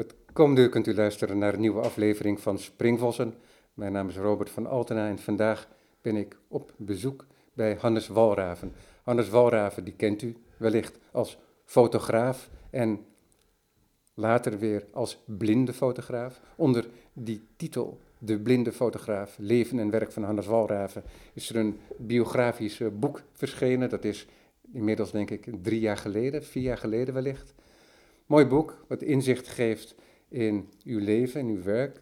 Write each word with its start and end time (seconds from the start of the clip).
Het 0.00 0.14
komende 0.32 0.60
uur 0.60 0.68
kunt 0.68 0.86
u 0.86 0.94
luisteren 0.94 1.38
naar 1.38 1.54
een 1.54 1.60
nieuwe 1.60 1.80
aflevering 1.80 2.40
van 2.40 2.58
Springvossen. 2.58 3.34
Mijn 3.74 3.92
naam 3.92 4.08
is 4.08 4.16
Robert 4.16 4.50
van 4.50 4.66
Altena 4.66 5.08
en 5.08 5.18
vandaag 5.18 5.68
ben 6.02 6.16
ik 6.16 6.36
op 6.48 6.72
bezoek 6.76 7.26
bij 7.52 7.76
Hannes 7.80 8.08
Walraven. 8.08 8.72
Hannes 9.02 9.28
Walraven, 9.28 9.84
die 9.84 9.94
kent 9.96 10.22
u 10.22 10.36
wellicht 10.56 10.98
als 11.12 11.38
fotograaf 11.64 12.50
en 12.70 13.04
later 14.14 14.58
weer 14.58 14.84
als 14.92 15.18
blinde 15.24 15.72
fotograaf. 15.72 16.40
Onder 16.56 16.86
die 17.12 17.46
titel, 17.56 17.98
De 18.18 18.38
blinde 18.38 18.72
fotograaf, 18.72 19.36
leven 19.38 19.78
en 19.78 19.90
werk 19.90 20.12
van 20.12 20.22
Hannes 20.22 20.46
Walraven, 20.46 21.02
is 21.32 21.50
er 21.50 21.56
een 21.56 21.78
biografisch 21.96 22.80
boek 22.92 23.22
verschenen. 23.32 23.88
Dat 23.88 24.04
is 24.04 24.26
inmiddels 24.72 25.10
denk 25.10 25.30
ik 25.30 25.48
drie 25.62 25.80
jaar 25.80 25.96
geleden, 25.96 26.44
vier 26.44 26.62
jaar 26.62 26.78
geleden 26.78 27.14
wellicht. 27.14 27.54
Mooi 28.30 28.46
boek, 28.46 28.84
wat 28.88 29.02
inzicht 29.02 29.48
geeft 29.48 29.94
in 30.28 30.68
uw 30.84 30.98
leven 30.98 31.40
en 31.40 31.46
uw 31.46 31.62
werk. 31.62 32.00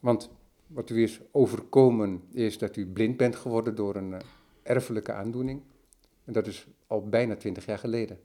Want 0.00 0.30
wat 0.66 0.90
u 0.90 1.02
is 1.02 1.20
overkomen 1.32 2.22
is 2.32 2.58
dat 2.58 2.76
u 2.76 2.86
blind 2.86 3.16
bent 3.16 3.36
geworden 3.36 3.74
door 3.74 3.96
een 3.96 4.10
uh, 4.12 4.18
erfelijke 4.62 5.12
aandoening. 5.12 5.62
En 6.24 6.32
dat 6.32 6.46
is 6.46 6.66
al 6.86 7.08
bijna 7.08 7.36
twintig 7.36 7.66
jaar 7.66 7.78
geleden. 7.78 8.18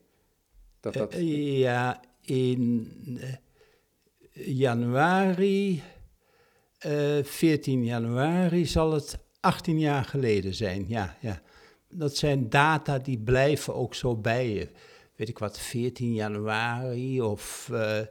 Dat 0.79 0.93
dat... 0.93 1.15
Uh, 1.15 1.59
ja, 1.59 2.01
in 2.21 2.91
uh, 3.07 3.33
januari, 4.57 5.81
14 7.23 7.83
januari 7.83 8.65
zal 8.65 8.91
het 8.91 9.19
18 9.39 9.79
jaar 9.79 10.05
geleden 10.05 10.53
zijn. 10.53 10.85
Ja, 10.87 11.17
ja. 11.19 11.41
Dat 11.89 12.15
zijn 12.15 12.49
data 12.49 12.99
die 12.99 13.19
blijven 13.19 13.75
ook 13.75 13.95
zo 13.95 14.15
bij 14.15 14.53
je 14.53 14.69
weet 15.21 15.29
ik 15.29 15.39
wat, 15.39 15.59
14 15.59 16.13
januari 16.13 17.21
of 17.21 17.69
uh, 17.71 17.99
eh, 17.99 18.07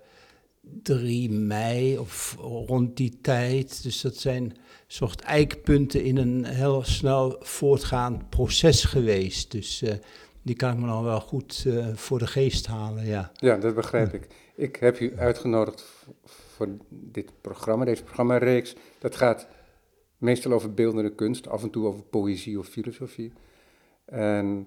3 0.83 1.31
mei 1.31 1.99
of 1.99 2.37
rond 2.39 2.97
die 2.97 3.19
tijd. 3.21 3.83
Dus 3.83 4.01
dat 4.01 4.17
zijn 4.17 4.57
soort 4.87 5.21
eikpunten 5.21 6.03
in 6.03 6.17
een 6.17 6.45
heel 6.45 6.83
snel 6.83 7.37
voortgaand 7.41 8.29
proces 8.29 8.85
geweest. 8.85 9.51
Dus 9.51 9.83
uh, 9.83 9.93
die 10.43 10.57
kan 10.57 10.73
ik 10.73 10.79
me 10.79 10.87
nog 10.87 11.03
wel 11.03 11.21
goed 11.21 11.65
uh, 11.67 11.87
voor 11.95 12.19
de 12.19 12.27
geest 12.27 12.67
halen, 12.67 13.07
ja. 13.07 13.31
Ja, 13.35 13.57
dat 13.57 13.75
begrijp 13.75 14.15
ik. 14.15 14.27
Ik 14.55 14.77
heb 14.77 15.01
u 15.01 15.13
uitgenodigd 15.17 15.85
voor 16.25 16.69
dit 16.89 17.33
programma, 17.41 17.85
deze 17.85 18.03
programmareeks. 18.03 18.75
Dat 18.99 19.17
gaat 19.17 19.47
meestal 20.19 20.53
over 20.53 20.75
beeldende 20.75 21.15
kunst, 21.15 21.49
af 21.49 21.63
en 21.63 21.71
toe 21.71 21.87
over 21.87 22.03
poëzie 22.03 22.59
of 22.59 22.67
filosofie. 22.67 23.33
En 24.05 24.67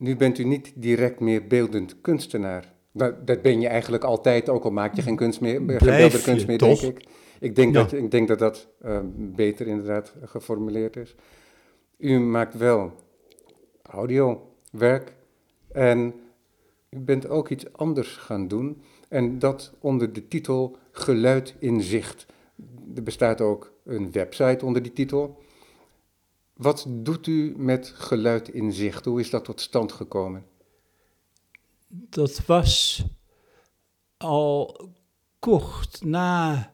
nu 0.00 0.16
bent 0.16 0.38
u 0.38 0.44
niet 0.44 0.72
direct 0.74 1.20
meer 1.20 1.46
beeldend 1.46 2.00
kunstenaar. 2.00 2.72
Nou, 2.92 3.14
dat 3.24 3.42
ben 3.42 3.60
je 3.60 3.68
eigenlijk 3.68 4.04
altijd, 4.04 4.48
ook 4.48 4.64
al 4.64 4.70
maak 4.70 4.94
je 4.94 5.02
geen 5.02 5.16
kunst 5.16 5.40
meer, 5.40 5.56
geen 5.56 5.66
beeldende 5.66 6.22
kunst 6.22 6.46
meer, 6.46 6.58
denk 6.58 6.80
ik. 6.80 7.06
Ik 7.40 7.56
denk, 7.56 7.74
dat, 7.74 7.92
ik 7.92 8.10
denk 8.10 8.28
dat 8.28 8.38
dat 8.38 8.68
uh, 8.84 8.98
beter 9.16 9.66
inderdaad 9.66 10.14
geformuleerd 10.24 10.96
is. 10.96 11.14
U 11.98 12.18
maakt 12.18 12.56
wel 12.56 12.92
audiowerk 13.82 15.12
en 15.72 16.14
u 16.90 16.98
bent 16.98 17.28
ook 17.28 17.48
iets 17.48 17.72
anders 17.72 18.16
gaan 18.16 18.48
doen. 18.48 18.82
En 19.08 19.38
dat 19.38 19.72
onder 19.80 20.12
de 20.12 20.28
titel 20.28 20.76
Geluid 20.92 21.54
in 21.58 21.80
Zicht. 21.80 22.26
Er 22.94 23.02
bestaat 23.02 23.40
ook 23.40 23.72
een 23.84 24.12
website 24.12 24.64
onder 24.64 24.82
die 24.82 24.92
titel. 24.92 25.38
Wat 26.60 26.86
doet 26.88 27.26
u 27.26 27.54
met 27.56 27.92
geluid 27.94 28.48
in 28.48 28.72
zicht? 28.72 29.04
Hoe 29.04 29.20
is 29.20 29.30
dat 29.30 29.44
tot 29.44 29.60
stand 29.60 29.92
gekomen? 29.92 30.44
Dat 31.88 32.46
was 32.46 33.04
al 34.16 34.80
kort 35.38 36.04
na 36.04 36.72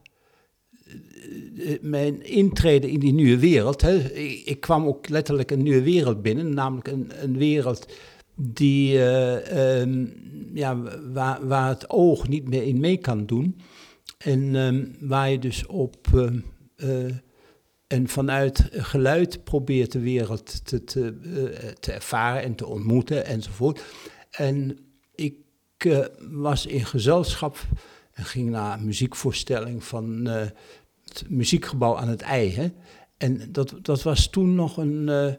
eh, 1.57 1.79
mijn 1.81 2.23
intrede 2.23 2.91
in 2.91 3.01
die 3.01 3.13
nieuwe 3.13 3.39
wereld. 3.39 3.81
Hè. 3.81 4.13
Ik, 4.45 4.61
kwam 4.61 4.87
ook 4.87 5.09
letterlijk 5.09 5.51
een 5.51 5.63
nieuwe 5.63 5.83
wereld 5.83 6.23
binnen, 6.23 6.55
namelijk 6.55 6.89
een, 6.89 7.23
een 7.23 7.39
wereld 7.39 7.87
die, 8.35 8.95
uh, 8.95 9.81
um, 9.81 10.15
ja, 10.55 10.83
waar, 11.13 11.47
waar 11.47 11.69
het 11.69 11.91
oog 11.91 12.29
niet 12.29 12.49
meer 12.49 12.63
in 12.63 12.81
mee 12.81 12.97
kan 12.97 13.27
doen. 13.27 13.61
En 14.19 14.55
um, 14.55 14.97
waar 15.01 15.31
je 15.31 15.39
dus 15.39 15.67
op 15.67 16.07
uh, 16.15 17.11
en 17.87 18.09
vanuit 18.09 18.69
geluid 18.73 19.45
probeert 19.45 19.93
de 19.93 20.01
wereld 20.01 20.67
te, 20.67 20.85
te, 20.85 21.19
uh, 21.23 21.71
te 21.81 21.93
ervaren 21.93 22.43
en 22.43 22.55
te 22.55 22.67
ontmoeten 22.67 23.27
enzovoort. 23.27 23.83
En 24.31 24.79
ik 25.15 25.35
uh, 25.87 26.05
was 26.31 26.67
in 26.67 26.85
gezelschap 26.85 27.59
en 28.13 28.25
ging 28.25 28.51
naar 28.51 28.79
een 28.79 28.85
muziekvoorstelling 28.85 29.85
van 29.85 30.29
uh, 30.29 30.35
het 31.05 31.25
muziekgebouw 31.29 31.97
aan 31.97 32.09
het 32.09 32.23
IJ. 32.23 32.51
Hè? 32.51 32.69
En 33.17 33.53
dat, 33.53 33.75
dat 33.83 34.03
was 34.03 34.31
toen 34.31 34.55
nog 34.55 34.77
een, 34.77 35.37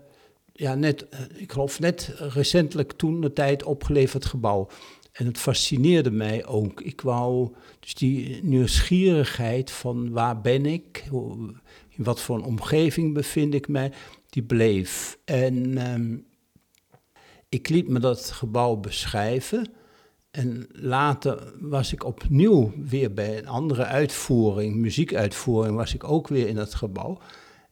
ja, 0.53 0.75
net, 0.75 1.06
ik 1.36 1.52
geloof 1.52 1.80
net 1.80 2.13
recentelijk 2.18 2.91
toen 2.91 3.22
de 3.22 3.34
tijd 3.34 3.63
opgeleverd 3.63 4.25
gebouw. 4.25 4.68
En 5.12 5.25
het 5.25 5.38
fascineerde 5.38 6.12
mij 6.12 6.46
ook. 6.46 6.81
Ik 6.81 7.02
wou 7.02 7.53
dus 7.80 7.94
die 7.94 8.44
nieuwsgierigheid 8.44 9.72
van 9.72 10.12
waar 10.12 10.41
ben 10.41 10.66
ik, 10.66 11.03
in 11.97 12.03
wat 12.03 12.22
voor 12.22 12.35
een 12.35 12.44
omgeving 12.44 13.13
bevind 13.13 13.53
ik 13.53 13.68
mij, 13.68 13.91
die 14.30 14.44
bleef. 14.44 15.18
En 15.25 15.91
um, 15.91 16.25
ik 17.50 17.69
liet 17.69 17.88
me 17.88 18.00
dat 18.00 18.31
gebouw 18.31 18.75
beschrijven. 18.75 19.72
En 20.31 20.68
later 20.72 21.53
was 21.59 21.94
ik 21.94 22.03
opnieuw 22.03 22.74
weer 22.78 23.13
bij 23.13 23.38
een 23.38 23.47
andere 23.47 23.86
uitvoering, 23.86 24.75
muziekuitvoering, 24.75 25.75
was 25.75 25.94
ik 25.94 26.03
ook 26.03 26.28
weer 26.28 26.47
in 26.47 26.56
dat 26.56 26.75
gebouw. 26.75 27.18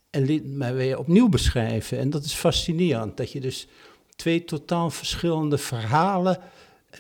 En 0.10 0.26
liet 0.26 0.46
mij 0.46 0.74
weer 0.74 0.98
opnieuw 0.98 1.30
beschrijven. 1.30 1.98
En 1.98 2.10
dat 2.10 2.24
is 2.24 2.34
fascinerend, 2.34 3.18
dat 3.18 3.32
je 3.32 3.40
dus 3.40 3.68
twee 4.16 4.46
totaal 4.46 4.90
verschillende 4.90 5.58
verhalen, 5.58 6.40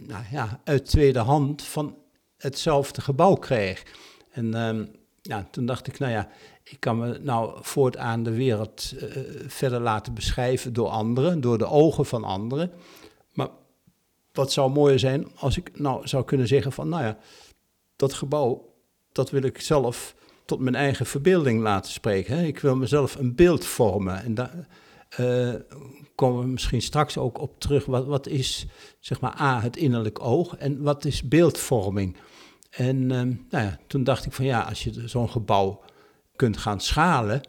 nou 0.03 0.24
ja, 0.31 0.59
uit 0.64 0.85
tweede 0.85 1.19
hand 1.19 1.64
van 1.64 1.97
hetzelfde 2.38 3.02
gebouw 3.02 3.35
kreeg. 3.35 3.84
En 4.31 4.53
um, 4.53 4.90
ja, 5.22 5.47
toen 5.52 5.66
dacht 5.66 5.88
ik, 5.88 6.00
nou 6.00 6.12
ja, 6.12 6.30
ik 6.70 6.80
kan 6.80 6.98
me 6.98 7.20
nou 7.22 7.58
voortaan 7.62 8.24
de 8.24 8.34
wereld 8.34 8.94
uh, 8.96 9.09
verder 9.48 9.80
laten 9.80 10.14
beschrijven 10.14 10.74
door 10.74 10.88
anderen, 10.88 11.42
door 11.42 11.58
de 11.58 11.68
ogen 11.68 12.06
van 12.06 12.24
anderen. 12.24 12.72
Maar 13.34 13.50
wat 14.31 14.52
zou 14.52 14.72
mooier 14.72 15.00
zijn 15.00 15.28
als 15.36 15.58
ik 15.58 15.80
nou 15.80 16.08
zou 16.08 16.26
kunnen 16.26 16.48
zeggen 16.48 16.72
van, 16.72 16.90
nou 16.90 17.03
ja, 17.03 17.18
dat 17.96 18.14
gebouw, 18.14 18.74
dat 19.12 19.30
wil 19.30 19.44
ik 19.44 19.62
zelf 19.62 20.16
tot 20.46 20.59
mijn 20.59 20.76
eigen 20.76 21.06
verbeelding 21.06 21.62
laten 21.62 21.92
spreken. 21.92 22.38
Hè? 22.38 22.44
Ik 22.44 22.59
wil 22.59 22.76
mezelf 22.76 23.16
een 23.16 23.36
beeld 23.36 23.66
vormen. 23.66 24.24
En 24.24 24.34
daar 24.34 24.68
uh, 25.20 25.53
komen 26.16 26.42
we 26.42 26.47
misschien 26.47 26.82
straks 26.82 27.18
ook 27.18 27.40
op 27.40 27.59
terug. 27.59 27.86
Wat, 27.86 28.06
wat 28.06 28.28
is, 28.28 28.66
zeg 29.00 29.20
maar, 29.20 29.42
A, 29.42 29.62
het 29.62 29.78
innerlijk 29.78 30.20
oog 30.20 30.56
en 30.56 30.82
wat 30.82 31.06
is 31.06 31.28
beeldvorming? 31.28 32.18
En 32.70 33.02
uh, 33.02 33.09
nou 33.09 33.38
ja, 33.50 33.80
toen 33.88 34.03
dacht 34.03 34.26
ik 34.26 34.32
van 34.32 34.46
ja, 34.46 34.62
als 34.62 34.84
je 34.84 35.08
zo'n 35.08 35.30
gebouw 35.30 35.82
kunt 36.35 36.57
gaan 36.57 36.79
schalen, 36.81 37.41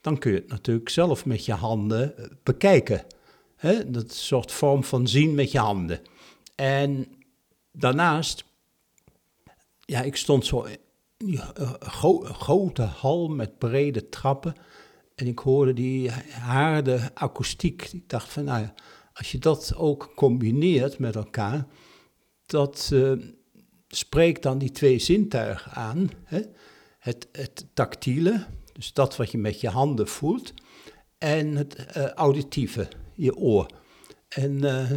dan 0.00 0.18
kun 0.18 0.32
je 0.32 0.38
het 0.38 0.48
natuurlijk 0.48 0.88
zelf 0.88 1.26
met 1.26 1.44
je 1.44 1.52
handen 1.52 2.16
eh, 2.16 2.24
bekijken. 2.42 3.04
Dat 3.86 4.04
is 4.04 4.10
een 4.10 4.10
soort 4.10 4.52
vorm 4.52 4.84
van 4.84 5.08
zien 5.08 5.34
met 5.34 5.52
je 5.52 5.58
handen. 5.58 6.00
En 6.54 7.06
daarnaast, 7.72 8.44
ja, 9.80 10.00
ik 10.00 10.16
stond 10.16 10.46
zo 10.46 10.62
in 10.62 10.78
die 11.16 11.40
uh, 11.60 11.72
grote 12.22 12.82
hal 12.82 13.28
met 13.28 13.58
brede 13.58 14.08
trappen. 14.08 14.54
En 15.14 15.26
ik 15.26 15.38
hoorde 15.38 15.72
die 15.72 16.10
harde 16.30 17.10
akoestiek. 17.14 17.88
Ik 17.92 18.08
dacht 18.08 18.28
van, 18.28 18.44
nou 18.44 18.60
ja, 18.60 18.74
als 19.12 19.32
je 19.32 19.38
dat 19.38 19.74
ook 19.76 20.12
combineert 20.14 20.98
met 20.98 21.16
elkaar, 21.16 21.66
dat 22.46 22.90
uh, 22.92 23.12
spreekt 23.88 24.42
dan 24.42 24.58
die 24.58 24.70
twee 24.70 24.98
zintuigen 24.98 25.72
aan. 25.72 26.10
Hè? 26.24 26.40
Het, 27.02 27.28
het 27.32 27.66
tactiele, 27.74 28.46
dus 28.72 28.92
dat 28.92 29.16
wat 29.16 29.30
je 29.30 29.38
met 29.38 29.60
je 29.60 29.68
handen 29.68 30.08
voelt, 30.08 30.54
en 31.18 31.56
het 31.56 31.86
uh, 31.96 32.08
auditieve, 32.08 32.88
je 33.14 33.36
oor. 33.36 33.66
En 34.28 34.52
uh, 34.52 34.90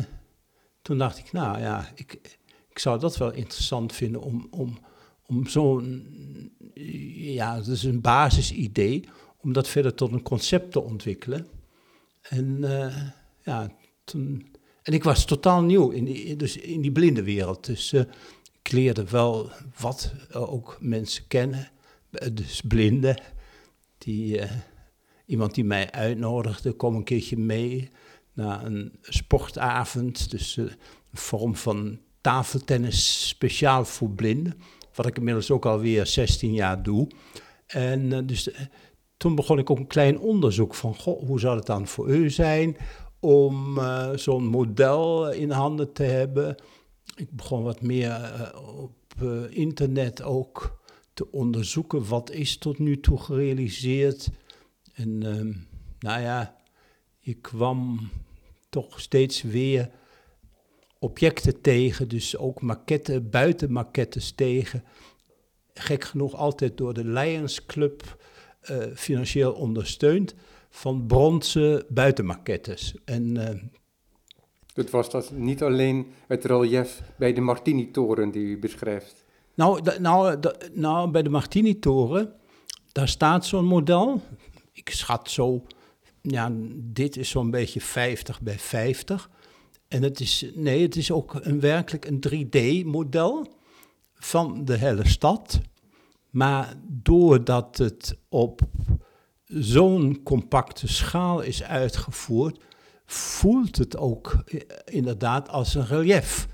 toen 0.81 0.98
dacht 0.98 1.18
ik, 1.18 1.31
nou 1.31 1.60
ja, 1.60 1.92
ik, 1.96 2.38
ik 2.69 2.80
zou 2.80 3.00
dat 3.00 3.18
wel 3.18 3.34
interessant 3.34 3.94
vinden 3.94 4.22
om, 4.22 4.48
om, 4.50 4.78
om 5.25 5.48
zo'n, 5.48 6.07
ja, 7.16 7.56
dat 7.56 7.68
is 7.68 7.84
een 7.84 8.02
basisidee, 8.02 9.08
om 9.38 9.54
dat 9.54 9.68
verder 9.68 9.94
tot 9.94 10.12
een 10.12 10.24
concept 10.24 10.72
te 10.72 10.81
ontwikkelen. 10.81 11.48
En 12.22 12.58
uh, 12.60 12.96
ja, 13.44 13.72
toen, 14.04 14.56
en 14.81 14.94
ik 14.94 15.04
was 15.04 15.25
totaal 15.25 15.62
nieuw 15.62 15.90
in 15.90 16.06
die, 16.06 16.36
dus 16.36 16.58
in 16.58 16.81
die 16.81 16.92
blinde 16.92 17.24
wereld. 17.24 17.66
Dus 17.66 17.94
ik 18.62 18.72
leerde 18.72 19.04
wel 19.04 19.51
wat 19.80 20.13
ook 20.34 20.78
mensen 20.80 21.28
kennen 21.28 21.74
dus 22.33 22.62
blinden. 22.62 23.21
Die, 23.97 24.38
uh, 24.38 24.51
iemand 25.25 25.56
die 25.56 25.63
mij 25.63 25.91
uitnodigde, 25.91 26.71
kom 26.73 26.95
een 26.95 27.03
keertje 27.03 27.38
mee 27.38 27.89
naar 28.33 28.65
een 28.65 29.00
sportavond. 29.01 30.31
Dus 30.31 30.56
uh, 30.56 30.65
een 30.65 30.77
vorm 31.13 31.56
van 31.56 32.00
tafeltennis 32.21 33.27
speciaal 33.27 33.85
voor 33.85 34.09
blinden. 34.09 34.57
wat 34.95 35.06
ik 35.06 35.17
inmiddels 35.17 35.51
ook 35.51 35.65
alweer 35.65 36.06
16 36.06 36.53
jaar 36.53 36.83
doe. 36.83 37.07
En 37.67 38.13
eh, 38.13 38.19
dus 38.25 38.51
eh, 38.51 38.62
toen 39.17 39.35
begon 39.35 39.59
ik 39.59 39.69
ook 39.69 39.79
een 39.79 39.88
klein 39.88 40.19
onderzoek 40.19 40.75
van, 40.75 40.95
hoe 41.03 41.39
zou 41.39 41.57
het 41.57 41.65
dan 41.65 41.88
voor 41.88 42.09
u 42.09 42.29
zijn 42.29 42.77
om 43.19 43.77
eh, 43.77 44.09
zo'n 44.15 44.45
model 44.47 45.31
in 45.31 45.51
handen 45.51 45.94
te 45.94 46.03
hebben? 46.03 46.56
Ik 47.15 47.31
begon 47.31 47.63
wat 47.63 47.81
meer 47.81 48.12
eh, 48.12 48.77
op 48.79 48.95
eh, 49.21 49.57
internet 49.57 50.21
ook 50.21 50.83
te 51.15 51.31
onderzoeken, 51.31 52.07
wat 52.07 52.31
is 52.31 52.57
tot 52.57 52.79
nu 52.79 53.00
toe 53.00 53.19
gerealiseerd? 53.19 54.29
En 54.94 55.23
ehm, 55.23 55.53
nou 56.00 56.21
ja, 56.21 56.56
ik 57.19 57.41
kwam 57.41 58.09
toch 58.69 59.00
steeds 59.00 59.41
weer 59.41 59.89
objecten 61.00 61.62
tegen, 61.62 62.07
dus 62.07 62.38
ook 62.38 62.62
maquetten, 62.62 63.29
buitenmaquettes 63.29 64.31
tegen. 64.31 64.83
Gek 65.73 66.03
genoeg 66.03 66.35
altijd 66.35 66.77
door 66.77 66.94
de 66.94 67.06
Lions 67.06 67.65
Club 67.65 68.23
eh, 68.62 68.77
financieel 68.95 69.53
ondersteund 69.53 70.35
van 70.69 71.06
bronzen 71.07 71.85
buitenmaquettes. 71.89 72.95
En 73.06 73.38
eh, 73.38 73.62
Het 74.73 74.89
was 74.89 75.09
dat 75.09 75.31
niet 75.31 75.63
alleen 75.63 76.07
het 76.27 76.45
relief 76.45 77.01
bij 77.17 77.33
de 77.33 77.41
Martini-toren 77.41 78.31
die 78.31 78.45
u 78.45 78.59
beschrijft. 78.59 79.25
Nou, 79.56 80.00
nou, 80.00 80.40
nou, 80.74 81.12
bij 81.12 81.24
de 81.24 81.30
Martini-toren, 81.30 82.34
daar 82.92 83.07
staat 83.07 83.46
zo'n 83.46 83.66
model. 83.66 84.22
Ik 84.72 84.90
schat 84.90 85.30
zo, 85.30 85.63
ja, 86.22 86.52
dit 86.75 87.18
is 87.18 87.30
zo'n 87.30 87.52
beetje 87.52 87.81
50 87.81 88.42
bij 88.42 88.60
50. 88.60 89.30
En 89.88 90.04
het 90.04 90.19
is, 90.19 90.46
nee, 90.56 90.81
het 90.81 90.96
is 90.96 91.12
ook 91.12 91.34
een, 91.42 91.60
werkelijk 91.60 92.06
een 92.06 92.24
3D-model 92.30 93.54
van 94.13 94.66
de 94.66 94.78
hele 94.78 95.07
stad. 95.07 95.60
Maar 96.30 96.74
doordat 96.88 97.78
het 97.78 98.18
op 98.30 98.62
zo'n 99.46 100.24
compacte 100.24 100.88
schaal 100.88 101.42
is 101.42 101.63
uitgevoerd, 101.63 102.63
voelt 103.06 103.78
het 103.78 103.98
ook 103.98 104.44
eh, 104.46 104.60
inderdaad 104.86 105.50
als 105.50 105.75
een 105.75 105.86
relief. 105.86 106.48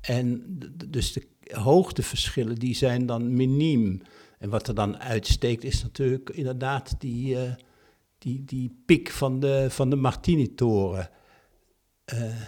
En 0.00 0.58
dus 0.88 1.12
de 1.12 1.26
hoogteverschillen 1.52 2.54
die 2.54 2.74
zijn 2.74 3.06
dan 3.06 3.34
miniem. 3.34 4.02
En 4.38 4.50
wat 4.50 4.68
er 4.68 4.74
dan 4.74 4.98
uitsteekt 4.98 5.64
is 5.64 5.82
natuurlijk 5.82 6.30
inderdaad 6.30 6.94
die, 6.98 7.38
eh, 7.38 7.52
die, 8.18 8.44
die 8.44 8.82
piek 8.86 9.10
van 9.10 9.40
de, 9.40 9.66
van 9.70 9.90
de 9.90 9.96
Martini-toren. 9.96 11.10
Eh, 12.04 12.40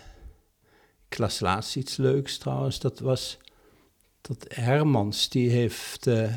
ik 1.09 1.19
las 1.19 1.41
laatst 1.41 1.77
iets 1.77 1.97
leuks 1.97 2.39
trouwens, 2.39 2.81
dat 2.81 2.99
was 2.99 3.39
dat 4.21 4.45
Hermans, 4.49 5.29
die 5.29 5.51
heeft 5.51 6.07
eh, 6.07 6.33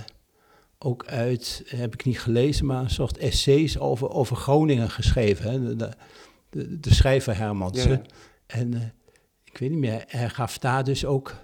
ook 0.77 1.05
uit, 1.05 1.63
heb 1.65 1.93
ik 1.93 2.05
niet 2.05 2.19
gelezen, 2.19 2.65
maar 2.65 2.83
een 2.83 2.89
soort 2.89 3.17
essays 3.17 3.79
over, 3.79 4.09
over 4.09 4.35
Groningen 4.35 4.89
geschreven. 4.89 5.51
Hè? 5.51 5.75
De, 5.75 5.89
de, 6.49 6.79
de, 6.79 6.93
schrijver 6.93 7.37
Hermans. 7.37 7.83
Ja, 7.83 7.89
ja. 7.89 7.95
hè. 7.95 8.01
En 8.59 8.93
ik 9.43 9.57
weet 9.57 9.69
niet 9.69 9.79
meer, 9.79 10.03
hij 10.07 10.29
gaf 10.29 10.57
daar 10.57 10.83
dus 10.83 11.05
ook 11.05 11.35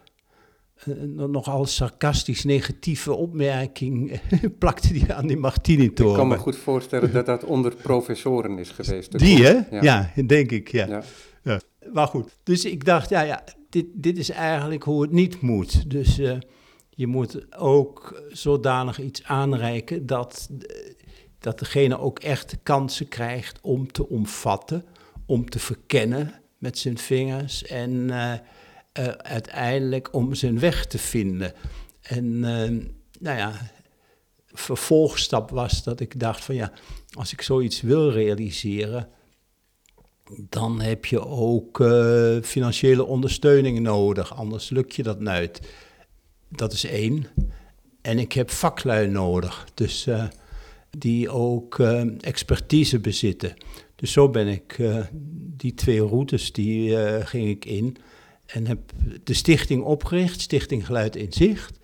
nogal 1.16 1.66
sarcastisch 1.66 2.44
negatieve 2.44 3.14
opmerking, 3.14 4.20
plakte 4.60 4.94
die 4.94 5.14
aan 5.14 5.28
die 5.28 5.36
Ik 5.36 5.36
kan 5.36 5.36
me 5.36 5.40
Martini-toren. 5.40 6.38
goed 6.38 6.56
voorstellen 6.56 7.12
dat 7.12 7.26
dat 7.26 7.44
onder 7.44 7.76
professoren 7.76 8.58
is 8.60 8.70
geweest. 8.70 9.20
Die, 9.20 9.44
hè? 9.44 9.60
Ja. 9.72 10.12
Ja. 10.16 10.24
denk 10.26 10.52
ik, 10.52 10.72
ja. 10.72 11.04
Ja. 11.44 11.62
Maar 11.94 12.08
goed, 12.08 12.38
dus 12.44 12.66
ik 12.66 12.86
dacht, 12.86 13.10
ja, 13.10 13.22
ja 13.22 13.44
dit, 13.70 13.86
dit 13.94 14.18
is 14.18 14.30
eigenlijk 14.30 14.84
hoe 14.84 15.02
het 15.02 15.12
niet 15.12 15.42
moet. 15.42 15.90
Dus 15.90 16.20
eh, 16.20 16.38
je 16.90 17.08
moet 17.08 17.56
ook 17.58 18.24
zodanig 18.30 19.00
iets 19.00 19.24
aanreiken 19.24 20.06
dat, 20.06 20.50
eh, 20.68 20.94
dat 21.40 21.60
degene 21.60 22.00
ook 22.00 22.20
echt 22.20 22.58
kansen 22.64 23.08
krijgt 23.08 23.60
om 23.62 23.92
te 23.92 24.10
omvatten, 24.10 24.86
om 25.26 25.50
te 25.50 25.60
verkennen 25.60 26.34
met 26.58 26.78
zijn 26.78 26.98
vingers 26.98 27.66
en 27.66 28.10
eh, 28.10 28.34
eh, 28.96 29.08
uiteindelijk 29.08 30.14
om 30.14 30.34
zijn 30.34 30.60
weg 30.60 30.86
te 30.86 30.98
vinden. 30.98 31.54
En 32.02 32.26
eh, 32.44 32.70
nou 33.20 33.38
ja, 33.38 33.72
vervolgstap 34.46 35.50
was 35.50 35.84
dat 35.84 36.00
ik 36.00 36.20
dacht 36.20 36.44
van 36.44 36.56
ja, 36.56 36.72
als 37.12 37.32
ik 37.32 37.42
zoiets 37.42 37.82
wil 37.82 38.12
realiseren, 38.12 39.10
dan 40.50 40.82
heb 40.82 41.06
je 41.06 41.26
ook 41.26 41.80
eh, 41.80 42.38
financiële 42.42 43.06
ondersteuning 43.06 43.80
nodig, 43.80 44.36
anders 44.36 44.70
lukt 44.70 44.96
je 44.96 45.04
dat 45.04 45.20
nooit. 45.20 45.60
Dat 46.50 46.74
is 46.74 46.86
één. 46.86 47.28
En 48.02 48.20
ik 48.20 48.32
heb 48.32 48.52
vaklui 48.52 49.08
nodig, 49.08 49.68
dus 49.74 50.08
die 50.98 51.30
ook 51.30 51.80
expertise 52.20 53.00
bezitten. 53.00 53.54
Dus 53.96 54.12
zo 54.12 54.30
ben 54.30 54.48
ik 54.48 54.78
die 55.58 55.74
twee 55.74 56.02
routes, 56.02 56.52
die 56.54 56.98
ging 57.26 57.50
ik 57.50 57.66
in 57.66 57.98
en 58.46 58.68
heb 58.68 58.92
de 59.24 59.34
stichting 59.34 59.84
opgericht, 59.84 60.42
Stichting 60.42 60.86
Geluid 60.86 61.16
in 61.16 61.34
Zicht. 61.34 61.80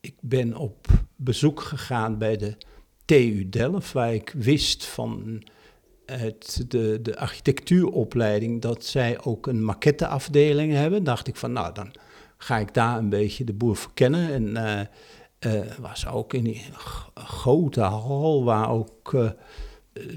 Ik 0.00 0.14
ben 0.20 0.56
op 0.56 0.86
bezoek 1.16 1.60
gegaan 1.60 2.18
bij 2.18 2.36
de 2.36 2.56
TU 3.04 3.48
Delft, 3.48 3.92
waar 3.92 4.14
ik 4.14 4.34
wist 4.36 4.84
van 4.84 5.42
uit 6.06 6.70
de, 6.70 6.98
de 7.02 7.18
architectuuropleiding 7.18 8.62
dat 8.62 8.84
zij 8.84 9.24
ook 9.24 9.46
een 9.46 9.64
maquetteafdeling 9.64 10.72
hebben. 10.72 11.04
Dacht 11.04 11.26
ik 11.26 11.36
van, 11.36 11.52
nou, 11.52 11.74
dan 11.74 11.92
ga 12.36 12.58
ik 12.58 12.74
daar 12.74 12.98
een 12.98 13.08
beetje 13.08 13.44
de 13.44 13.52
boer 13.52 13.76
verkennen. 13.76 14.32
En 14.32 14.56
eh, 14.56 14.80
eh, 15.38 15.66
was 15.78 16.06
ook 16.06 16.34
in 16.34 16.44
die 16.44 16.62
grote 17.14 17.80
hal 17.80 18.44
waar 18.44 18.70
ook 18.70 19.14
eh, 19.14 19.30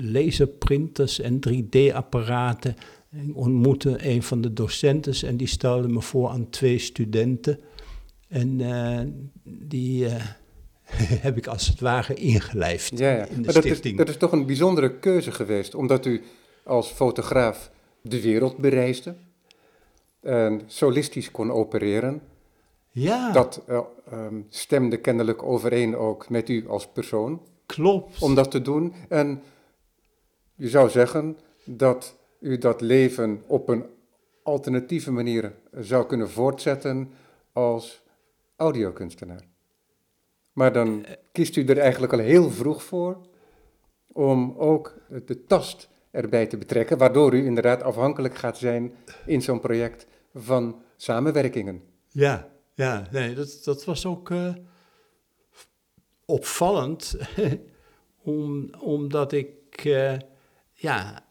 laserprinters 0.02 1.20
en 1.20 1.40
3D-apparaten. 1.50 2.76
Ik 3.12 3.36
ontmoette 3.38 4.08
een 4.10 4.24
van 4.24 4.42
de 4.42 4.54
docenten 4.54 5.28
en 5.28 5.38
die 5.38 5.48
stelde 5.48 5.88
me 5.88 6.02
voor 6.02 6.30
aan 6.30 6.50
twee 6.50 6.78
studenten. 6.80 7.60
En 8.28 8.62
eh, 8.62 9.00
die 9.44 10.06
eh, 10.06 10.24
heb 11.26 11.38
ik 11.38 11.48
als 11.48 11.68
het 11.68 11.80
ware 11.80 12.14
ingelijfd 12.14 12.98
Ja, 12.98 13.12
ja. 13.12 13.26
in 13.26 13.36
de 13.36 13.42
Maar 13.42 13.54
dat 13.54 13.64
is, 13.66 13.72
stichting. 13.72 13.98
dat 13.98 14.10
is 14.10 14.18
toch 14.18 14.32
een 14.32 14.46
bijzondere 14.46 15.00
keuze 15.00 15.32
geweest, 15.32 15.76
omdat 15.76 16.06
u 16.06 16.22
als 16.64 16.88
fotograaf 16.90 17.72
de 18.02 18.22
wereld 18.22 18.58
bereisde 18.58 19.16
en 20.22 20.62
solistisch 20.66 21.32
kon 21.32 21.52
opereren. 21.52 22.22
ja, 22.92 23.32
Dat 23.32 23.62
eh, 23.68 23.80
ehm, 24.12 24.42
stemde 24.50 24.98
kennelijk 24.98 25.44
overeen 25.44 25.96
ook 25.96 26.30
met 26.30 26.50
u 26.50 26.68
als 26.68 26.88
persoon 26.88 27.42
klopt. 27.66 28.22
om 28.22 28.36
dat 28.36 28.52
te 28.52 28.62
doen. 28.62 28.94
En 29.10 29.42
je 30.56 30.70
zou 30.70 30.90
zeggen 30.90 31.38
dat 31.66 32.18
u 32.40 32.58
dat 32.58 32.82
leven 32.82 33.44
op 33.48 33.70
een 33.70 33.86
alternatieve 34.44 35.12
manier 35.12 35.54
zou 35.72 36.06
kunnen 36.06 36.30
voortzetten 36.30 37.12
als 37.54 38.02
audiokunstenaar. 38.56 39.44
Maar 40.54 40.74
dan 40.74 41.06
kiest 41.32 41.56
u 41.56 41.66
er 41.66 41.78
eigenlijk 41.78 42.14
al 42.14 42.20
heel 42.20 42.50
vroeg 42.50 42.84
voor 42.84 43.18
om 44.08 44.56
ook 44.58 44.94
de 45.26 45.44
tast 45.46 45.90
erbij 46.12 46.48
te 46.48 46.58
betrekken, 46.58 46.98
waardoor 46.98 47.34
u 47.34 47.46
inderdaad 47.46 47.84
afhankelijk 47.84 48.36
gaat 48.36 48.58
zijn 48.58 48.94
in 49.26 49.42
zo'n 49.42 49.60
project 49.60 50.08
van 50.34 50.82
samenwerkingen. 50.96 51.84
Ja, 52.08 52.50
ja 52.74 53.08
nee, 53.12 53.36
dat, 53.36 53.62
dat 53.64 53.86
was 53.86 54.06
ook 54.06 54.32
eh, 54.32 54.54
opvallend, 56.26 57.18
om, 58.24 58.70
omdat 58.80 59.32
ik 59.32 59.86
eh, 59.86 60.18
ja, 60.74 61.26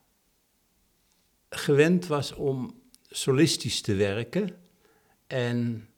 gewend 1.51 2.07
was 2.07 2.35
om 2.35 2.81
solistisch 3.09 3.81
te 3.81 3.95
werken. 3.95 4.51
En 5.27 5.89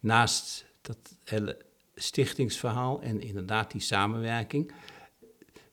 naast 0.00 0.64
dat 0.80 0.98
hele 1.24 1.58
stichtingsverhaal 1.94 3.00
en 3.00 3.20
inderdaad 3.20 3.70
die 3.70 3.80
samenwerking, 3.80 4.72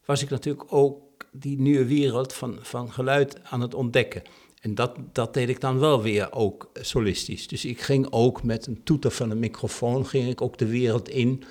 was 0.05 0.21
ik 0.21 0.29
natuurlijk 0.29 0.74
ook 0.74 1.27
die 1.31 1.59
nieuwe 1.59 1.86
wereld 1.86 2.33
van, 2.33 2.57
van 2.62 2.91
geluid 2.91 3.43
aan 3.43 3.62
het 3.62 3.74
ontdekken. 3.74 4.21
En 4.62 4.75
dat, 4.75 4.95
dat 5.12 5.33
deed 5.33 5.50
ik 5.50 5.62
dan 5.62 5.79
wel 5.79 6.01
weer 6.01 6.31
ook 6.31 6.69
solistisch. 6.74 7.48
Dus 7.48 7.65
ik 7.65 7.81
ging 7.81 8.07
ook 8.12 8.43
met 8.43 8.67
een 8.67 8.83
toeter 8.83 9.12
van 9.12 9.29
een 9.29 9.39
microfoon, 9.39 10.05
ging 10.05 10.29
ik 10.29 10.41
ook 10.41 10.57
de 10.57 10.67
wereld 10.67 11.09
in. 11.09 11.43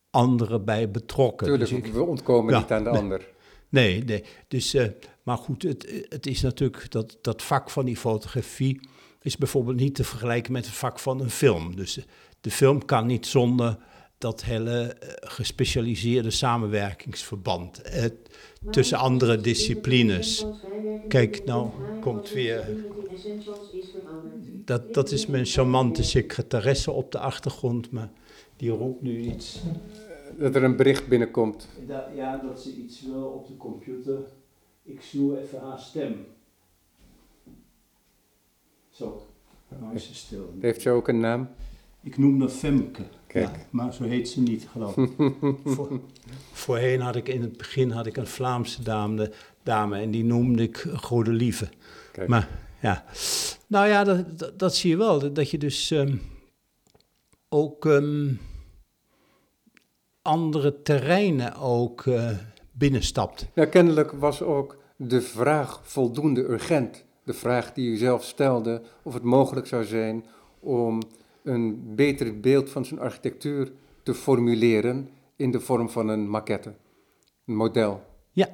anderen 0.09 0.65
bij 0.65 0.91
betrokken. 0.91 1.47
Tuurlijk, 1.47 1.69
Dus 1.69 1.79
ik- 1.79 1.93
we 1.93 2.03
ontkomen 2.03 2.53
Ja, 2.53 2.59
niet 2.59 2.71
aan 2.71 2.83
de 2.83 2.89
nee. 2.89 2.99
ander. 2.99 3.27
Nee, 3.69 4.03
nee. 4.03 4.23
Dus, 4.47 4.73
eh, 4.73 4.87
maar 5.23 5.37
goed, 5.37 5.63
het, 5.63 6.05
het 6.09 6.27
is 6.27 6.41
natuurlijk 6.41 6.91
dat, 6.91 7.17
dat 7.21 7.41
vak 7.43 7.69
van 7.69 7.85
die 7.85 7.97
fotografie 7.97 8.79
is 9.21 9.37
bijvoorbeeld 9.37 9.77
niet 9.77 9.95
te 9.95 10.03
vergelijken 10.03 10.51
met 10.51 10.65
het 10.65 10.75
vak 10.75 10.99
van 10.99 11.21
een 11.21 11.29
film. 11.29 11.75
Dus 11.75 11.93
de, 11.93 12.03
de 12.41 12.51
film 12.51 12.85
kan 12.85 13.05
niet 13.07 13.25
zonder 13.25 13.77
dat 14.23 14.43
hele 14.43 14.81
eh, 14.81 15.09
gespecialiseerde 15.29 16.31
samenwerkingsverband 16.31 17.81
eh, 17.81 18.05
tussen 18.69 18.97
andere 18.97 19.37
disciplines. 19.41 20.45
Kijk, 21.07 21.45
nou 21.45 21.69
komt 22.01 22.31
weer. 22.31 22.67
Dat, 24.65 24.93
dat 24.93 25.11
is 25.11 25.25
mijn 25.25 25.45
charmante 25.45 26.03
secretaresse 26.03 26.91
op 26.91 27.11
de 27.11 27.19
achtergrond, 27.19 27.91
maar 27.91 28.11
die 28.55 28.69
roept 28.69 29.01
nu 29.01 29.19
iets. 29.19 29.59
Dat 30.37 30.55
er 30.55 30.63
een 30.63 30.75
bericht 30.75 31.07
binnenkomt. 31.07 31.67
ja, 32.15 32.37
dat 32.37 32.61
ze 32.61 32.75
iets 32.75 33.01
wil 33.01 33.25
op 33.25 33.47
de 33.47 33.57
computer. 33.57 34.19
Ik 34.83 35.01
snoer 35.01 35.37
even 35.37 35.59
haar 35.59 35.79
stem. 35.79 36.25
Zo, 38.89 39.25
nou 39.79 39.95
is 39.95 40.07
ze 40.07 40.15
stil. 40.15 40.53
Heeft 40.59 40.81
ze 40.81 40.89
ook 40.89 41.07
een 41.07 41.19
naam? 41.19 41.49
Ik 42.01 42.17
noem 42.17 42.39
haar 42.39 42.49
Femke. 42.49 43.03
Kijk. 43.33 43.55
Ja, 43.55 43.65
maar 43.69 43.93
zo 43.93 44.03
heet 44.03 44.29
ze 44.29 44.41
niet, 44.41 44.67
geloof 44.71 44.97
ik. 44.97 45.11
Voor, 45.73 45.99
voorheen 46.51 47.01
had 47.01 47.15
ik 47.15 47.27
in 47.27 47.41
het 47.41 47.57
begin 47.57 47.91
had 47.91 48.05
ik 48.05 48.17
een 48.17 48.27
Vlaamse 48.27 48.83
dame, 48.83 49.31
dame 49.63 49.99
en 49.99 50.11
die 50.11 50.23
noemde 50.23 50.63
ik 50.63 50.77
Gode 50.93 51.31
Lieve. 51.31 51.69
Kijk. 52.11 52.27
Maar 52.27 52.49
ja, 52.81 53.05
nou 53.67 53.87
ja, 53.87 54.03
dat, 54.03 54.39
dat, 54.39 54.59
dat 54.59 54.75
zie 54.75 54.89
je 54.89 54.97
wel. 54.97 55.19
Dat, 55.19 55.35
dat 55.35 55.49
je 55.49 55.57
dus 55.57 55.91
ehm, 55.91 56.15
ook 57.49 57.85
ehm, 57.85 58.33
andere 60.21 60.81
terreinen 60.81 61.55
ook 61.55 62.05
eh, 62.05 62.29
binnenstapt. 62.71 63.47
Nou, 63.53 63.67
kennelijk 63.67 64.11
was 64.11 64.41
ook 64.41 64.77
de 64.95 65.21
vraag 65.21 65.79
voldoende 65.83 66.41
urgent. 66.41 67.03
De 67.23 67.33
vraag 67.33 67.73
die 67.73 67.89
u 67.89 67.97
zelf 67.97 68.23
stelde, 68.23 68.81
of 69.03 69.13
het 69.13 69.23
mogelijk 69.23 69.67
zou 69.67 69.83
zijn 69.83 70.25
om 70.59 71.01
een 71.43 71.95
beter 71.95 72.39
beeld 72.39 72.69
van 72.69 72.85
zijn 72.85 72.99
architectuur 72.99 73.71
te 74.03 74.13
formuleren 74.13 75.09
in 75.35 75.51
de 75.51 75.59
vorm 75.59 75.89
van 75.89 76.07
een 76.07 76.29
maquette, 76.29 76.73
een 77.45 77.55
model. 77.55 78.03
Ja, 78.31 78.49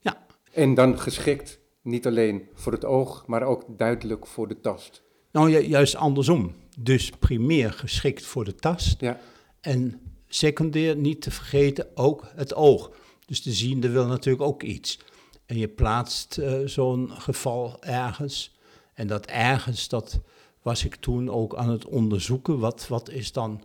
ja, 0.00 0.26
En 0.52 0.74
dan 0.74 0.98
geschikt 0.98 1.58
niet 1.82 2.06
alleen 2.06 2.48
voor 2.54 2.72
het 2.72 2.84
oog, 2.84 3.26
maar 3.26 3.42
ook 3.42 3.64
duidelijk 3.68 4.26
voor 4.26 4.48
de 4.48 4.60
tast. 4.60 5.02
nou 5.32 5.50
ju- 5.50 5.58
juist 5.68 5.94
andersom. 5.96 6.52
Dus 6.78 7.10
primair 7.10 7.72
geschikt 7.72 8.24
voor 8.24 8.44
de 8.44 8.54
tast. 8.54 9.00
Ja, 9.00 9.20
En 9.60 10.00
secundair, 10.26 10.96
niet 10.96 11.22
te 11.22 11.30
vergeten, 11.30 11.86
ook 11.94 12.26
het 12.34 12.54
oog. 12.54 12.90
Dus 13.26 13.42
de 13.42 13.52
ziende 13.52 13.90
wil 13.90 14.06
natuurlijk 14.06 14.44
ook 14.44 14.62
iets. 14.62 14.98
En 15.46 15.58
je 15.58 15.68
plaatst 15.68 16.38
eh, 16.38 16.58
zo'n 16.64 17.10
geval 17.10 17.82
ergens. 17.82 18.56
En 18.94 19.06
dat 19.06 19.26
ergens, 19.26 19.88
dat 19.88 20.20
was 20.62 20.84
ik 20.84 20.94
toen 20.94 21.30
ook 21.30 21.54
aan 21.54 21.70
het 21.70 21.86
onderzoeken. 21.86 22.58
Wat, 22.58 22.88
wat 22.88 23.10
is 23.10 23.32
dan, 23.32 23.62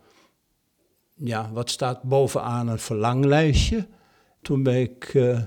ja, 1.14 1.52
wat 1.54 1.70
staat 1.70 2.04
bovenaan 2.04 2.68
een 2.68 2.80
verlanglijstje? 2.80 3.88
Toen 4.42 4.64
ben 4.64 4.82
ik 4.82 5.12
eh, 5.14 5.40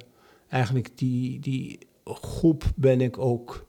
eigenlijk 0.49 0.99
die, 0.99 1.41
die 1.41 1.79
groep 2.05 2.65
ben 2.77 3.01
ik 3.01 3.19
ook 3.19 3.67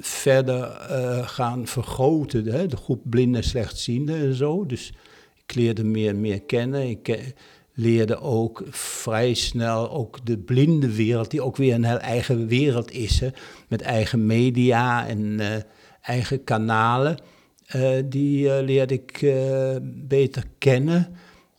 verder 0.00 0.62
eh, 0.70 1.28
gaan 1.28 1.66
vergroten. 1.66 2.46
Hè? 2.46 2.66
De 2.66 2.76
groep 2.76 3.00
blinden 3.04 3.44
slechtzienden 3.44 4.16
en 4.16 4.34
zo. 4.34 4.66
Dus 4.66 4.92
ik 5.34 5.54
leerde 5.54 5.84
meer 5.84 6.08
en 6.08 6.20
meer 6.20 6.42
kennen. 6.42 6.88
Ik 6.88 7.34
leerde 7.76 8.20
ook 8.20 8.62
vrij 8.70 9.34
snel 9.34 9.90
ook 9.90 10.26
de 10.26 10.38
blinde 10.38 10.94
wereld, 10.94 11.30
die 11.30 11.42
ook 11.42 11.56
weer 11.56 11.74
een 11.74 11.84
heel 11.84 11.98
eigen 11.98 12.46
wereld 12.46 12.90
is. 12.90 13.20
Hè? 13.20 13.28
Met 13.68 13.82
eigen 13.82 14.26
media 14.26 15.06
en 15.06 15.40
eh, 15.40 15.62
eigen 16.06 16.44
kanalen. 16.44 17.18
Eh, 17.66 17.98
die 18.04 18.52
eh, 18.52 18.64
leerde 18.64 18.94
ik 18.94 19.22
eh, 19.22 19.76
beter 19.82 20.44
kennen. 20.58 21.16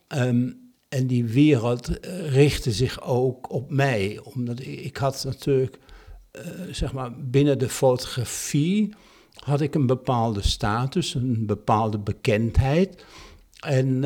Ehm, 0.08 0.52
en 0.90 1.08
die 1.08 1.26
wereld 1.26 1.90
richtte 2.30 2.72
zich 2.72 3.02
ook 3.02 3.52
op 3.52 3.72
mij. 3.72 4.20
Omdat 4.24 4.60
ik, 4.60 4.98
had 4.98 5.24
natuurlijk, 5.24 5.78
zeg 6.72 6.94
maar, 6.94 7.12
binnen 7.18 7.60
de 7.60 7.70
fotografie 7.70 8.94
had 9.34 9.62
ik 9.62 9.76
een 9.76 9.86
bepaalde 9.86 10.42
status, 10.42 11.14
een 11.14 11.46
bepaalde 11.46 11.98
bekendheid. 11.98 13.04
En 13.60 14.02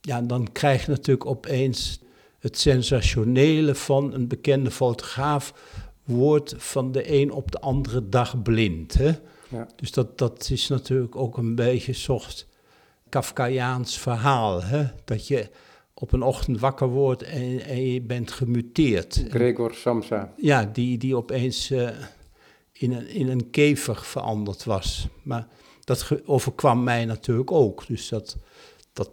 ja, 0.00 0.22
dan 0.22 0.52
krijg 0.52 0.84
je 0.84 0.90
natuurlijk 0.90 1.26
opeens 1.26 2.00
het 2.38 2.58
sensationele 2.58 3.74
van 3.74 4.14
een 4.14 4.28
bekende 4.28 4.70
fotograaf 4.70 5.54
wordt 6.04 6.54
van 6.56 6.92
de 6.92 7.20
een 7.20 7.30
op 7.30 7.52
de 7.52 7.60
andere 7.60 8.08
dag 8.08 8.42
blind. 8.42 8.94
Hè? 8.94 9.12
Ja. 9.48 9.66
Dus 9.76 9.92
dat, 9.92 10.18
dat 10.18 10.48
is 10.50 10.68
natuurlijk 10.68 11.16
ook 11.16 11.36
een 11.36 11.54
beetje 11.54 11.88
een 11.92 11.98
soort 11.98 12.46
Kafkaiaans 13.08 13.98
verhaal. 13.98 14.62
Hè? 14.62 14.84
Dat 15.04 15.28
je 15.28 15.50
op 15.94 16.12
een 16.12 16.22
ochtend 16.22 16.60
wakker 16.60 16.88
wordt 16.88 17.22
en, 17.22 17.60
en 17.60 17.86
je 17.86 18.00
bent 18.00 18.32
gemuteerd. 18.32 19.24
Gregor 19.28 19.74
Samsa. 19.74 20.32
Ja, 20.36 20.64
die, 20.64 20.98
die 20.98 21.16
opeens 21.16 21.70
eh, 21.70 21.88
in, 22.72 22.92
een, 22.92 23.08
in 23.08 23.28
een 23.28 23.50
kever 23.50 23.96
veranderd 23.96 24.64
was. 24.64 25.08
Maar 25.22 25.46
dat 25.84 26.10
overkwam 26.24 26.82
mij 26.82 27.04
natuurlijk 27.04 27.52
ook. 27.52 27.86
Dus 27.86 28.08
dat, 28.08 28.36
dat, 28.92 29.10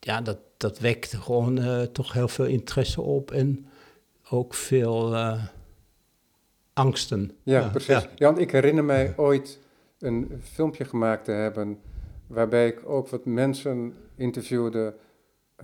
ja, 0.00 0.20
dat, 0.20 0.38
dat 0.56 0.78
wekte 0.78 1.20
gewoon 1.20 1.58
eh, 1.58 1.82
toch 1.82 2.12
heel 2.12 2.28
veel 2.28 2.46
interesse 2.46 3.00
op 3.00 3.30
en 3.30 3.66
ook 4.30 4.54
veel 4.54 5.14
eh, 5.14 5.42
angsten. 6.72 7.30
Ja, 7.42 7.68
precies. 7.68 7.88
Ja. 7.88 8.08
want 8.16 8.38
ik 8.38 8.50
herinner 8.50 8.84
mij 8.84 9.14
ooit 9.16 9.58
een 10.04 10.30
filmpje 10.42 10.84
gemaakt 10.84 11.24
te 11.24 11.32
hebben 11.32 11.78
waarbij 12.26 12.66
ik 12.66 12.82
ook 12.84 13.08
wat 13.08 13.24
mensen 13.24 13.94
interviewde 14.16 14.94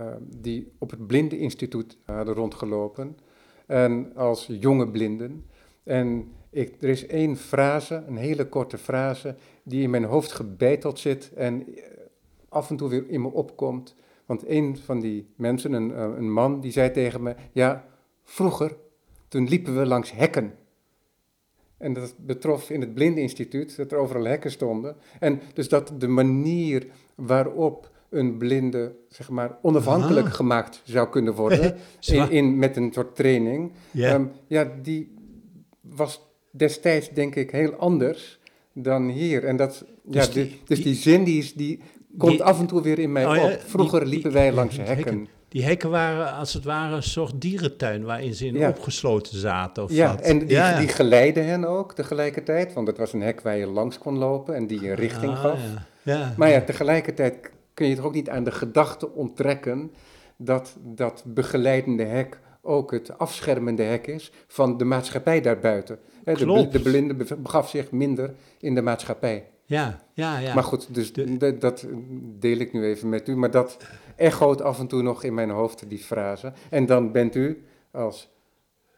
uh, 0.01 0.07
die 0.21 0.71
op 0.77 0.89
het 0.89 1.07
blindeninstituut 1.07 1.97
hadden 2.05 2.33
rondgelopen 2.33 3.17
en 3.65 4.15
als 4.15 4.49
jonge 4.59 4.87
blinden. 4.87 5.45
En 5.83 6.31
ik, 6.49 6.81
er 6.81 6.89
is 6.89 7.05
één 7.05 7.37
frase, 7.37 8.03
een 8.07 8.17
hele 8.17 8.47
korte 8.47 8.77
frase, 8.77 9.35
die 9.63 9.83
in 9.83 9.89
mijn 9.89 10.03
hoofd 10.03 10.31
gebeiteld 10.31 10.99
zit 10.99 11.33
en 11.33 11.67
af 12.49 12.69
en 12.69 12.75
toe 12.75 12.89
weer 12.89 13.09
in 13.09 13.21
me 13.21 13.31
opkomt. 13.31 13.95
Want 14.25 14.47
een 14.47 14.77
van 14.77 14.99
die 14.99 15.27
mensen, 15.35 15.73
een, 15.73 15.99
een 16.17 16.31
man, 16.31 16.61
die 16.61 16.71
zei 16.71 16.91
tegen 16.91 17.23
me, 17.23 17.35
ja, 17.51 17.85
vroeger, 18.23 18.77
toen 19.27 19.47
liepen 19.47 19.77
we 19.77 19.85
langs 19.85 20.11
hekken. 20.11 20.53
En 21.81 21.93
dat 21.93 22.13
betrof 22.17 22.69
in 22.69 22.81
het 22.81 22.93
Blindeninstituut, 22.93 23.75
dat 23.77 23.91
er 23.91 23.97
overal 23.97 24.23
hekken 24.25 24.51
stonden. 24.51 24.95
En 25.19 25.39
dus 25.53 25.69
dat 25.69 25.93
de 25.97 26.07
manier 26.07 26.85
waarop 27.15 27.89
een 28.09 28.37
blinde, 28.37 28.95
zeg 29.09 29.29
maar, 29.29 29.57
onafhankelijk 29.61 30.25
Aha. 30.25 30.35
gemaakt 30.35 30.81
zou 30.83 31.09
kunnen 31.09 31.33
worden, 31.33 31.75
in, 32.11 32.29
in, 32.31 32.57
met 32.57 32.75
een 32.77 32.89
soort 32.93 33.15
training, 33.15 33.71
Ja. 33.91 34.13
um, 34.13 34.31
ja, 34.47 34.71
die 34.81 35.13
was 35.81 36.21
destijds 36.51 37.09
denk 37.09 37.35
ik 37.35 37.51
heel 37.51 37.73
anders 37.73 38.39
dan 38.73 39.09
hier. 39.09 39.43
En 39.45 39.55
dat, 39.55 39.85
Dus 40.03 40.25
ja, 40.25 40.33
die- 40.33 40.59
dus 40.65 40.77
die- 40.77 40.85
die 40.85 40.95
zin 40.95 41.23
die, 41.23 41.37
is, 41.37 41.53
die 41.53 41.79
komt 42.17 42.31
die- 42.31 42.43
af 42.43 42.59
en 42.59 42.65
toe 42.65 42.81
weer 42.81 42.99
in 42.99 43.11
mij 43.11 43.25
Oh 43.25 43.43
op. 43.43 43.59
Vroeger 43.65 44.05
liepen 44.05 44.31
wij 44.31 44.53
langs 44.53 44.77
hekken. 44.77 45.27
Die 45.51 45.63
hekken 45.63 45.89
waren 45.89 46.33
als 46.33 46.53
het 46.53 46.63
ware 46.63 46.95
een 46.95 47.03
soort 47.03 47.41
dierentuin 47.41 48.03
waarin 48.03 48.33
ze 48.33 48.45
in 48.45 48.53
Ja. 48.53 48.69
opgesloten 48.69 49.37
zaten. 49.37 49.83
Of 49.83 49.91
Ja, 49.91 50.07
wat. 50.15 50.21
en 50.21 50.39
die, 50.39 50.49
Ja, 50.49 50.69
ja. 50.69 50.79
die 50.79 50.87
geleidden 50.87 51.45
hen 51.45 51.65
ook 51.65 51.93
tegelijkertijd, 51.93 52.73
want 52.73 52.87
het 52.87 52.97
was 52.97 53.13
een 53.13 53.21
hek 53.21 53.41
waar 53.41 53.57
je 53.57 53.67
langs 53.67 53.97
kon 53.97 54.17
lopen 54.17 54.55
en 54.55 54.67
die 54.67 54.89
een 54.89 54.95
richting 54.95 55.31
Ah, 55.31 55.39
gaf. 55.39 55.59
Ja. 56.03 56.13
Ja. 56.13 56.33
Maar 56.37 56.49
ja, 56.49 56.61
tegelijkertijd 56.61 57.49
kun 57.73 57.87
je 57.87 57.95
toch 57.95 58.05
ook 58.05 58.13
niet 58.13 58.29
aan 58.29 58.43
de 58.43 58.51
gedachte 58.51 59.11
onttrekken 59.13 59.91
dat 60.37 60.75
dat 60.79 61.23
begeleidende 61.25 62.03
hek 62.03 62.39
ook 62.61 62.91
het 62.91 63.17
afschermende 63.17 63.83
hek 63.83 64.07
is 64.07 64.31
van 64.47 64.77
de 64.77 64.85
maatschappij 64.85 65.41
daarbuiten. 65.41 65.99
Hè, 66.23 66.33
de, 66.33 66.67
de 66.71 66.79
blinde 66.79 67.13
be- 67.13 67.35
begaf 67.37 67.69
zich 67.69 67.91
minder 67.91 68.33
in 68.59 68.75
de 68.75 68.81
maatschappij. 68.81 69.45
Ja, 69.71 69.99
ja, 70.13 70.37
ja. 70.37 70.53
Maar 70.53 70.63
goed, 70.63 70.93
dus 70.93 71.13
De- 71.13 71.37
de- 71.37 71.57
dat 71.57 71.87
deel 72.39 72.57
ik 72.57 72.73
nu 72.73 72.83
even 72.85 73.09
met 73.09 73.27
u. 73.27 73.35
Maar 73.35 73.51
dat 73.51 73.77
echoot 74.15 74.61
af 74.61 74.79
en 74.79 74.87
toe 74.87 75.01
nog 75.01 75.23
in 75.23 75.33
mijn 75.33 75.49
hoofd, 75.49 75.89
die 75.89 75.99
frase. 75.99 76.53
En 76.69 76.85
dan 76.85 77.11
bent 77.11 77.35
u 77.35 77.63
als 77.91 78.29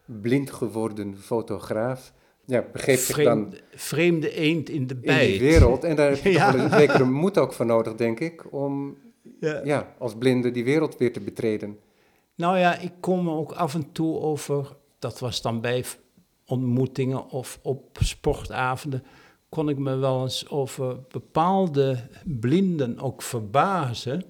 blind 0.05 0.51
geworden 0.51 1.17
fotograaf, 1.17 2.13
ja, 2.45 2.63
begeeft 2.71 3.03
zich 3.05 3.15
dan 3.23 3.23
vreemde, 3.39 3.61
vreemde 3.75 4.35
eend 4.35 4.69
in 4.69 4.87
de 4.87 4.93
in 4.93 5.01
bijt. 5.01 5.29
die 5.29 5.39
wereld. 5.39 5.83
En 5.83 5.95
daar 5.95 6.09
heb 6.09 6.23
je 6.23 6.29
Ja. 6.39 6.45
toch 6.51 6.55
wel 6.61 6.63
een 6.71 6.79
zekere 6.79 7.03
moed 7.05 7.37
ook 7.37 7.53
voor 7.53 7.65
nodig, 7.65 7.95
denk 7.95 8.19
ik, 8.19 8.53
om 8.53 8.97
Ja. 9.39 9.61
ja, 9.63 9.93
als 9.97 10.15
blinde 10.15 10.51
die 10.51 10.63
wereld 10.63 10.97
weer 10.97 11.13
te 11.13 11.19
betreden. 11.19 11.77
Nou 12.35 12.57
ja, 12.57 12.77
ik 12.79 12.91
kom 12.99 13.29
ook 13.29 13.51
af 13.51 13.73
en 13.73 13.91
toe 13.91 14.19
over, 14.19 14.75
dat 14.99 15.19
was 15.19 15.41
dan 15.41 15.61
bij, 15.61 15.83
ontmoetingen 16.45 17.29
of 17.29 17.59
op 17.61 17.97
sportavonden 17.99 19.03
kon 19.53 19.69
ik 19.69 19.77
me 19.77 19.95
wel 19.95 20.23
eens 20.23 20.49
over 20.49 20.97
bepaalde 21.11 21.97
blinden 22.23 22.99
ook 22.99 23.21
verbazen. 23.21 24.23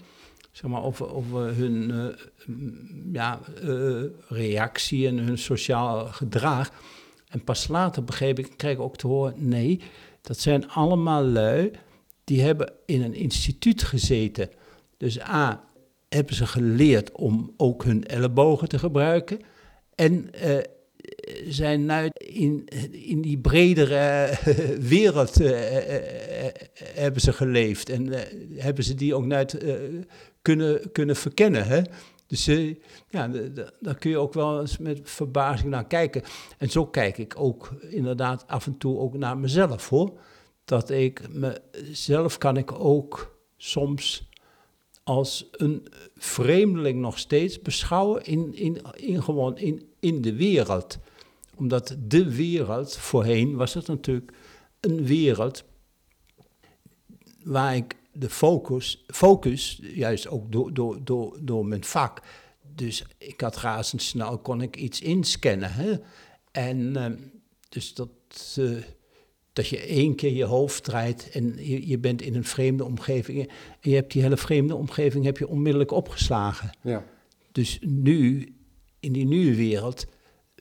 Zeg 0.51 0.71
maar, 0.71 0.83
over, 0.83 1.13
over 1.13 1.55
hun 1.55 1.89
uh, 1.89 2.05
ja, 3.13 3.39
uh, 3.63 4.03
reactie 4.27 5.07
en 5.07 5.17
hun 5.17 5.37
sociaal 5.37 6.05
gedrag. 6.05 6.71
En 7.27 7.43
pas 7.43 7.67
later 7.67 8.03
begreep 8.03 8.39
ik, 8.39 8.57
kreeg 8.57 8.73
ik 8.73 8.79
ook 8.79 8.97
te 8.97 9.07
horen, 9.07 9.33
nee, 9.37 9.81
dat 10.21 10.39
zijn 10.39 10.69
allemaal 10.69 11.23
lui 11.23 11.71
die 12.23 12.41
hebben 12.41 12.73
in 12.85 13.01
een 13.01 13.15
instituut 13.15 13.83
gezeten. 13.83 14.49
Dus 14.97 15.21
A, 15.21 15.63
hebben 16.09 16.35
ze 16.35 16.45
geleerd 16.45 17.11
om 17.11 17.53
ook 17.57 17.83
hun 17.83 18.05
ellebogen 18.05 18.69
te 18.69 18.79
gebruiken. 18.79 19.39
En 19.95 20.29
uh, 20.35 20.57
zijn 21.47 21.85
nu 21.85 22.09
in, 22.13 22.65
in 22.91 23.21
die 23.21 23.37
bredere 23.37 24.37
wereld 24.79 25.41
uh, 25.41 25.49
hebben 26.77 27.21
ze 27.21 27.33
geleefd. 27.33 27.89
En 27.89 28.13
hebben 28.55 28.83
ze 28.83 28.95
die 28.95 29.15
ook 29.15 29.25
nooit 29.25 29.57
kunnen, 30.41 30.91
kunnen 30.91 31.15
verkennen. 31.15 31.65
Hè? 31.65 31.81
Dus 32.27 32.45
ja, 33.09 33.31
daar 33.79 33.97
kun 33.99 34.09
je 34.09 34.17
ook 34.17 34.33
wel 34.33 34.61
eens 34.61 34.77
met 34.77 34.99
verbazing 35.03 35.69
naar 35.69 35.87
kijken. 35.87 36.23
En 36.57 36.69
zo 36.69 36.85
kijk 36.85 37.17
ik 37.17 37.33
ook 37.37 37.71
inderdaad 37.89 38.47
af 38.47 38.65
en 38.65 38.77
toe 38.77 38.97
ook 38.97 39.17
naar 39.17 39.37
mezelf 39.37 39.89
hoor. 39.89 40.19
Dat 40.65 40.89
ik 40.89 41.21
mezelf 41.29 42.37
kan 42.37 42.57
ik 42.57 42.71
ook 42.71 43.37
soms 43.57 44.29
als 45.03 45.47
een 45.51 45.87
vreemdeling 46.15 46.99
nog 46.99 47.19
steeds 47.19 47.61
beschouwen 47.61 48.23
in, 48.23 48.53
in, 48.55 48.81
in, 48.95 49.23
gewoon 49.23 49.57
in, 49.57 49.89
in 49.99 50.21
de 50.21 50.35
wereld. 50.35 50.97
Omdat 51.55 51.95
de 51.99 52.35
wereld, 52.35 52.97
voorheen 52.97 53.55
was 53.55 53.73
het 53.73 53.87
natuurlijk 53.87 54.31
een 54.79 55.05
wereld 55.05 55.63
waar 57.43 57.75
ik 57.75 57.95
de 58.11 58.29
focus, 58.29 59.03
focus 59.07 59.79
juist 59.81 60.27
ook 60.27 60.51
door, 60.51 60.73
door, 60.73 61.03
door, 61.03 61.37
door 61.41 61.65
mijn 61.65 61.83
vak. 61.83 62.21
Dus 62.75 63.05
ik 63.17 63.41
had 63.41 63.57
razendsnel, 63.57 64.37
kon 64.37 64.61
ik 64.61 64.75
iets 64.75 65.01
inscannen. 65.01 65.73
Hè? 65.73 65.95
En 66.51 66.79
uh, 66.79 67.05
dus 67.69 67.93
dat, 67.93 68.55
uh, 68.59 68.83
dat 69.53 69.67
je 69.67 69.79
één 69.79 70.15
keer 70.15 70.33
je 70.33 70.43
hoofd 70.43 70.83
draait 70.83 71.29
en 71.29 71.55
je, 71.57 71.87
je, 71.87 71.97
bent 71.97 72.21
in 72.21 72.35
een 72.35 72.43
vreemde 72.43 72.85
omgeving. 72.85 73.39
En 73.39 73.49
je 73.81 73.95
hebt 73.95 74.11
die 74.11 74.21
hele 74.21 74.37
vreemde 74.37 74.75
omgeving 74.75 75.25
heb 75.25 75.37
je 75.37 75.47
onmiddellijk 75.47 75.91
opgeslagen. 75.91 76.69
Ja. 76.81 77.05
Dus 77.51 77.79
nu, 77.81 78.53
in 78.99 79.11
die 79.11 79.25
nieuwe 79.25 79.55
wereld, 79.55 80.05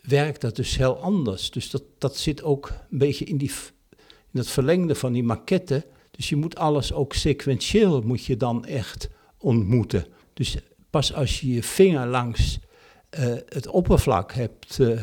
werkt 0.02 0.40
dat 0.40 0.56
dus 0.56 0.76
heel 0.76 0.96
anders. 0.96 1.50
Dus 1.50 1.70
dat, 1.70 1.82
dat 1.98 2.16
zit 2.16 2.42
ook 2.42 2.72
een 2.90 2.98
beetje 2.98 3.24
in, 3.24 3.36
die, 3.36 3.50
in 3.90 3.96
dat 4.30 4.48
verlengde 4.48 4.94
van 4.94 5.12
die 5.12 5.22
maquette. 5.22 5.86
Dus 6.10 6.28
je 6.28 6.36
moet 6.36 6.56
alles 6.56 6.92
ook 6.92 7.14
sequentieel 7.14 8.00
moet 8.00 8.24
je 8.24 8.36
dan 8.36 8.64
echt 8.64 9.08
ontmoeten. 9.38 10.06
Dus 10.34 10.56
pas 10.90 11.14
als 11.14 11.40
je 11.40 11.54
je 11.54 11.62
vinger 11.62 12.06
langs 12.06 12.58
uh, 13.18 13.34
het 13.48 13.66
oppervlak 13.66 14.32
hebt 14.32 14.78
uh, 14.78 15.00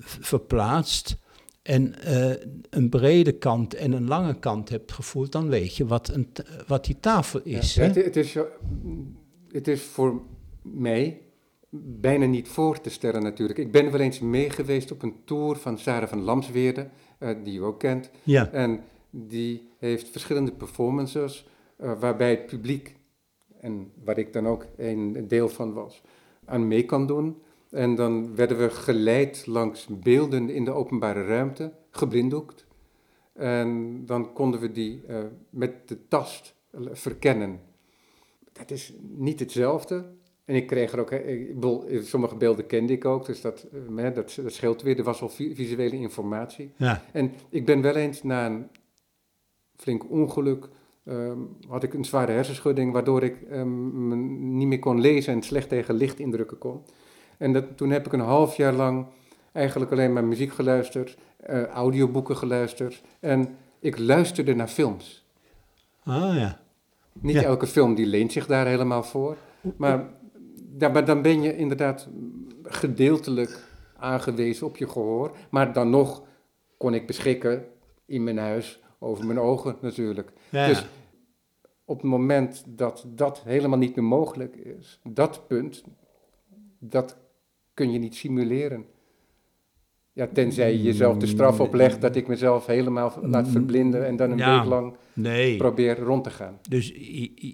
verplaatst 0.00 1.16
en 1.62 1.94
uh, 2.06 2.32
een 2.70 2.88
brede 2.88 3.32
kant 3.32 3.74
en 3.74 3.92
een 3.92 4.08
lange 4.08 4.38
kant 4.38 4.68
hebt 4.68 4.92
gevoeld, 4.92 5.32
dan 5.32 5.48
weet 5.48 5.76
je 5.76 5.86
wat, 5.86 6.08
een, 6.08 6.28
wat 6.66 6.84
die 6.84 6.96
tafel 7.00 7.40
is. 7.44 7.74
Ja, 7.74 7.82
het, 7.82 7.94
het, 7.94 8.16
is 8.16 8.36
het 9.52 9.68
is 9.68 9.82
voor 9.82 10.22
mij 10.62 11.20
bijna 11.74 12.26
niet 12.26 12.48
voor 12.48 12.80
te 12.80 12.90
stellen 12.90 13.22
natuurlijk. 13.22 13.58
Ik 13.58 13.72
ben 13.72 13.90
wel 13.90 14.00
eens 14.00 14.20
meegeweest 14.20 14.90
op 14.90 15.02
een 15.02 15.14
tour 15.24 15.56
van 15.56 15.78
Sarah 15.78 16.08
van 16.08 16.22
Lamsweerde, 16.22 16.88
die 17.44 17.58
u 17.58 17.62
ook 17.62 17.78
kent. 17.78 18.10
Ja. 18.22 18.50
En 18.52 18.80
die 19.10 19.68
heeft 19.78 20.08
verschillende 20.08 20.52
performances 20.52 21.46
uh, 21.80 22.00
waarbij 22.00 22.30
het 22.30 22.46
publiek, 22.46 22.96
en 23.60 23.92
waar 24.04 24.18
ik 24.18 24.32
dan 24.32 24.46
ook 24.46 24.66
een 24.76 25.24
deel 25.28 25.48
van 25.48 25.72
was, 25.72 26.02
aan 26.44 26.68
mee 26.68 26.84
kan 26.84 27.06
doen. 27.06 27.41
En 27.72 27.94
dan 27.94 28.34
werden 28.34 28.58
we 28.58 28.70
geleid 28.70 29.46
langs 29.46 29.86
beelden 29.90 30.50
in 30.50 30.64
de 30.64 30.70
openbare 30.70 31.24
ruimte, 31.24 31.72
geblinddoekt. 31.90 32.66
En 33.32 34.02
dan 34.06 34.32
konden 34.32 34.60
we 34.60 34.72
die 34.72 35.02
uh, 35.08 35.18
met 35.50 35.88
de 35.88 36.08
tast 36.08 36.54
verkennen. 36.90 37.60
Dat 38.52 38.70
is 38.70 38.94
niet 39.00 39.40
hetzelfde. 39.40 40.04
En 40.44 40.54
ik 40.54 40.66
kreeg 40.66 40.92
er 40.92 41.00
ook, 41.00 41.10
ik 41.10 41.54
bedoel, 41.54 41.84
sommige 42.02 42.36
beelden 42.36 42.66
kende 42.66 42.92
ik 42.92 43.04
ook, 43.04 43.26
dus 43.26 43.40
dat, 43.40 43.66
dat, 43.96 44.14
dat 44.14 44.40
scheelt 44.46 44.82
weer. 44.82 44.98
Er 44.98 45.04
was 45.04 45.22
al 45.22 45.28
visuele 45.28 45.96
informatie. 45.96 46.72
Ja. 46.76 47.04
En 47.12 47.32
ik 47.48 47.66
ben 47.66 47.82
wel 47.82 47.94
eens 47.94 48.22
na 48.22 48.46
een 48.46 48.68
flink 49.76 50.10
ongeluk. 50.10 50.68
Um, 51.04 51.56
had 51.68 51.82
ik 51.82 51.94
een 51.94 52.04
zware 52.04 52.32
hersenschudding, 52.32 52.92
waardoor 52.92 53.22
ik 53.22 53.36
um, 53.50 54.56
niet 54.56 54.66
meer 54.66 54.78
kon 54.78 55.00
lezen 55.00 55.34
en 55.34 55.42
slecht 55.42 55.68
tegen 55.68 55.94
licht 55.94 56.18
indrukken 56.18 56.58
kon. 56.58 56.82
En 57.42 57.52
dat, 57.52 57.64
toen 57.76 57.90
heb 57.90 58.06
ik 58.06 58.12
een 58.12 58.20
half 58.20 58.56
jaar 58.56 58.72
lang 58.72 59.06
eigenlijk 59.52 59.92
alleen 59.92 60.12
maar 60.12 60.24
muziek 60.24 60.52
geluisterd, 60.52 61.16
uh, 61.50 61.66
audioboeken 61.66 62.36
geluisterd. 62.36 63.02
En 63.20 63.56
ik 63.78 63.98
luisterde 63.98 64.54
naar 64.54 64.68
films. 64.68 65.24
Ah 66.04 66.34
ja. 66.36 66.60
Niet 67.12 67.34
Ja. 67.34 67.42
elke 67.42 67.66
film 67.66 67.94
die 67.94 68.06
leent 68.06 68.32
zich 68.32 68.46
daar 68.46 68.66
helemaal 68.66 69.02
voor. 69.02 69.36
Maar, 69.76 70.08
ja, 70.78 70.88
maar 70.88 71.04
dan 71.04 71.22
ben 71.22 71.42
je 71.42 71.56
inderdaad 71.56 72.08
gedeeltelijk 72.62 73.64
aangewezen 73.96 74.66
op 74.66 74.76
je 74.76 74.88
gehoor. 74.88 75.36
Maar 75.50 75.72
dan 75.72 75.90
nog 75.90 76.22
kon 76.76 76.94
ik 76.94 77.06
beschikken 77.06 77.64
in 78.06 78.24
mijn 78.24 78.38
huis 78.38 78.80
over 78.98 79.26
mijn 79.26 79.40
ogen 79.40 79.76
natuurlijk. 79.80 80.32
Ja. 80.48 80.66
Dus 80.66 80.86
op 81.84 81.96
het 82.00 82.10
moment 82.10 82.64
dat 82.66 83.04
dat 83.08 83.42
helemaal 83.44 83.78
niet 83.78 83.94
meer 83.96 84.04
mogelijk 84.04 84.56
is, 84.56 85.00
dat 85.02 85.46
punt, 85.46 85.84
dat 86.78 87.16
kun 87.74 87.92
je 87.92 87.98
niet 87.98 88.14
simuleren. 88.14 88.84
Ja, 90.14 90.28
tenzij 90.32 90.72
je 90.72 90.82
jezelf 90.82 91.16
de 91.16 91.26
straf 91.26 91.60
oplegt 91.60 92.00
dat 92.00 92.16
ik 92.16 92.26
mezelf 92.28 92.66
helemaal 92.66 93.18
laat 93.22 93.48
verblinden 93.48 94.06
en 94.06 94.16
dan 94.16 94.30
een 94.30 94.38
Ja. 94.38 94.58
week 94.58 94.68
lang 94.68 94.96
Nee. 95.12 95.56
probeer 95.56 95.98
rond 95.98 96.24
te 96.24 96.30
gaan. 96.30 96.58
Dus 96.68 96.92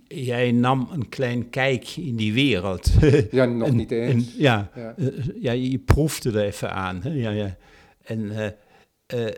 jij 0.08 0.52
nam 0.52 0.88
een 0.92 1.08
klein 1.08 1.50
kijkje 1.50 2.02
in 2.02 2.16
die 2.16 2.32
wereld. 2.32 2.90
Ja, 3.30 3.44
nog 3.44 3.68
En- 3.68 3.76
niet 3.76 3.90
eens. 3.90 4.34
en- 4.36 4.40
ja, 4.42 4.70
Ja. 4.74 4.94
eh, 4.96 5.06
ja, 5.40 5.52
je 5.52 5.78
proefde 5.78 6.30
er 6.30 6.44
even 6.44 6.72
aan. 6.72 7.02
Hè? 7.02 7.10
Ja, 7.10 7.30
ja. 7.30 7.56
En, 8.02 8.30
eh, 8.30 8.46
eh, 9.26 9.34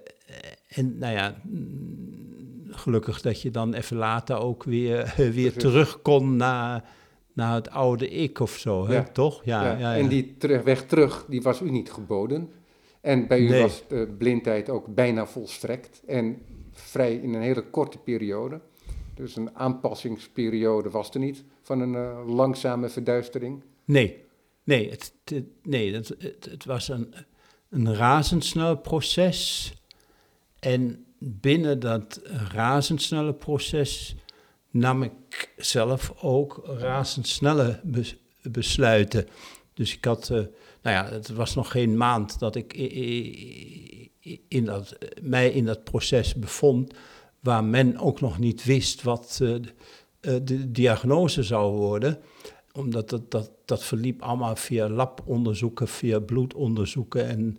en 0.69 0.99
nou 0.99 1.13
ja, 1.15 1.41
mm, 1.45 2.65
gelukkig 2.71 3.21
dat 3.21 3.43
je 3.43 3.51
dan 3.51 3.75
even 3.75 3.97
later 3.97 4.39
ook 4.39 4.65
weer, 4.65 5.15
weer 5.33 5.53
terug 5.53 6.03
kon 6.03 6.37
naar, 6.37 6.85
naar 7.41 7.55
het 7.55 7.71
oude 7.71 8.09
ik 8.09 8.39
of 8.41 8.51
zo, 8.59 8.87
hè? 8.87 8.95
Ja. 8.95 9.03
toch? 9.03 9.45
Ja, 9.45 9.79
ja, 9.79 9.97
En 9.97 10.09
die 10.09 10.37
terug, 10.39 10.63
weg 10.63 10.85
terug, 10.87 11.25
die 11.29 11.43
was 11.43 11.61
u 11.61 11.71
niet 11.71 11.93
geboden. 11.93 12.51
En 13.01 13.27
bij 13.27 13.41
u 13.41 13.49
Nee. 13.49 13.63
was 13.63 13.83
de 13.89 14.15
blindheid 14.19 14.69
ook 14.71 14.95
bijna 14.95 15.27
volstrekt. 15.27 16.03
En 16.07 16.43
vrij 16.73 17.15
in 17.15 17.35
een 17.35 17.43
hele 17.43 17.63
korte 17.71 17.99
periode. 17.99 18.61
Dus 19.15 19.37
een 19.37 19.57
aanpassingsperiode 19.57 20.91
was 20.91 21.11
er 21.11 21.21
niet 21.21 21.45
van 21.63 21.81
een 21.81 21.95
eh, 21.95 22.35
langzame 22.35 22.89
verduistering. 22.89 23.63
Nee, 23.85 24.25
nee, 24.65 24.91
het, 24.91 25.13
het- 25.25 25.45
nee 25.63 25.95
het, 25.95 26.09
het, 26.19 26.49
het 26.51 26.65
was 26.65 26.89
een, 26.89 27.15
een 27.71 27.95
razendsnel 27.95 28.77
proces. 28.77 29.73
En 30.59 31.05
binnen 31.19 31.81
dat 31.81 32.21
razendsnelle 32.53 33.35
proces 33.35 34.17
nam 34.71 35.03
ik 35.03 35.53
zelf 35.57 36.15
ook 36.23 36.63
razendsnelle 36.65 37.81
bes- 37.85 38.17
besluiten. 38.43 39.29
Dus 39.75 39.97
ik 39.97 40.05
had, 40.05 40.31
eh, 40.31 40.37
nou 40.83 40.97
ja, 40.97 41.09
het 41.11 41.29
was 41.29 41.55
nog 41.55 41.71
geen 41.71 41.97
maand 41.97 42.39
dat 42.39 42.55
ik 42.55 42.73
in 44.49 44.65
dat, 44.65 44.99
mij 45.23 45.51
in 45.51 45.65
dat 45.65 45.85
proces 45.85 46.35
bevond, 46.35 46.95
waar 47.41 47.65
men 47.65 47.99
ook 47.99 48.21
nog 48.21 48.39
niet 48.39 48.65
wist 48.65 49.03
wat 49.03 49.39
eh, 49.43 49.49
de, 49.49 49.73
eh, 50.21 50.37
de 50.43 50.71
diagnose 50.71 51.43
zou 51.43 51.77
worden 51.77 52.19
omdat 52.73 53.09
dat, 53.09 53.31
dat, 53.31 53.51
dat 53.65 53.85
verliep 53.85 54.23
allemaal 54.23 54.57
via 54.57 54.89
labonderzoeken, 54.89 55.89
via 55.89 56.19
bloedonderzoeken. 56.19 57.29
En 57.29 57.59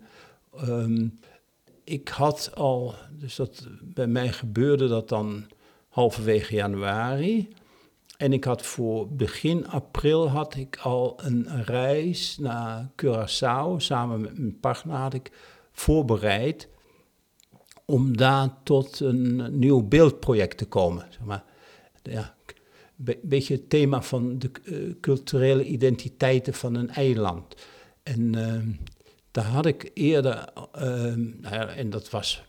ehm, 0.56 1.08
ik 1.84 2.08
had 2.08 2.50
al, 2.54 2.94
dus 3.18 3.36
dat, 3.36 3.66
bij 3.82 4.06
mij 4.06 4.32
gebeurde 4.32 4.88
dat 4.88 5.08
dan 5.08 5.44
halverwege 5.92 6.54
januari. 6.54 7.48
En 8.16 8.32
ik 8.32 8.44
had 8.44 8.62
voor 8.62 9.08
begin 9.08 9.66
april 9.66 10.28
had 10.28 10.54
ik 10.54 10.78
al 10.82 11.18
een 11.22 11.64
reis 11.64 12.38
naar 12.38 12.90
Curaçao, 13.02 13.76
samen 13.76 14.20
met 14.20 14.38
mijn 14.38 14.60
partner 14.60 14.96
had 14.96 15.14
ik 15.14 15.30
voorbereid 15.72 16.68
om 17.84 18.16
daar 18.16 18.48
tot 18.62 19.00
een 19.00 19.58
nieuw 19.58 19.82
beeldproject 19.82 20.56
te 20.56 20.66
komen. 20.66 21.06
Zeg 21.10 21.24
maar. 21.24 21.44
Ja, 22.02 22.34
een 23.04 23.18
beetje 23.22 23.54
het 23.54 23.70
thema 23.70 24.02
van 24.02 24.38
de 24.38 24.50
eh, 24.64 24.76
culturele 25.00 25.64
identiteiten 25.64 26.54
van 26.54 26.74
een 26.74 26.90
eiland. 26.90 27.54
En 28.02 28.34
ehm, 28.34 28.68
daar 29.30 29.44
had 29.44 29.66
ik 29.66 29.90
eerder, 29.94 30.52
ja, 31.42 31.68
en 31.68 31.90
dat 31.90 32.10
was 32.10 32.42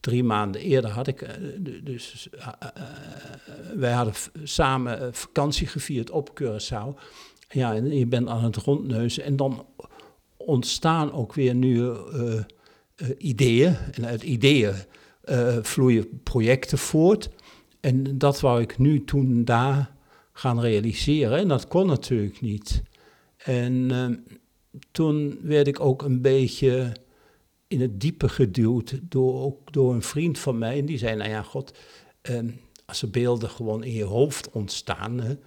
drie 0.00 0.24
maanden 0.24 0.60
eerder, 0.60 0.90
had 0.90 1.06
ik, 1.06 1.22
eh, 1.22 1.34
dus 1.82 2.28
eh, 2.30 2.46
eh, 2.60 2.82
wij 3.74 3.92
hadden 3.92 4.14
samen 4.42 5.14
vakantie 5.14 5.66
gevierd 5.66 6.10
op 6.10 6.40
Curaçao. 6.42 7.00
Ja, 7.48 7.74
en 7.74 7.96
je 7.96 8.06
bent 8.06 8.28
aan 8.28 8.44
het 8.44 8.56
rondneuzen 8.56 9.24
en 9.24 9.36
dan 9.36 9.66
ontstaan 10.36 11.12
ook 11.12 11.34
weer 11.34 11.54
nieuwe 11.54 12.46
ideeën. 13.18 13.76
En 13.92 14.06
uit 14.06 14.22
ideeën 14.22 14.74
vloeien 15.62 16.22
projecten 16.22 16.78
voort. 16.78 17.28
En 17.80 18.18
dat 18.18 18.40
wou 18.40 18.60
ik 18.60 18.78
nu 18.78 19.04
toen 19.04 19.44
daar 19.44 19.90
gaan 20.32 20.60
realiseren. 20.60 21.38
En 21.38 21.48
dat 21.48 21.68
kon 21.68 21.86
natuurlijk 21.86 22.40
niet. 22.40 22.82
En 23.36 23.90
eh, 23.90 24.34
toen 24.90 25.38
werd 25.42 25.66
ik 25.66 25.80
ook 25.80 26.02
een 26.02 26.20
beetje 26.20 26.92
in 27.70 27.80
het 27.80 28.00
diepe 28.00 28.28
geduwd 28.28 28.98
door, 29.02 29.42
ook 29.42 29.72
door 29.72 29.94
een 29.94 30.02
vriend 30.02 30.38
van 30.38 30.58
mij. 30.58 30.78
En 30.78 30.86
die 30.86 30.98
zei, 30.98 31.16
nou 31.16 31.30
ja, 31.30 31.42
god, 31.42 31.78
eh, 32.20 32.38
als 32.86 33.02
er 33.02 33.10
beelden 33.10 33.50
gewoon 33.50 33.84
in 33.84 33.92
je 33.92 34.04
hoofd 34.04 34.50
ontstaan... 34.50 35.38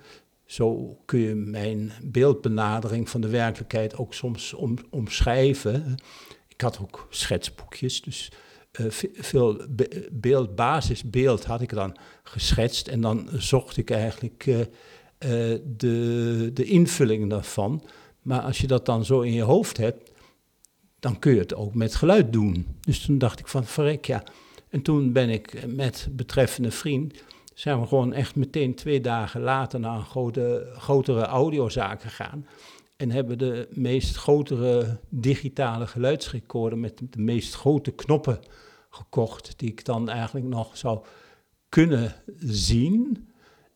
Zo 0.45 0.97
kun 1.05 1.19
je 1.19 1.35
mijn 1.35 1.91
beeldbenadering 2.03 3.09
van 3.09 3.21
de 3.21 3.27
werkelijkheid 3.27 3.97
ook 3.97 4.13
soms 4.13 4.53
om, 4.53 4.77
omschrijven. 4.89 5.95
Ik 6.47 6.61
had 6.61 6.79
ook 6.81 7.07
schetsboekjes, 7.09 8.01
dus 8.01 8.31
eh, 8.71 8.85
ve- 8.89 9.09
veel 9.13 9.65
be- 9.69 10.07
beeld, 10.11 10.55
basisbeeld 10.55 11.45
had 11.45 11.61
ik 11.61 11.73
dan 11.73 11.97
geschetst. 12.23 12.87
En 12.87 13.01
dan 13.01 13.29
zocht 13.33 13.77
ik 13.77 13.89
eigenlijk 13.89 14.45
eh, 14.47 14.61
eh, 14.61 15.59
de, 15.77 16.51
de 16.53 16.63
invulling 16.63 17.29
daarvan. 17.29 17.83
Maar 18.21 18.41
als 18.41 18.57
je 18.57 18.67
dat 18.67 18.85
dan 18.85 19.05
zo 19.05 19.21
in 19.21 19.33
je 19.33 19.41
hoofd 19.41 19.77
hebt, 19.77 20.02
dan 21.03 21.19
kun 21.19 21.33
je 21.33 21.39
het 21.39 21.55
ook 21.55 21.73
met 21.73 21.95
geluid 21.95 22.33
doen. 22.33 22.77
Dus 22.79 23.05
toen 23.05 23.17
dacht 23.17 23.39
ik 23.39 23.47
van, 23.47 23.65
verrek 23.65 24.05
ja. 24.05 24.23
En 24.69 24.81
toen 24.81 25.11
ben 25.11 25.29
ik 25.29 25.67
met 25.67 26.07
betreffende 26.11 26.71
vriend, 26.71 27.23
zijn 27.53 27.79
we 27.79 27.87
gewoon 27.87 28.13
echt 28.13 28.35
meteen 28.35 28.75
twee 28.75 29.01
dagen 29.01 29.41
later 29.41 29.79
naar 29.79 29.97
een 29.97 30.05
grote, 30.05 30.73
grotere 30.77 31.25
audiozaak 31.25 32.01
gegaan. 32.01 32.47
En 32.95 33.11
hebben 33.11 33.37
de 33.37 33.67
meest 33.71 34.15
grotere 34.15 34.99
digitale 35.09 35.87
geluidsrecorder 35.87 36.79
met 36.79 37.01
de 37.09 37.21
meest 37.21 37.53
grote 37.53 37.91
knoppen 37.91 38.39
gekocht, 38.89 39.53
die 39.57 39.69
ik 39.69 39.85
dan 39.85 40.09
eigenlijk 40.09 40.45
nog 40.45 40.77
zou 40.77 41.05
kunnen 41.69 42.15
zien. 42.37 43.27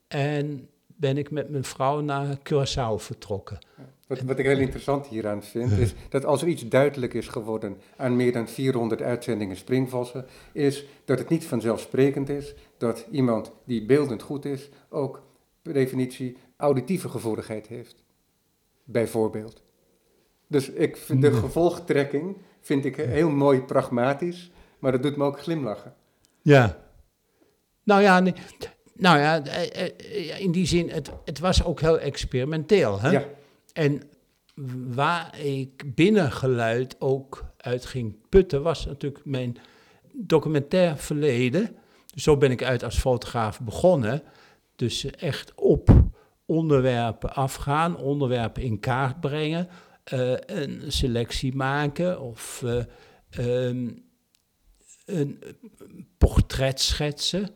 En 0.08 0.70
ben 0.86 1.18
ik 1.18 1.32
met 1.32 1.50
mijn 1.50 1.64
vrouw 1.64 2.00
naar 2.02 2.38
Curaçao 2.38 2.96
vertrokken. 2.96 3.60
Wat, 4.08 4.22
wat 4.22 4.40
ik 4.40 4.46
heel 4.46 4.58
interessant 4.60 5.08
hieraan 5.08 5.44
vind, 5.44 5.72
is 5.72 5.94
dat 6.10 6.26
als 6.26 6.42
er 6.42 6.48
iets 6.48 6.68
duidelijk 6.68 7.14
is 7.14 7.28
geworden 7.28 7.78
aan 7.98 8.16
meer 8.16 8.32
dan 8.32 8.48
400 8.48 9.02
uitzendingen 9.02 9.56
Springvossen, 9.56 10.26
is 10.52 10.86
dat 11.06 11.20
het 11.20 11.30
niet 11.30 11.46
vanzelfsprekend 11.46 12.30
is 12.30 12.54
dat 12.78 13.06
iemand 13.12 13.52
die 13.66 13.86
beeldend 13.86 14.22
goed 14.22 14.46
is, 14.46 14.70
ook 14.90 15.22
per 15.62 15.74
definitie 15.74 16.38
auditieve 16.58 17.10
gevoeligheid 17.10 17.68
heeft. 17.68 18.04
Bijvoorbeeld. 18.84 19.62
Dus 20.48 20.70
ik 20.70 20.98
vind 20.98 21.22
de 21.22 21.30
Ja. 21.32 21.38
gevolgtrekking 21.38 22.38
vind 22.62 22.86
ik 22.86 22.96
heel 22.96 23.30
mooi 23.30 23.62
pragmatisch, 23.62 24.52
maar 24.80 24.92
dat 24.92 25.04
doet 25.04 25.16
me 25.16 25.24
ook 25.24 25.40
glimlachen. 25.40 25.94
Ja. 26.42 26.78
Nou 27.84 28.02
ja, 28.02 28.20
nee, 28.20 28.34
nou 28.94 29.20
ja, 29.20 29.46
eh, 29.46 29.86
eh, 29.86 30.40
in 30.40 30.52
die 30.52 30.66
zin, 30.66 30.90
het, 30.90 31.12
het 31.26 31.40
was 31.40 31.64
ook 31.64 31.80
heel 31.82 32.00
experimenteel. 32.00 33.00
Hè? 33.02 33.10
Ja, 33.10 33.26
En 33.78 34.02
waar 34.94 35.40
ik 35.40 35.96
binnengeluid 35.96 36.96
ook 37.00 37.46
uit 37.58 37.86
ging 37.86 38.16
putten, 38.30 38.62
was 38.62 38.86
natuurlijk 38.86 39.26
mijn 39.26 39.58
documentair 40.14 40.98
verleden. 40.98 41.76
Zo 42.16 42.38
ben 42.38 42.52
ik 42.52 42.64
uit 42.64 42.84
als 42.84 43.00
fotograaf 43.00 43.62
begonnen. 43.62 44.24
Dus 44.76 45.06
echt 45.06 45.52
op 45.56 46.04
onderwerpen 46.46 47.34
afgaan, 47.34 47.98
onderwerpen 47.98 48.64
in 48.64 48.80
kaart 48.80 49.20
brengen, 49.20 49.68
eh, 50.04 50.34
een 50.46 50.84
selectie 50.88 51.56
maken 51.56 52.22
of 52.22 52.64
eh, 52.66 52.84
ehm, 53.30 53.90
een 55.06 55.44
portret 56.18 56.82
schetsen. 56.82 57.50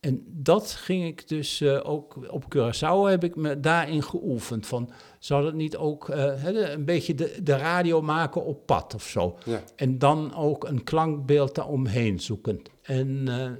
En 0.00 0.24
dat 0.26 0.70
ging 0.70 1.06
ik 1.06 1.28
dus 1.28 1.60
eh, 1.60 1.80
ook 1.82 2.18
op 2.30 2.44
Curaçao 2.54 3.10
heb 3.10 3.24
ik 3.24 3.36
me 3.36 3.60
daarin 3.60 4.02
geoefend. 4.02 4.66
Van, 4.66 4.90
zou 5.18 5.44
dat 5.44 5.54
niet 5.54 5.76
ook 5.76 6.08
eh, 6.08 6.44
een 6.44 6.84
beetje 6.84 7.14
de, 7.14 7.38
de 7.42 7.56
radio 7.56 8.02
maken 8.02 8.44
op 8.44 8.66
pad 8.66 8.94
of 8.94 9.02
zo? 9.06 9.38
ja. 9.44 9.62
En 9.76 9.98
dan 9.98 10.34
ook 10.34 10.64
een 10.64 10.84
klankbeeld 10.84 11.54
daaromheen 11.54 12.20
zoeken. 12.20 12.62
En 12.82 13.28
eh, 13.28 13.50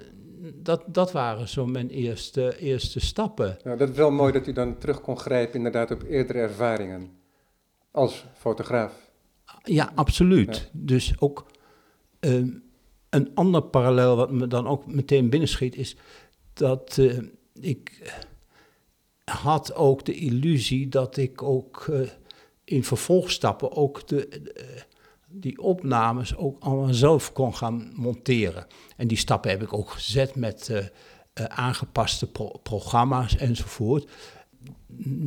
dat, 0.55 0.85
dat 0.87 1.13
waren 1.13 1.49
zo 1.49 1.67
mijn 1.67 1.89
eerste, 1.89 2.59
eerste 2.59 3.01
stappen. 3.01 3.57
Nou, 3.65 3.77
dat 3.77 3.89
is 3.89 3.97
wel 3.97 4.11
mooi 4.11 4.33
dat 4.33 4.47
u 4.47 4.53
dan 4.53 4.79
terug 4.79 5.01
kon 5.01 5.19
grijpen 5.19 5.55
inderdaad 5.55 5.91
op 5.91 6.03
eerdere 6.03 6.39
ervaringen 6.39 7.11
als 7.91 8.27
fotograaf. 8.35 9.11
Ja, 9.63 9.93
absoluut. 9.95 10.57
Ja. 10.57 10.69
Dus 10.73 11.15
ook 11.19 11.47
ehm, 12.21 12.49
een 13.11 13.31
ander 13.35 13.63
parallel 13.63 14.17
wat 14.17 14.31
me 14.31 14.47
dan 14.47 14.67
ook 14.67 14.87
meteen 14.87 15.31
binnenschiet 15.31 15.77
is 15.77 15.97
dat 16.53 16.99
eh, 16.99 17.19
ik 17.61 18.13
had 19.29 19.75
ook 19.75 20.05
de 20.05 20.15
illusie 20.15 20.89
dat 20.89 21.17
ik 21.17 21.43
ook 21.43 21.87
eh, 21.93 22.01
in 22.65 22.85
vervolgstappen 22.85 23.73
ook 23.77 24.09
de, 24.09 24.29
de- 24.31 24.83
die 25.31 25.59
opnames 25.63 26.37
ook 26.37 26.63
allemaal 26.63 26.95
zelf 26.95 27.33
kon 27.33 27.55
gaan 27.55 27.93
monteren. 27.95 28.67
En 28.97 29.09
die 29.09 29.17
stappen 29.19 29.51
heb 29.51 29.63
ik 29.63 29.73
ook 29.73 29.91
gezet 29.91 30.35
met 30.35 30.69
eh, 30.69 30.79
eh, 30.79 31.45
aangepaste 31.45 32.27
pro- 32.31 32.59
programma's 32.63 33.37
enzovoort. 33.37 34.11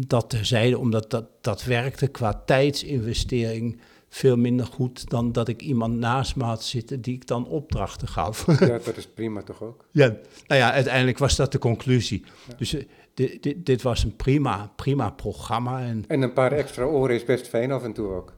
Dat 0.08 0.30
terzijde, 0.30 0.78
omdat 0.78 1.10
dat, 1.12 1.26
dat 1.42 1.64
werkte 1.64 2.08
qua 2.08 2.34
tijdsinvestering 2.46 3.80
veel 4.10 4.38
minder 4.38 4.66
goed 4.66 5.10
dan 5.10 5.32
dat 5.32 5.48
ik 5.48 5.62
iemand 5.62 5.98
naast 5.98 6.36
me 6.36 6.44
had 6.44 6.64
zitten 6.64 7.02
die 7.02 7.14
ik 7.16 7.28
dan 7.28 7.48
opdrachten 7.48 8.08
gaf. 8.08 8.60
Ja, 8.60 8.78
dat 8.86 8.98
is 8.98 9.08
prima 9.08 9.42
toch 9.44 9.62
ook? 9.64 9.86
ja, 9.92 10.08
nou 10.48 10.62
ja, 10.62 10.72
uiteindelijk 10.72 11.18
was 11.18 11.36
dat 11.36 11.52
de 11.52 11.60
conclusie. 11.60 12.24
Ja. 12.48 12.54
Dus 12.58 12.74
eh, 12.74 12.84
dit, 13.14 13.44
dit, 13.44 13.66
dit 13.66 13.82
was 13.82 14.04
een 14.04 14.16
prima, 14.16 14.72
prima 14.76 15.10
programma. 15.10 15.82
En 15.82 16.04
En 16.08 16.22
een 16.22 16.34
paar 16.34 16.52
extra 16.52 16.84
oren 16.84 17.16
is 17.16 17.26
best 17.26 17.48
fijn 17.48 17.72
af 17.72 17.84
en 17.84 17.94
toe 17.94 18.08
ook, 18.08 18.38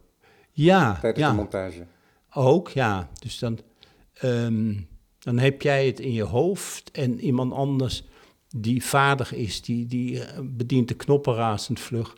ja, 0.52 0.98
tijdens 1.02 1.24
ja 1.26 1.30
de 1.30 1.36
montage. 1.36 1.86
ook, 2.34 2.70
ja. 2.70 3.10
Dus 3.20 3.40
dan, 3.40 3.60
ehm, 4.14 4.74
dan 5.20 5.38
heb 5.38 5.62
jij 5.62 5.86
het 5.86 6.00
in 6.00 6.14
je 6.14 6.24
hoofd 6.24 6.92
en 6.92 7.20
iemand 7.20 7.54
anders 7.54 8.04
die 8.56 8.84
vaardig 8.84 9.34
is, 9.34 9.62
die, 9.62 9.86
die 9.86 10.24
eh, 10.24 10.40
bedient 10.44 10.88
de 10.88 10.94
knoppen 10.94 11.36
razend 11.36 11.80
vlug. 11.80 12.18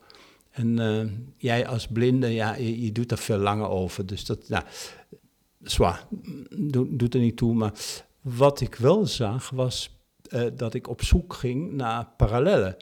En 0.51 0.79
eh, 0.79 1.11
jij 1.37 1.67
als 1.67 1.87
blinde, 1.87 2.27
ja, 2.27 2.55
je, 2.55 2.81
je 2.81 2.91
doet 2.91 3.11
er 3.11 3.17
veel 3.17 3.37
langer 3.37 3.69
over. 3.69 4.05
Dus 4.05 4.25
dat, 4.25 4.49
nou, 4.49 4.63
zwaar, 5.61 6.07
doet 6.89 7.13
er 7.13 7.19
niet 7.19 7.37
toe. 7.37 7.53
Maar 7.53 7.73
wat 8.21 8.61
ik 8.61 8.75
wel 8.75 9.05
zag, 9.05 9.49
was 9.49 9.99
eh, 10.27 10.45
dat 10.53 10.73
ik 10.73 10.87
op 10.87 11.03
zoek 11.03 11.33
ging 11.33 11.71
naar 11.71 12.07
parallellen. 12.17 12.77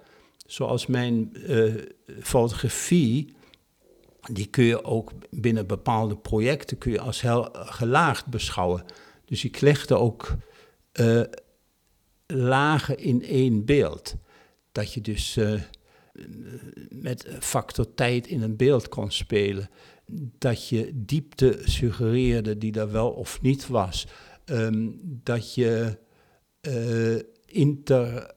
Zoals 0.46 0.86
mijn 0.86 1.36
eh, 1.36 1.74
fotografie, 2.22 3.34
die 4.32 4.46
kun 4.48 4.64
je 4.64 4.84
ook 4.84 5.12
binnen 5.30 5.68
bepaalde 5.68 6.18
projecten 6.18 6.78
kun 6.78 6.92
je 6.92 7.00
als 7.00 7.22
heel 7.22 7.50
gelaagd 7.52 8.26
beschouwen. 8.26 8.84
Dus 9.26 9.44
ik 9.44 9.62
legde 9.62 9.96
ook 9.96 10.36
eh, 10.92 11.22
lagen 12.28 12.98
in 12.98 13.24
één 13.24 13.66
beeld. 13.66 14.16
Dat 14.72 14.94
je 14.94 15.02
dus 15.02 15.40
met 16.90 17.28
factor 17.40 17.94
tijd 17.94 18.28
in 18.28 18.42
een 18.42 18.56
beeld 18.56 18.90
kon 18.90 19.12
spelen. 19.12 19.70
Dat 20.38 20.68
je 20.70 20.92
diepte 20.94 21.60
suggereerde 21.64 22.58
die 22.58 22.80
er 22.80 22.92
wel 22.92 23.10
of 23.10 23.42
niet 23.42 23.68
was. 23.68 24.08
Ehm, 24.46 24.90
dat 25.04 25.54
je 25.54 25.98
inter 27.54 28.34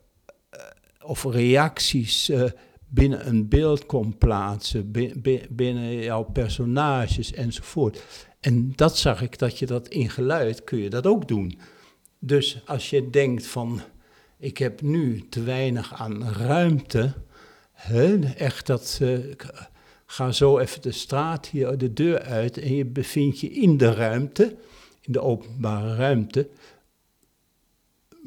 eh, 0.50 0.60
of 1.02 1.24
reacties 1.24 2.28
eh, 2.28 2.44
binnen 2.88 3.26
een 3.28 3.48
beeld 3.48 3.86
kon 3.86 4.18
plaatsen, 4.18 4.90
bi- 4.92 5.12
bi- 5.20 5.46
binnen 5.50 5.94
jouw 6.02 6.22
personages 6.22 7.32
enzovoort. 7.32 8.02
En 8.40 8.72
dat 8.74 8.98
zag 8.98 9.22
ik 9.22 9.38
dat 9.38 9.58
je 9.58 9.66
dat 9.66 9.88
in 9.88 10.10
geluid 10.10 10.64
kun 10.64 10.78
je 10.78 10.90
dat 10.90 11.06
ook 11.06 11.28
doen. 11.28 11.58
Dus 12.18 12.62
als 12.66 12.90
je 12.90 13.10
denkt 13.10 13.46
van 13.46 13.80
ik 14.38 14.58
heb 14.58 14.80
nu 14.82 15.28
te 15.28 15.42
weinig 15.42 15.94
aan 15.94 16.28
ruimte, 16.28 17.12
hè, 17.72 18.18
echt 18.34 18.66
dat 18.66 18.98
eh, 19.02 19.18
ga 20.06 20.32
zo 20.32 20.58
even 20.58 20.82
de 20.82 20.92
straat 20.92 21.46
hier 21.46 21.78
de 21.78 21.92
deur 21.92 22.20
uit 22.22 22.58
en 22.58 22.74
je 22.74 22.84
bevindt 22.84 23.40
je 23.40 23.50
in 23.50 23.76
de 23.76 23.92
ruimte, 23.94 24.56
in 25.00 25.12
de 25.12 25.20
openbare 25.20 25.94
ruimte. 25.94 26.48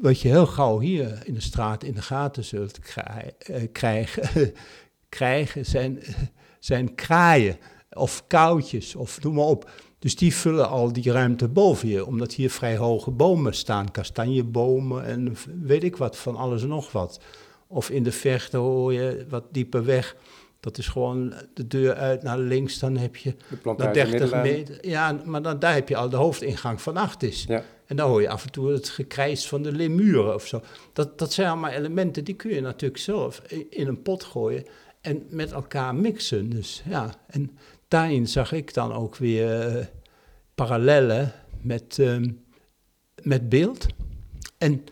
Wat 0.00 0.20
je 0.20 0.28
heel 0.28 0.46
gauw 0.46 0.78
hier 0.78 1.22
in 1.24 1.34
de 1.34 1.40
straat 1.40 1.84
in 1.84 1.94
de 1.94 2.02
gaten 2.02 2.44
zult 2.44 2.78
eh, 2.94 3.62
krijgen, 3.72 4.52
krijgen 5.08 5.66
zijn, 5.66 6.02
zijn 6.58 6.94
kraaien 6.94 7.58
of 7.92 8.24
koudjes 8.26 8.94
of 8.94 9.22
noem 9.22 9.34
maar 9.34 9.44
op. 9.44 9.70
Dus 9.98 10.16
die 10.16 10.34
vullen 10.34 10.68
al 10.68 10.92
die 10.92 11.12
ruimte 11.12 11.48
boven 11.48 11.88
je, 11.88 12.06
omdat 12.06 12.32
hier 12.32 12.50
vrij 12.50 12.76
hoge 12.76 13.10
bomen 13.10 13.54
staan, 13.54 13.90
kastanjebomen 13.90 15.04
en 15.04 15.36
weet 15.62 15.84
ik 15.84 15.96
wat, 15.96 16.16
van 16.16 16.36
alles 16.36 16.62
en 16.62 16.68
nog 16.68 16.92
wat. 16.92 17.20
Of 17.66 17.90
in 17.90 18.02
de 18.02 18.12
verte 18.12 18.56
hoor 18.56 18.92
je 18.92 19.26
wat 19.28 19.44
dieper 19.50 19.84
weg. 19.84 20.16
Dat 20.60 20.78
is 20.78 20.88
gewoon 20.88 21.34
de 21.54 21.66
deur 21.66 21.94
uit 21.94 22.22
naar 22.22 22.38
links, 22.38 22.78
dan 22.78 22.96
heb 22.96 23.16
je 23.16 23.34
De 23.62 23.74
na 23.76 23.92
30 23.92 24.42
meter. 24.42 24.88
Ja, 24.88 25.20
maar 25.24 25.42
dan, 25.42 25.58
daar 25.58 25.74
heb 25.74 25.88
je 25.88 25.96
al 25.96 26.08
de 26.08 26.16
hoofdingang 26.16 26.80
van 26.80 26.96
Achtis. 26.96 27.44
Ja. 27.48 27.64
En 27.90 27.96
dan 27.96 28.08
hoor 28.08 28.20
je 28.20 28.28
af 28.28 28.44
en 28.44 28.50
toe 28.50 28.72
het 28.72 28.88
gekrijs 28.88 29.48
van 29.48 29.62
de 29.62 29.72
lemuren 29.72 30.34
of 30.34 30.46
zo. 30.46 30.62
Dat, 30.92 31.18
dat 31.18 31.32
zijn 31.32 31.48
allemaal 31.48 31.70
elementen 31.70 32.24
die 32.24 32.34
kun 32.34 32.50
je 32.50 32.60
natuurlijk 32.60 33.00
zelf 33.00 33.42
in 33.70 33.86
een 33.86 34.02
pot 34.02 34.24
gooien 34.24 34.64
en 35.00 35.26
met 35.30 35.52
elkaar 35.52 35.94
mixen. 35.94 36.50
Dus 36.50 36.82
ja, 36.88 37.14
en 37.26 37.58
daarin 37.88 38.28
zag 38.28 38.52
ik 38.52 38.74
dan 38.74 38.92
ook 38.92 39.16
weer 39.16 39.60
eh, 39.60 39.86
parallellen 40.54 41.32
met, 41.62 41.98
ehm, 41.98 42.30
met 43.22 43.48
beeld. 43.48 43.86
En 44.58 44.84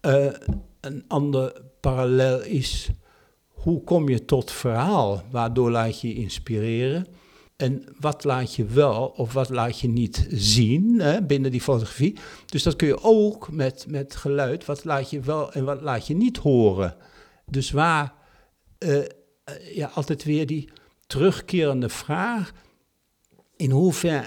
eh, 0.00 0.32
een 0.80 1.04
ander 1.08 1.62
parallel 1.80 2.42
is 2.42 2.88
hoe 3.48 3.84
kom 3.84 4.08
je 4.08 4.24
tot 4.24 4.50
verhaal? 4.50 5.22
Waardoor 5.30 5.70
laat 5.70 6.00
je 6.00 6.08
je 6.08 6.14
inspireren? 6.14 7.06
En 7.58 7.84
wat 8.00 8.24
laat 8.24 8.54
je 8.54 8.64
wel 8.64 9.06
of 9.16 9.32
wat 9.32 9.48
laat 9.48 9.80
je 9.80 9.88
niet 9.88 10.26
zien 10.30 11.00
hè, 11.00 11.22
binnen 11.22 11.50
die 11.50 11.60
fotografie? 11.60 12.18
Dus 12.46 12.62
dat 12.62 12.76
kun 12.76 12.88
je 12.88 13.02
ook 13.02 13.50
met, 13.50 13.84
met 13.88 14.16
geluid. 14.16 14.64
Wat 14.64 14.84
laat 14.84 15.10
je 15.10 15.20
wel 15.20 15.52
en 15.52 15.64
wat 15.64 15.80
laat 15.80 16.06
je 16.06 16.14
niet 16.14 16.36
horen? 16.36 16.96
Dus 17.46 17.70
waar 17.70 18.12
eh, 18.78 19.04
ja, 19.74 19.90
altijd 19.94 20.24
weer 20.24 20.46
die 20.46 20.68
terugkerende 21.06 21.88
vraag: 21.88 22.52
in 23.56 23.70
hoeverre 23.70 24.26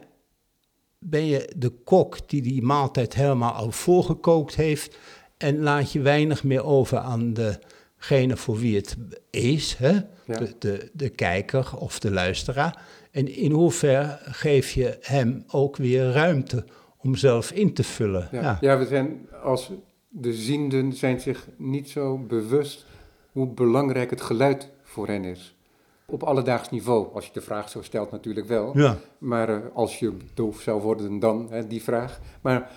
ben 1.00 1.26
je 1.26 1.54
de 1.58 1.70
kok 1.70 2.30
die 2.30 2.42
die 2.42 2.62
maaltijd 2.62 3.14
helemaal 3.14 3.54
al 3.54 3.72
voorgekookt 3.72 4.56
heeft 4.56 4.98
en 5.38 5.60
laat 5.60 5.92
je 5.92 6.02
weinig 6.02 6.44
meer 6.44 6.64
over 6.64 6.98
aan 6.98 7.34
degene 7.34 8.38
voor 8.38 8.58
wie 8.58 8.76
het 8.76 8.96
is, 9.30 9.74
hè? 9.74 9.92
Ja. 10.26 10.38
De, 10.38 10.56
de, 10.60 10.90
de 10.94 11.10
kijker 11.10 11.78
of 11.78 12.00
de 12.00 12.12
luisteraar. 12.12 12.84
En 13.12 13.36
in 13.36 13.52
hoeverre 13.52 14.20
geef 14.22 14.72
je 14.72 14.98
hem 15.02 15.44
ook 15.48 15.78
weer 15.78 16.12
ruimte 16.12 16.66
om 16.98 17.16
zelf 17.16 17.52
in 17.52 17.74
te 17.74 17.84
vullen? 17.84 18.28
Ja. 18.32 18.42
Ja. 18.42 18.58
ja, 18.62 18.78
we 18.78 18.86
zijn 18.86 19.28
als 19.44 19.72
de 20.08 20.34
zienden 20.34 20.94
zijn 20.94 21.20
zich 21.20 21.48
niet 21.58 21.90
zo 21.90 22.18
bewust 22.18 22.86
hoe 23.32 23.48
belangrijk 23.48 24.10
het 24.10 24.22
geluid 24.22 24.70
voor 24.84 25.08
hen 25.08 25.24
is. 25.24 25.56
Op 26.06 26.24
alledaags 26.24 26.70
niveau, 26.70 27.14
als 27.14 27.26
je 27.26 27.34
de 27.34 27.42
vraag 27.42 27.70
zo 27.70 27.82
stelt 27.82 28.12
natuurlijk 28.12 28.48
wel. 28.48 28.78
Ja. 28.78 28.98
Maar 29.18 29.50
eh, 29.50 29.60
als 29.74 30.00
je 30.00 30.18
doof 30.34 30.62
zou 30.62 30.82
worden 30.82 31.20
dan, 31.20 31.48
hè, 31.50 31.68
die 31.68 31.84
vraag. 31.84 32.20
Maar 32.42 32.72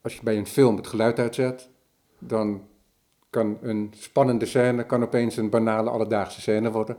als 0.00 0.14
je 0.14 0.22
bij 0.22 0.36
een 0.36 0.46
film 0.46 0.76
het 0.76 0.86
geluid 0.86 1.18
uitzet, 1.18 1.68
dan 2.18 2.62
kan 3.30 3.58
een 3.62 3.92
spannende 3.96 4.46
scène 4.46 4.86
kan 4.86 5.02
opeens 5.02 5.36
een 5.36 5.50
banale 5.50 5.90
alledaagse 5.90 6.40
scène 6.40 6.70
worden. 6.70 6.96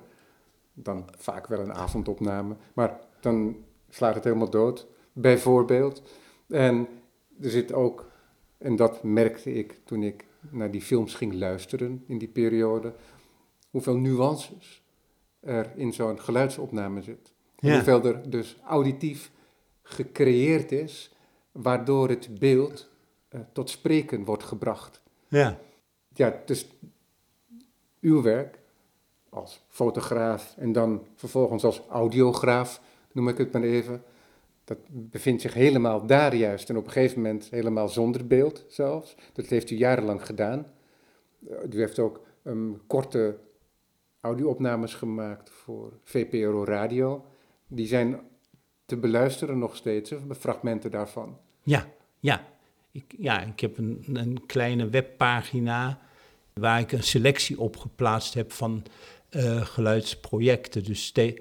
Dan 0.79 1.09
vaak 1.17 1.47
wel 1.47 1.59
een 1.59 1.73
avondopname, 1.73 2.55
maar 2.73 2.99
dan 3.19 3.55
slaat 3.89 4.15
het 4.15 4.23
helemaal 4.23 4.49
dood, 4.49 4.87
bijvoorbeeld. 5.13 6.01
En 6.47 6.87
er 7.41 7.49
zit 7.49 7.73
ook, 7.73 8.11
en 8.57 8.75
dat 8.75 9.03
merkte 9.03 9.53
ik 9.53 9.79
toen 9.83 10.03
ik 10.03 10.25
naar 10.49 10.71
die 10.71 10.81
films 10.81 11.13
ging 11.13 11.33
luisteren 11.33 12.03
in 12.07 12.17
die 12.17 12.27
periode, 12.27 12.93
hoeveel 13.69 13.97
nuances 13.97 14.83
er 15.39 15.71
in 15.75 15.93
zo'n 15.93 16.19
geluidsopname 16.19 17.01
zit. 17.01 17.33
Ja. 17.59 17.73
Hoeveel 17.73 18.03
er 18.03 18.29
dus 18.29 18.57
auditief 18.65 19.31
gecreëerd 19.81 20.71
is, 20.71 21.15
waardoor 21.51 22.09
het 22.09 22.39
beeld 22.39 22.89
eh, 23.27 23.39
tot 23.53 23.69
spreken 23.69 24.25
wordt 24.25 24.43
gebracht. 24.43 25.01
Ja. 25.27 25.59
Ja, 26.13 26.41
dus 26.45 26.67
uw 28.01 28.21
werk 28.21 28.59
als 29.37 29.63
fotograaf 29.67 30.55
en 30.57 30.71
dan 30.71 31.01
vervolgens 31.15 31.63
als 31.63 31.81
audiograaf, 31.89 32.81
noem 33.11 33.27
ik 33.27 33.37
het 33.37 33.51
maar 33.51 33.61
even, 33.61 34.03
dat 34.63 34.77
bevindt 34.89 35.41
zich 35.41 35.53
helemaal 35.53 36.05
daar 36.05 36.35
juist 36.35 36.69
en 36.69 36.77
op 36.77 36.85
een 36.85 36.91
gegeven 36.91 37.21
moment 37.21 37.49
helemaal 37.49 37.89
zonder 37.89 38.27
beeld 38.27 38.65
zelfs. 38.67 39.15
Dat 39.33 39.45
heeft 39.45 39.69
u 39.69 39.75
jarenlang 39.75 40.25
gedaan. 40.25 40.67
Eh, 41.49 41.55
U 41.69 41.79
heeft 41.79 41.99
ook 41.99 42.21
ehm, 42.43 42.71
korte 42.87 43.37
audio-opnames 44.21 44.93
gemaakt 44.93 45.49
voor 45.49 45.93
VPRO 46.03 46.63
Radio. 46.63 47.25
Die 47.67 47.87
zijn 47.87 48.19
te 48.85 48.97
beluisteren 48.97 49.59
nog 49.59 49.75
steeds, 49.75 50.09
hè, 50.09 50.17
fragmenten 50.35 50.91
daarvan. 50.91 51.37
Ja, 51.63 51.85
ja. 52.19 52.47
Ik, 52.91 53.15
ja, 53.17 53.41
ik 53.41 53.59
heb 53.59 53.77
een, 53.77 54.05
een 54.13 54.45
kleine 54.45 54.89
webpagina 54.89 55.99
waar 56.53 56.79
ik 56.79 56.91
een 56.91 57.03
selectie 57.03 57.59
op 57.59 57.77
geplaatst 57.77 58.33
heb 58.33 58.51
van 58.51 58.83
eh, 59.37 59.65
geluidsprojecten. 59.65 60.83
Dus 60.83 61.11
eh, 61.11 61.27
eh, 61.27 61.35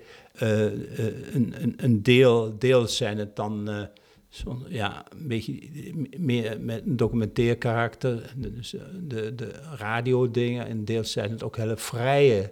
een, 1.35 1.55
een, 1.63 1.75
een 1.77 2.03
deel, 2.03 2.59
deels 2.59 2.97
zijn 2.97 3.19
het 3.19 3.37
dan 3.37 3.89
zo, 4.29 4.63
ja, 4.69 5.07
een 5.11 5.29
beetje 5.29 5.71
meer 6.19 6.61
met 6.61 6.87
een 6.87 6.97
documentair 6.97 7.57
karakter, 7.57 8.33
dus 8.37 8.75
de, 9.01 9.35
de 9.35 9.51
radiodingen, 9.77 10.67
en 10.67 10.85
deels 10.85 11.13
zijn 11.13 11.31
het 11.31 11.43
ook 11.43 11.57
hele 11.57 11.77
vrije, 11.77 12.51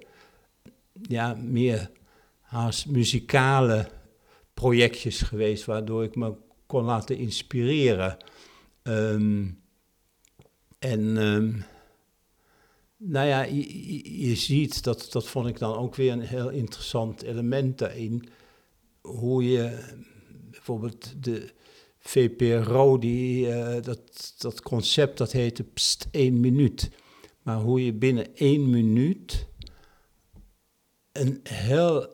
ja, 1.02 1.35
meer 1.35 1.90
haast 2.40 2.87
muzikale 2.87 3.88
projectjes 4.54 5.22
geweest, 5.22 5.64
waardoor 5.64 6.04
ik 6.04 6.16
me 6.16 6.35
kon 6.66 6.85
laten 6.85 7.16
inspireren. 7.16 8.16
Ehm, 8.83 9.46
en 10.78 11.16
ehm, 11.16 11.52
nou 13.07 13.27
ja, 13.27 13.43
je, 13.43 14.35
ziet, 14.35 14.85
dat, 14.85 15.09
dat 15.11 15.29
vond 15.29 15.47
ik 15.47 15.59
dan 15.59 15.77
ook 15.77 15.95
weer 15.95 16.12
een 16.12 16.21
heel 16.21 16.51
interessant 16.51 17.23
element 17.23 17.79
daarin, 17.79 18.29
hoe 19.01 19.45
je 19.51 19.79
bijvoorbeeld 20.51 21.25
de 21.25 21.53
VPRO, 21.99 22.99
die, 22.99 23.53
eh, 23.53 23.83
dat, 23.83 24.35
dat 24.38 24.62
concept 24.62 25.19
dat 25.19 25.33
heette 25.33 25.62
Pst, 25.64 26.09
één 26.11 26.40
minuut. 26.40 26.90
Maar 27.43 27.57
hoe 27.61 27.85
je 27.85 27.93
binnen 27.93 28.37
één 28.37 28.71
minuut 28.71 29.47
een 31.12 31.40
heel 31.43 32.09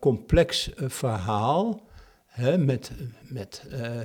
complex 0.00 0.74
eh, 0.74 0.88
verhaal 0.88 1.88
hè, 2.26 2.58
met, 2.58 2.90
met, 3.22 3.66
eh, 3.70 4.00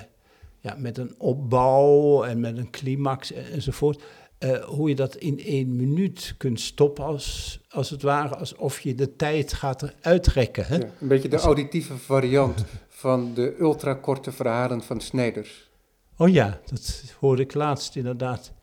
ja, 0.60 0.76
met 0.78 0.98
een 0.98 1.20
opbouw 1.20 2.24
en 2.24 2.40
met 2.40 2.58
een 2.58 2.70
climax 2.70 3.32
en- 3.32 3.52
enzovoort. 3.52 4.04
Eh, 4.40 4.64
hoe 4.64 4.90
je 4.90 4.96
dat 4.96 5.16
in 5.16 5.40
één 5.40 5.76
minuut 5.76 6.34
kunt 6.38 6.60
stoppen, 6.60 7.04
als, 7.06 7.60
als 7.70 7.90
het 7.90 8.02
ware, 8.02 8.36
alsof 8.36 8.80
je 8.80 8.96
de 8.96 9.16
tijd 9.16 9.54
gaat 9.54 9.94
uitrekken. 10.02 10.66
Hè? 10.66 10.76
Ja, 10.76 10.90
een 11.00 11.08
beetje 11.08 11.30
de 11.30 11.38
auditieve 11.38 11.98
variant 11.98 12.66
van 12.88 13.34
de 13.34 13.56
ultrakorte 13.60 14.32
verhalen 14.32 14.82
van 14.82 15.02
Snijders. 15.02 15.70
Oh 16.18 16.30
ja, 16.30 16.60
dat 16.66 17.04
hoorde 17.20 17.42
ik 17.42 17.54
laatst 17.54 17.96
inderdaad. 17.96 18.54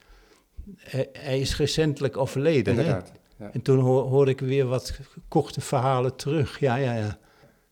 Hij, 0.77 1.09
hij 1.13 1.41
is 1.41 1.57
recentelijk 1.57 2.17
overleden. 2.17 2.75
Hè? 2.75 2.81
Inderdaad. 2.81 3.13
Ja. 3.39 3.51
En 3.53 3.63
toen 3.63 3.79
hoor- 3.79 4.09
hoorde 4.09 4.31
ik 4.31 4.41
weer 4.41 4.67
wat 4.67 4.99
korte 5.29 5.61
verhalen 5.61 6.17
terug. 6.17 6.61
Ja, 6.61 6.77
ja, 6.77 6.95
ja. 6.95 7.19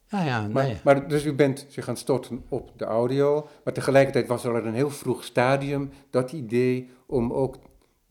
Ja, 0.09 0.25
ja, 0.25 0.49
Maar, 0.49 0.65
nee. 0.65 0.77
maar 0.85 1.09
dus 1.09 1.25
u 1.25 1.35
bent 1.35 1.67
zich 1.69 1.85
gaan 1.85 1.97
storten 1.97 2.43
op 2.49 2.71
de 2.77 2.85
audio, 2.85 3.49
maar 3.65 3.75
tegelijkertijd 3.75 4.27
was 4.27 4.45
er 4.45 4.51
al 4.51 4.67
een 4.67 4.75
heel 4.75 4.91
vroeg 4.91 5.25
stadium 5.25 5.91
dat 6.11 6.33
idee 6.33 6.91
om 7.07 7.33
ook 7.33 7.57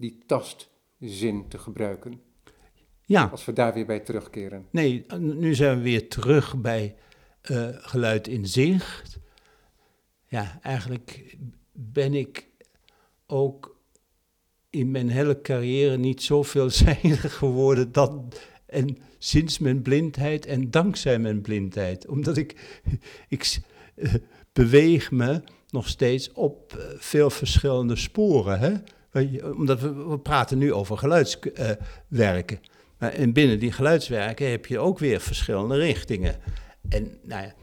die 0.03 0.17
tastzin 0.25 1.47
te 1.47 1.57
gebruiken. 1.57 2.21
Ja, 3.05 3.25
Als 3.25 3.45
we 3.45 3.53
daar 3.53 3.73
weer 3.73 3.85
bij 3.85 3.99
terugkeren. 3.99 4.65
nee, 4.71 5.05
nu 5.19 5.55
zijn 5.55 5.77
we 5.77 5.83
weer 5.83 6.09
terug 6.09 6.57
bij 6.61 6.95
eh, 7.41 7.67
geluid 7.71 8.27
in 8.27 8.47
zicht. 8.47 9.19
Ja, 10.27 10.59
eigenlijk 10.61 11.37
ben 11.71 12.13
ik 12.13 12.47
ook 13.27 13.79
in 14.69 14.91
mijn 14.91 15.09
hele 15.09 15.41
carrière 15.41 15.97
niet 15.97 16.23
zo 16.23 16.43
veelzijdig 16.43 17.37
geworden 17.37 17.91
dan, 17.91 18.31
en 18.65 18.97
sinds 19.17 19.59
mijn 19.59 19.81
blindheid 19.81 20.45
en 20.45 20.71
dankzij 20.71 21.19
mijn 21.19 21.41
blindheid. 21.41 22.07
Omdat 22.07 22.37
ik, 22.37 22.81
ik 23.27 23.59
eh, 23.95 24.13
beweeg 24.53 25.11
me 25.11 25.41
nog 25.69 25.87
steeds 25.87 26.31
op 26.31 26.73
eh, 26.73 26.85
veel 26.97 27.29
verschillende 27.29 27.95
sporen. 27.95 28.59
Hè? 28.59 28.73
Je, 29.13 29.55
Omdat 29.55 29.79
we, 29.79 29.93
we 29.93 30.19
praten 30.19 30.57
nu 30.57 30.73
over 30.73 30.97
geluidswerken. 30.97 32.59
maar 32.97 33.13
en 33.13 33.33
binnen 33.33 33.59
die 33.59 33.71
geluidswerken 33.71 34.49
heb 34.51 34.65
je 34.65 34.79
ook 34.79 34.99
weer 34.99 35.19
verschillende 35.19 35.75
richtingen. 35.75 36.35
En 36.89 37.17
nou 37.21 37.41
ja, 37.43 37.53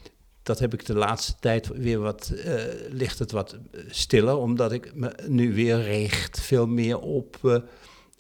dat 0.43 0.59
heb 0.59 0.73
ik 0.75 0.87
de 0.87 0.95
laatste 0.95 1.35
tijd 1.41 1.67
weer 1.69 1.99
wat, 1.99 2.29
eh, 2.45 2.55
ligt 2.89 3.19
het 3.19 3.31
wat 3.31 3.59
stiller, 3.89 4.37
omdat 4.37 4.73
ik 4.73 4.95
me 4.95 5.13
nu 5.29 5.55
weer 5.55 5.83
richt 5.83 6.41
veel 6.41 6.67
meer 6.67 6.99
op 6.99 7.39
eh, 7.43 7.55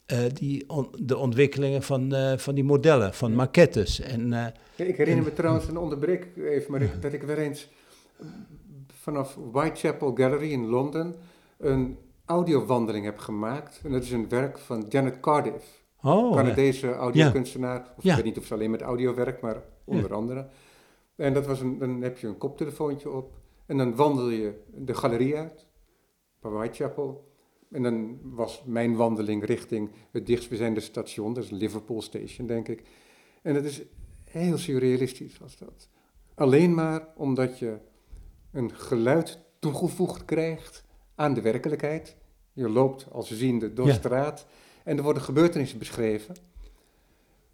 eh, 0.06 0.18
die 0.34 0.64
on- 0.68 0.88
de 0.98 1.16
ontwikkelingen 1.16 1.82
van, 1.82 2.14
eh, 2.14 2.38
van 2.38 2.54
die 2.54 2.64
modellen, 2.64 3.14
van 3.14 3.34
maquettes. 3.34 4.00
En, 4.00 4.32
eh, 4.32 4.86
ik 4.86 4.96
herinner 4.96 5.24
me 5.24 5.32
trouwens, 5.32 5.68
en 5.68 5.76
onderbreek 5.76 6.26
even, 6.36 6.70
maar 6.70 6.82
ik- 6.82 7.02
dat 7.02 7.12
ik 7.12 7.22
weer 7.22 7.38
eens 7.38 7.68
vanaf 9.02 9.36
Whitechapel 9.52 10.14
Gallery 10.14 10.52
in 10.52 10.66
Londen 10.66 11.14
een 11.58 11.96
audiowandeling 12.30 13.04
heb 13.04 13.18
gemaakt. 13.18 13.80
En 13.84 13.92
dat 13.92 14.02
is 14.02 14.10
een 14.10 14.28
werk 14.28 14.58
van 14.58 14.86
Janet 14.88 15.20
Cardiff, 15.20 15.78
Oh, 16.02 16.34
Canadese 16.36 16.94
audiokunstenaar. 16.94 17.92
Of 17.96 18.02
Ja. 18.02 18.10
ik 18.10 18.16
weet 18.16 18.24
niet 18.24 18.38
of 18.38 18.44
ze 18.44 18.54
alleen 18.54 18.70
met 18.70 18.82
audio 18.82 19.14
werkt, 19.14 19.40
maar 19.40 19.62
onder 19.84 20.14
andere. 20.14 20.48
En 21.16 21.32
dat 21.34 21.46
was 21.46 21.60
een, 21.60 21.78
dan 21.78 22.02
heb 22.02 22.18
je 22.18 22.26
een 22.26 22.38
koptelefoontje 22.38 23.10
op 23.10 23.38
en 23.66 23.76
dan 23.76 23.94
wandel 23.96 24.28
je 24.28 24.62
de 24.74 24.94
galerie 24.94 25.36
uit 25.36 25.66
bij 26.40 26.50
Whitechapel. 26.50 27.28
En 27.70 27.82
dan 27.82 28.18
was 28.22 28.62
mijn 28.66 28.96
wandeling 28.96 29.44
richting 29.44 29.90
het 30.10 30.26
dichtstbijzijnde 30.26 30.80
station, 30.80 31.32
dat 31.34 31.44
is 31.44 31.50
Liverpool 31.50 32.02
Station, 32.02 32.46
denk 32.46 32.68
ik. 32.68 32.82
En 33.42 33.54
dat 33.54 33.64
is 33.64 33.82
heel 34.24 34.58
surrealistisch 34.58 35.38
was 35.38 35.56
dat. 35.56 35.88
Alleen 36.34 36.74
maar 36.74 37.08
omdat 37.16 37.58
je 37.58 37.78
een 38.52 38.74
geluid 38.74 39.38
toegevoegd 39.58 40.24
krijgt 40.24 40.84
aan 41.14 41.34
de 41.34 41.40
werkelijkheid. 41.40 42.16
Je 42.61 42.68
loopt 42.68 43.07
als 43.12 43.31
ziende 43.31 43.73
door 43.73 43.87
Ja. 43.87 43.92
straat 43.94 44.46
en 44.85 44.96
er 44.96 45.03
worden 45.03 45.23
gebeurtenissen 45.23 45.79
beschreven. 45.79 46.35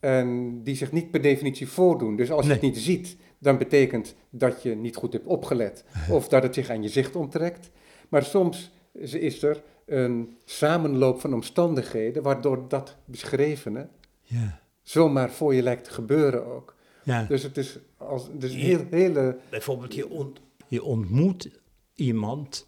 En 0.00 0.60
die 0.62 0.76
zich 0.76 0.92
niet 0.92 1.10
per 1.10 1.22
definitie 1.22 1.68
voordoen. 1.68 2.16
Dus 2.16 2.30
als 2.30 2.46
je 2.46 2.52
het 2.52 2.60
niet 2.60 2.78
ziet, 2.78 3.16
dan 3.38 3.58
betekent 3.58 4.14
dat 4.30 4.62
je 4.62 4.74
niet 4.74 4.96
goed 4.96 5.12
hebt 5.12 5.26
opgelet. 5.26 5.84
Of 6.10 6.28
dat 6.28 6.42
het 6.42 6.54
zich 6.54 6.70
aan 6.70 6.82
je 6.82 6.88
zicht 6.88 7.16
onttrekt. 7.16 7.70
Maar 8.08 8.24
soms 8.24 8.70
is- 8.92 9.42
er 9.42 9.62
een 9.86 10.36
samenloop 10.44 11.20
van 11.20 11.34
omstandigheden 11.34 12.22
waardoor 12.22 12.68
dat 12.68 12.96
beschrevene 13.04 13.88
ja. 14.22 14.60
zomaar 14.82 15.30
voor 15.30 15.54
je 15.54 15.62
lijkt 15.62 15.84
te 15.84 15.90
gebeuren 15.90 16.46
ook. 16.46 16.74
ja. 17.04 17.24
Dus 17.24 17.42
het 17.42 17.56
is, 17.56 17.78
als, 17.96 18.28
dus 18.32 18.54
heel, 18.54 18.84
hele... 18.90 19.38
Bijvoorbeeld, 19.50 19.94
je, 19.94 20.08
ont- 20.10 20.40
je 20.68 20.82
ontmoet 20.82 21.50
iemand 21.94 22.66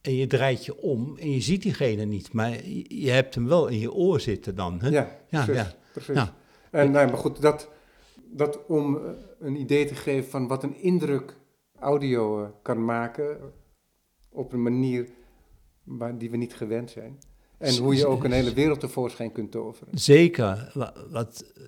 en 0.00 0.14
je 0.14 0.26
draait 0.26 0.64
je 0.64 0.76
om 0.80 1.16
en 1.18 1.30
je 1.30 1.40
ziet 1.40 1.62
diegene 1.62 2.04
niet, 2.04 2.32
maar 2.32 2.66
je, 2.88 3.10
hebt 3.10 3.34
hem 3.34 3.46
wel 3.48 3.66
in 3.68 3.78
je 3.78 3.92
oor 3.92 4.20
zitten 4.20 4.54
dan. 4.54 4.80
Hè? 4.80 4.88
Ja, 4.88 5.18
Ja, 5.28 5.44
precies. 5.44 5.62
ja. 5.62 5.74
precies. 5.92 6.14
Ja. 6.14 6.34
En 6.70 6.90
nou, 6.90 7.08
maar 7.08 7.18
goed, 7.18 7.40
dat, 7.40 7.68
dat 8.30 8.66
om 8.66 8.96
eh, 8.96 9.10
een 9.40 9.56
idee 9.60 9.84
te 9.86 9.94
geven 9.94 10.30
van 10.30 10.46
wat 10.48 10.62
een 10.62 10.76
indruk 10.76 11.36
audio 11.78 12.42
eh, 12.44 12.48
kan 12.62 12.84
maken 12.84 13.38
op 14.30 14.52
een 14.52 14.62
manier 14.62 15.08
waar, 15.84 16.18
die 16.18 16.30
we 16.30 16.36
niet 16.36 16.54
gewend 16.54 16.90
zijn. 16.90 17.18
En 17.58 17.76
hoe 17.76 17.94
je 17.94 18.06
ook 18.06 18.24
een 18.24 18.32
hele 18.32 18.52
wereld 18.54 18.80
tevoorschijn 18.80 19.32
kunt 19.32 19.50
toveren. 19.50 19.98
Zeker. 19.98 20.70
Wa- 20.74 20.94
Wat, 21.10 21.52
eh, 21.56 21.62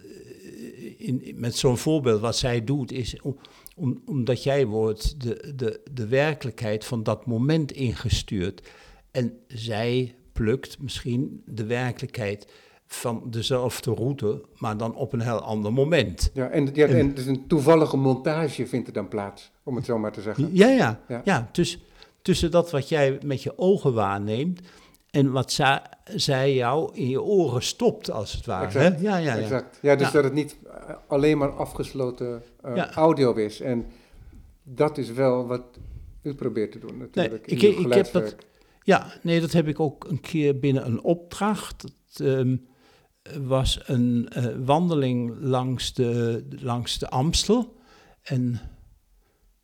in, 1.00 1.34
met 1.36 1.56
zo'n 1.56 1.78
voorbeeld, 1.78 2.20
wat 2.20 2.36
zij 2.36 2.64
doet, 2.64 2.92
is 2.92 3.20
om, 3.22 3.36
om, 3.76 4.02
omdat 4.06 4.42
jij 4.42 4.66
wordt 4.66 5.20
de, 5.20 5.52
de, 5.56 5.80
de 5.92 6.06
werkelijkheid 6.06 6.84
van 6.84 7.02
dat 7.02 7.26
moment 7.26 7.72
ingestuurd. 7.72 8.68
En 9.10 9.32
zij 9.46 10.14
plukt 10.32 10.78
misschien 10.80 11.42
de 11.46 11.64
werkelijkheid 11.66 12.46
van 12.86 13.22
dezelfde 13.30 13.94
route, 13.94 14.42
maar 14.58 14.76
dan 14.76 14.94
op 14.94 15.12
een 15.12 15.20
heel 15.20 15.40
ander 15.40 15.72
moment. 15.72 16.30
Ja, 16.34 16.48
en, 16.48 16.68
ja, 16.72 16.86
En- 16.86 16.96
en 16.98 17.14
dus 17.14 17.26
een 17.26 17.46
toevallige 17.46 17.96
montage 17.96 18.66
vindt 18.66 18.86
er 18.86 18.92
dan 18.92 19.08
plaats, 19.08 19.50
om 19.62 19.76
het 19.76 19.84
zo 19.84 19.98
maar 19.98 20.12
te 20.12 20.20
zeggen. 20.20 20.48
Ja, 20.52 20.68
ja. 20.68 21.00
Ja. 21.08 21.20
ja. 21.24 21.48
dus, 21.52 21.78
tussen 22.22 22.50
dat 22.50 22.70
wat 22.70 22.88
jij 22.88 23.18
met 23.24 23.42
je 23.42 23.58
ogen 23.58 23.94
waarneemt 23.94 24.60
en 25.10 25.30
wat 25.32 25.52
zij, 26.14 26.54
jou 26.54 26.94
in 26.94 27.08
je 27.08 27.22
oren 27.22 27.62
stopt, 27.62 28.10
als 28.10 28.32
het 28.32 28.46
ware. 28.46 28.66
Exact, 28.66 28.96
hè? 28.96 29.02
Ja, 29.02 29.16
ja, 29.16 29.34
ja. 29.34 29.40
Exact. 29.42 29.78
Ja, 29.82 29.96
dus 29.96 30.06
Ja. 30.06 30.12
dat 30.12 30.24
het 30.24 30.32
niet 30.32 30.56
alleen 31.06 31.38
maar 31.38 31.50
afgesloten 31.50 32.42
Ja. 32.74 32.92
audio 32.94 33.34
is. 33.34 33.60
En 33.60 33.86
dat 34.62 34.98
is 34.98 35.10
wel 35.12 35.46
wat 35.46 35.62
u 36.22 36.34
probeert 36.34 36.72
te 36.72 36.78
doen 36.78 36.98
natuurlijk. 36.98 37.46
in 37.46 37.56
ik- 37.56 37.62
uw 37.78 37.86
ik 37.86 37.92
heb 37.94 38.12
dat-. 38.12 38.36
Ja, 38.82 39.12
nee, 39.22 39.40
dat 39.40 39.52
heb 39.52 39.68
ik 39.68 39.80
ook 39.80 40.04
een 40.08 40.20
keer 40.20 40.58
binnen 40.58 40.86
een 40.86 41.02
opdracht. 41.02 41.82
Het 41.82 42.20
ehm, 42.20 42.56
was 43.46 43.80
een 43.86 44.28
eh, 44.28 44.46
wandeling 44.64 45.34
langs 45.40 45.94
de, 45.94 46.44
langs 46.60 46.98
de 46.98 47.08
Amstel. 47.10 47.76
En 48.22 48.60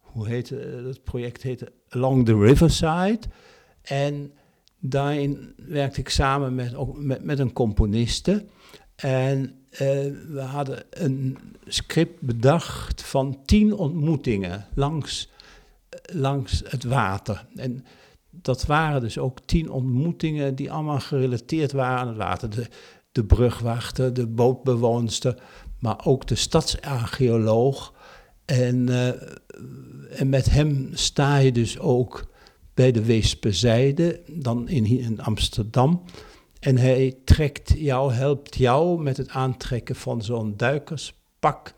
hoe 0.00 0.28
heette 0.28 0.58
eh, 0.58 0.84
dat 0.84 1.02
project? 1.04 1.42
Heette 1.42 1.72
Along 1.88 2.24
the 2.26 2.38
Riverside. 2.38 3.20
En 3.82 4.32
daarin 4.80 5.54
werkte 5.56 6.00
ik 6.00 6.08
samen 6.08 6.54
met, 6.54 6.74
ook 6.74 6.96
met, 6.98 7.24
met 7.24 7.38
een 7.38 7.52
componiste. 7.52 8.44
En 8.96 9.65
eh, 9.78 10.12
we 10.28 10.40
hadden 10.40 10.82
een 10.90 11.38
script 11.66 12.20
bedacht 12.20 13.02
van 13.02 13.38
tien 13.44 13.74
ontmoetingen 13.74 14.66
langs, 14.74 15.30
langs 16.12 16.62
het 16.66 16.84
water. 16.84 17.46
En 17.54 17.84
dat 18.30 18.66
waren 18.66 19.00
dus 19.00 19.18
ook 19.18 19.38
tien 19.44 19.70
ontmoetingen 19.70 20.54
die 20.54 20.72
allemaal 20.72 21.00
gerelateerd 21.00 21.72
waren 21.72 21.98
aan 21.98 22.08
het 22.08 22.16
water. 22.16 22.50
De, 22.50 22.66
de 23.12 23.24
brugwachter, 23.24 24.14
de 24.14 24.26
bootbewoonster, 24.26 25.42
maar 25.78 26.04
ook 26.04 26.26
de 26.26 26.34
stadsarcheoloog. 26.34 27.94
En, 28.44 28.88
eh, 28.88 29.08
en 30.20 30.28
met 30.28 30.50
hem 30.50 30.90
sta 30.92 31.36
je 31.36 31.52
dus 31.52 31.78
ook 31.78 32.26
bij 32.74 32.92
de 32.92 33.04
Weesperzijde, 33.04 34.20
dan 34.30 34.68
in, 34.68 34.86
in 34.86 35.20
Amsterdam. 35.20 36.02
En 36.60 36.78
hij 36.78 37.14
trekt 37.24 37.72
jou, 37.76 38.12
helpt 38.12 38.56
jou 38.56 39.02
met 39.02 39.16
het 39.16 39.28
aantrekken 39.28 39.96
van 39.96 40.22
zo'n 40.22 40.54
duikerspak. 40.56 41.74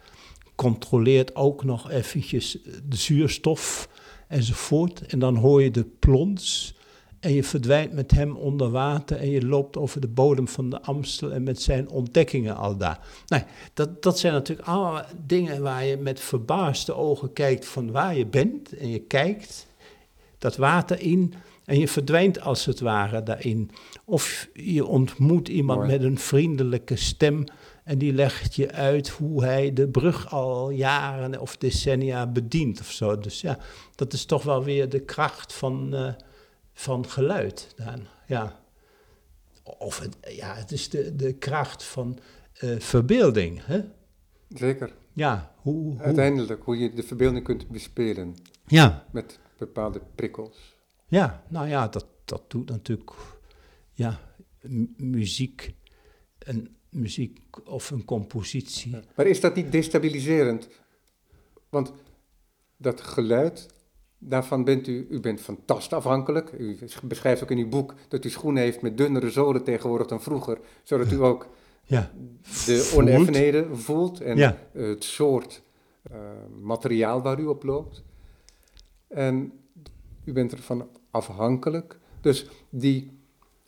Controleert 0.55 1.35
ook 1.37 1.65
nog 1.65 1.91
eventjes 1.91 2.59
de 2.85 2.97
zuurstof 2.97 3.89
enzovoort. 4.29 5.07
En 5.07 5.19
dan 5.19 5.37
hoor 5.37 5.63
je 5.63 5.71
de 5.71 5.85
plons 5.99 6.77
en 7.21 7.33
je 7.33 7.45
verdwijnt 7.45 7.93
met 7.93 8.11
hem 8.11 8.37
onder 8.37 8.71
water 8.71 9.17
en 9.17 9.31
je 9.31 9.47
loopt 9.47 9.77
over 9.77 10.01
de 10.01 10.09
bodem 10.09 10.49
van 10.49 10.71
de 10.71 10.83
Amstel 10.83 11.33
en 11.33 11.43
met 11.43 11.63
zijn 11.63 11.89
ontdekkingen 11.89 12.57
al 12.57 12.77
daar. 12.77 13.01
Nee, 13.27 13.43
dat, 13.75 14.03
dat 14.03 14.19
zijn 14.19 14.33
natuurlijk 14.33 14.69
allemaal 14.69 15.05
dingen 15.27 15.63
waar 15.63 15.85
je 15.85 15.97
met 15.97 16.21
verbaasde 16.21 16.95
ogen 16.95 17.33
kijkt 17.33 17.67
van 17.67 17.91
waar 17.91 18.17
je 18.17 18.27
bent 18.27 18.77
en 18.77 18.89
je 18.89 18.99
kijkt 18.99 19.67
dat 20.39 20.57
water 20.57 21.01
in 21.01 21.35
en 21.69 21.79
je 21.79 21.89
verdwijnt 21.89 22.41
als 22.41 22.65
het 22.65 22.81
ware 22.81 23.23
daarin. 23.23 23.71
Of 24.05 24.49
je 24.53 24.87
ontmoet 24.87 25.49
iemand 25.49 25.79
Mooi. 25.79 25.93
met 25.93 26.03
een 26.03 26.19
vriendelijke 26.19 26.97
stem 26.97 27.45
en 27.85 27.99
die 27.99 28.13
legt 28.13 28.55
je 28.55 28.73
uit 28.73 29.09
hoe 29.09 29.45
hij 29.45 29.73
de 29.73 29.89
brug 29.89 30.33
al 30.33 30.71
jaren 30.71 31.41
of 31.41 31.57
decennia 31.57 32.27
bedient 32.27 32.81
of 32.81 32.91
zo. 32.91 33.19
Dus 33.19 33.41
ja, 33.41 33.59
dat 33.95 34.13
is 34.13 34.25
toch 34.25 34.43
wel 34.43 34.65
weer 34.65 34.89
de 34.89 35.01
kracht 35.01 35.53
van, 35.53 35.95
eh, 35.95 36.13
van 36.73 37.09
geluid. 37.09 37.75
Dan. 37.77 38.07
Ja. 38.27 38.61
Of 39.63 39.99
het, 39.99 40.17
ja, 40.29 40.55
het 40.55 40.73
is 40.73 40.89
de, 40.89 41.17
de 41.17 41.33
kracht 41.33 41.85
van 41.85 42.19
eh, 42.53 42.79
verbeelding. 42.79 43.61
Hè? 43.65 43.81
Zeker. 44.49 44.93
Ja, 45.13 45.53
hoe, 45.57 45.75
hoe, 45.75 46.01
Uiteindelijk, 46.01 46.65
hoe 46.65 46.79
je 46.79 46.93
de 46.95 47.03
verbeelding 47.03 47.45
kunt 47.45 47.69
bespelen 47.69 48.37
ja, 48.67 49.05
met 49.11 49.39
bepaalde 49.59 50.01
prikkels. 50.15 50.78
Ja, 51.09 51.43
nou 51.49 51.69
ja, 51.69 51.89
dat, 51.89 52.07
dat 52.25 52.43
doet 52.51 52.69
natuurlijk 52.71 53.11
ja, 53.93 54.21
mu- 54.63 54.95
muziek, 54.97 55.75
een 56.39 56.77
muziek 56.91 57.39
of 57.65 57.91
een 57.91 58.05
compositie. 58.05 58.97
Maar 59.17 59.27
is 59.27 59.41
dat 59.41 59.55
niet 59.55 59.73
destabiliserend? 59.73 60.69
Want 61.69 61.93
dat 62.77 63.01
geluid, 63.01 63.67
daarvan 64.19 64.65
bent 64.65 64.87
u, 64.87 65.07
u 65.11 65.21
bent 65.21 65.41
van 65.41 65.59
tast 65.65 65.93
afhankelijk. 65.93 66.53
U 66.59 66.79
beschrijft 67.05 67.43
ook 67.43 67.51
in 67.51 67.59
uw 67.59 67.69
boek 67.69 67.95
dat 68.09 68.25
u 68.25 68.31
schoenen 68.31 68.63
heeft 68.63 68.83
met 68.83 68.97
dunnere 68.97 69.31
zolen 69.31 69.65
tegenwoordig 69.65 70.07
dan 70.07 70.23
vroeger. 70.23 70.59
Zodat 70.83 71.13
u 71.13 71.21
ook 71.31 71.49
Ja, 71.85 72.11
de 72.67 72.77
Voelt. 72.79 72.93
oneffenheden 73.03 73.79
voelt 73.79 74.21
en 74.21 74.37
Ja. 74.37 74.59
het 74.73 75.05
soort 75.05 75.63
eh, 76.03 76.19
materiaal 76.61 77.23
waar 77.23 77.41
u 77.41 77.45
op 77.47 77.63
loopt. 77.63 78.03
En 79.09 79.53
u 80.29 80.33
bent 80.33 80.53
ervan 80.53 80.89
afhankelijk. 81.11 81.99
Dus 82.21 82.47
die, 82.71 83.21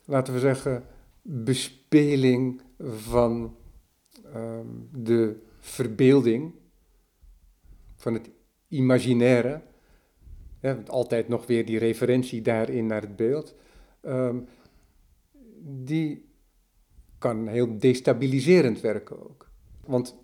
laten 0.05 0.35
we 0.35 0.41
zeggen, 0.41 0.85
bespeling 1.23 2.63
van 2.79 3.57
ehm, 4.33 4.67
de 4.93 5.43
verbeelding, 5.59 6.55
van 7.97 8.15
het 8.15 8.31
imaginaire, 8.69 9.63
altijd 10.87 11.29
nog 11.29 11.47
weer 11.47 11.67
die 11.67 11.79
referentie 11.79 12.43
daarin 12.43 12.87
naar 12.87 13.01
het 13.01 13.17
beeld, 13.17 13.55
ehm, 14.01 14.39
die 15.63 16.29
kan 17.19 17.47
heel 17.47 17.79
destabiliserend 17.79 18.81
werken 18.81 19.29
ook. 19.31 19.51
Want 19.87 20.17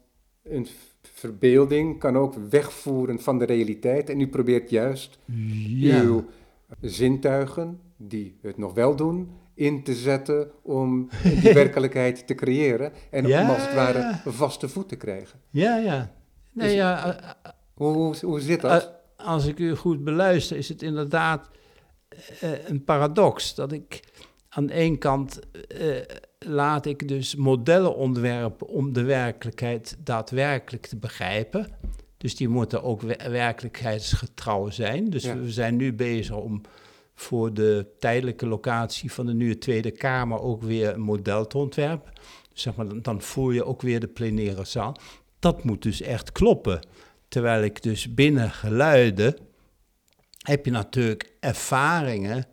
een 0.49 0.67
verbeelding 1.03 1.99
kan 1.99 2.17
ook 2.17 2.35
wegvoeren 2.51 3.21
van 3.21 3.39
de 3.39 3.45
realiteit 3.45 4.11
en 4.11 4.21
u 4.21 4.29
probeert 4.29 4.71
juist 4.71 5.19
ja. 5.67 6.01
uw 6.03 6.25
zintuigen, 6.81 7.81
die 7.97 8.39
het 8.43 8.59
nog 8.59 8.75
wel 8.75 8.97
doen, 8.97 9.31
in 9.55 9.83
te 9.83 9.95
zetten 9.95 10.51
om 10.63 11.09
die 11.23 11.53
werkelijkheid 11.63 12.27
te 12.27 12.35
creëren 12.35 12.93
en 13.11 13.27
Ja. 13.27 13.43
om 13.43 13.49
als 13.51 13.63
het 13.67 13.75
ware 13.75 14.21
een 14.25 14.33
vaste 14.33 14.69
voet 14.69 14.89
te 14.89 14.97
krijgen. 14.97 15.41
ja, 15.51 15.77
ja. 15.77 16.15
Nee, 16.53 16.67
Dus- 16.67 16.77
ja, 16.77 17.17
eh, 17.17 17.31
Hoe, 17.75 17.93
hoe, 17.93 18.15
hoe 18.23 18.41
zit 18.41 18.65
eh, 18.65 18.71
dat? 18.71 18.93
als 19.17 19.47
ik 19.47 19.59
u 19.59 19.75
goed 19.77 20.05
beluister, 20.05 20.57
is 20.57 20.69
het 20.69 20.83
inderdaad 20.83 21.51
eh, 22.41 22.69
een 22.69 22.85
paradox. 22.85 23.55
Dat 23.55 23.73
ik 23.73 24.01
aan 24.49 24.67
de 24.67 24.73
ene 24.75 24.97
kant 24.99 25.41
eh, 25.69 25.97
laat 26.39 26.87
ik 26.87 27.09
dus 27.09 27.35
modellen 27.35 27.97
ontwerpen 27.97 28.67
om 28.67 28.93
de 28.93 29.03
werkelijkheid 29.03 29.97
daadwerkelijk 30.05 30.87
te 30.87 30.97
begrijpen. 30.97 31.67
Dus 32.17 32.37
die 32.37 32.49
moeten 32.49 32.83
ook 32.83 33.01
wer- 33.03 33.31
werkelijkheidsgetrouw 33.31 34.71
zijn. 34.71 35.11
Dus 35.11 35.23
Ja. 35.25 35.39
we 35.39 35.51
zijn 35.51 35.77
nu 35.77 35.93
bezig 35.93 36.37
om 36.37 36.61
voor 37.15 37.55
de 37.55 37.87
tijdelijke 37.99 38.47
locatie 38.47 39.13
van 39.13 39.27
de 39.27 39.35
nieuwe 39.35 39.59
Tweede 39.59 39.91
Kamer 39.91 40.41
ook 40.41 40.63
weer 40.63 40.95
een 40.95 41.01
model 41.01 41.47
te 41.47 41.59
ontwerpen. 41.59 42.13
Zeg 42.53 42.75
maar, 42.75 42.89
dan, 42.89 43.03
dan 43.03 43.23
voer 43.23 43.55
je 43.55 43.65
ook 43.65 43.83
weer 43.83 44.01
de 44.01 44.07
plenaire 44.09 44.65
zaal. 44.65 44.97
Dat 45.39 45.65
moet 45.65 45.83
dus 45.83 46.01
echt 46.01 46.33
kloppen. 46.33 46.87
Terwijl 47.29 47.63
ik 47.63 47.83
dus 47.83 48.15
binnen 48.15 48.51
geluiden 48.51 49.37
heb 50.43 50.65
je 50.65 50.71
natuurlijk 50.71 51.33
ervaringen 51.41 52.47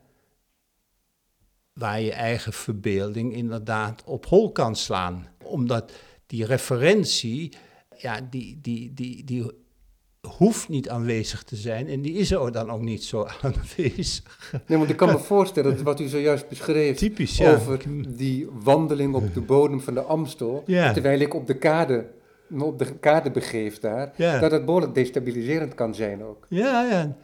waar 1.73 2.01
je 2.01 2.11
eigen 2.11 2.53
verbeelding 2.53 3.33
inderdaad 3.35 4.03
op 4.05 4.25
hol 4.25 4.51
kan 4.51 4.75
slaan. 4.75 5.27
Omdat 5.43 5.91
die 6.27 6.45
referentie, 6.45 7.53
ja, 7.97 8.19
die, 8.29 8.59
die, 8.61 8.93
die, 8.93 9.23
die 9.23 9.51
hoeft 10.37 10.69
niet 10.69 10.89
aanwezig 10.89 11.43
te 11.43 11.55
zijn 11.55 11.87
en 11.87 12.01
die 12.01 12.13
is 12.13 12.31
er 12.31 12.51
dan 12.51 12.69
ook 12.71 12.81
niet 12.81 13.03
zo 13.03 13.27
aanwezig. 13.41 14.53
Nee, 14.67 14.77
want 14.77 14.89
ik 14.89 14.97
kan 14.97 15.11
me 15.11 15.19
voorstellen 15.19 15.71
dat 15.75 15.81
wat 15.81 15.99
u 15.99 16.07
zojuist 16.07 16.47
beschreef 16.49 16.97
Typisch, 16.97 17.37
ja. 17.37 17.53
over 17.53 17.79
die 18.17 18.47
wandeling 18.51 19.15
op 19.15 19.33
de 19.33 19.41
bodem 19.41 19.81
van 19.81 19.93
de 19.93 20.01
Amstel, 20.01 20.63
Ja. 20.65 20.93
terwijl 20.93 21.19
ik 21.19 21.33
op 21.33 21.47
de 21.47 21.57
kade, 21.57 22.09
me 22.47 22.63
op 22.63 22.79
de 22.79 22.95
kade 22.99 23.31
begeef 23.31 23.79
daar, 23.79 24.13
Ja. 24.17 24.39
dat 24.39 24.51
het 24.51 24.65
behoorlijk 24.65 24.95
destabiliserend 24.95 25.75
kan 25.75 25.95
zijn 25.95 26.23
ook. 26.23 26.45
Ja, 26.49 26.83
ja. 26.89 27.15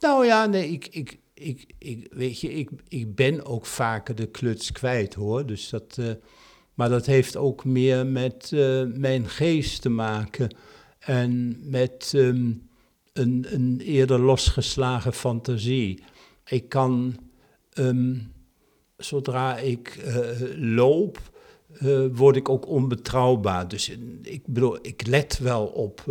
Nou 0.00 0.26
ja, 0.26 0.46
nee, 0.46 0.68
ik, 0.70 0.86
ik, 0.90 1.18
ik, 1.38 1.74
ik, 1.78 2.06
weet 2.10 2.40
je, 2.40 2.52
ik, 2.52 2.70
ik 2.88 3.14
ben 3.14 3.44
ook 3.44 3.66
vaker 3.66 4.14
de 4.14 4.26
kluts 4.26 4.72
kwijt 4.72 5.14
hoor. 5.14 5.46
Dus 5.46 5.68
dat, 5.68 5.96
eh, 5.98 6.10
maar 6.74 6.88
dat 6.88 7.06
heeft 7.06 7.36
ook 7.36 7.64
meer 7.64 8.06
met 8.06 8.52
eh, 8.52 8.82
mijn 8.84 9.28
geest 9.28 9.82
te 9.82 9.88
maken 9.88 10.56
en 10.98 11.58
met 11.70 12.12
ehm, 12.14 12.52
een, 13.12 13.46
een 13.48 13.80
eerder 13.80 14.20
losgeslagen 14.20 15.12
fantasie. 15.12 16.02
Ik 16.44 16.68
kan, 16.68 17.16
ehm, 17.72 18.16
zodra 18.96 19.56
ik 19.56 19.88
eh, 19.88 20.26
loop, 20.56 21.36
word 22.12 22.36
ik 22.36 22.48
ook 22.48 22.66
onbetrouwbaar. 22.66 23.68
Dus 23.68 23.88
ik 24.22 24.46
bedoel, 24.46 24.78
ik 24.82 25.06
let 25.06 25.38
wel 25.38 25.66
op 25.66 26.04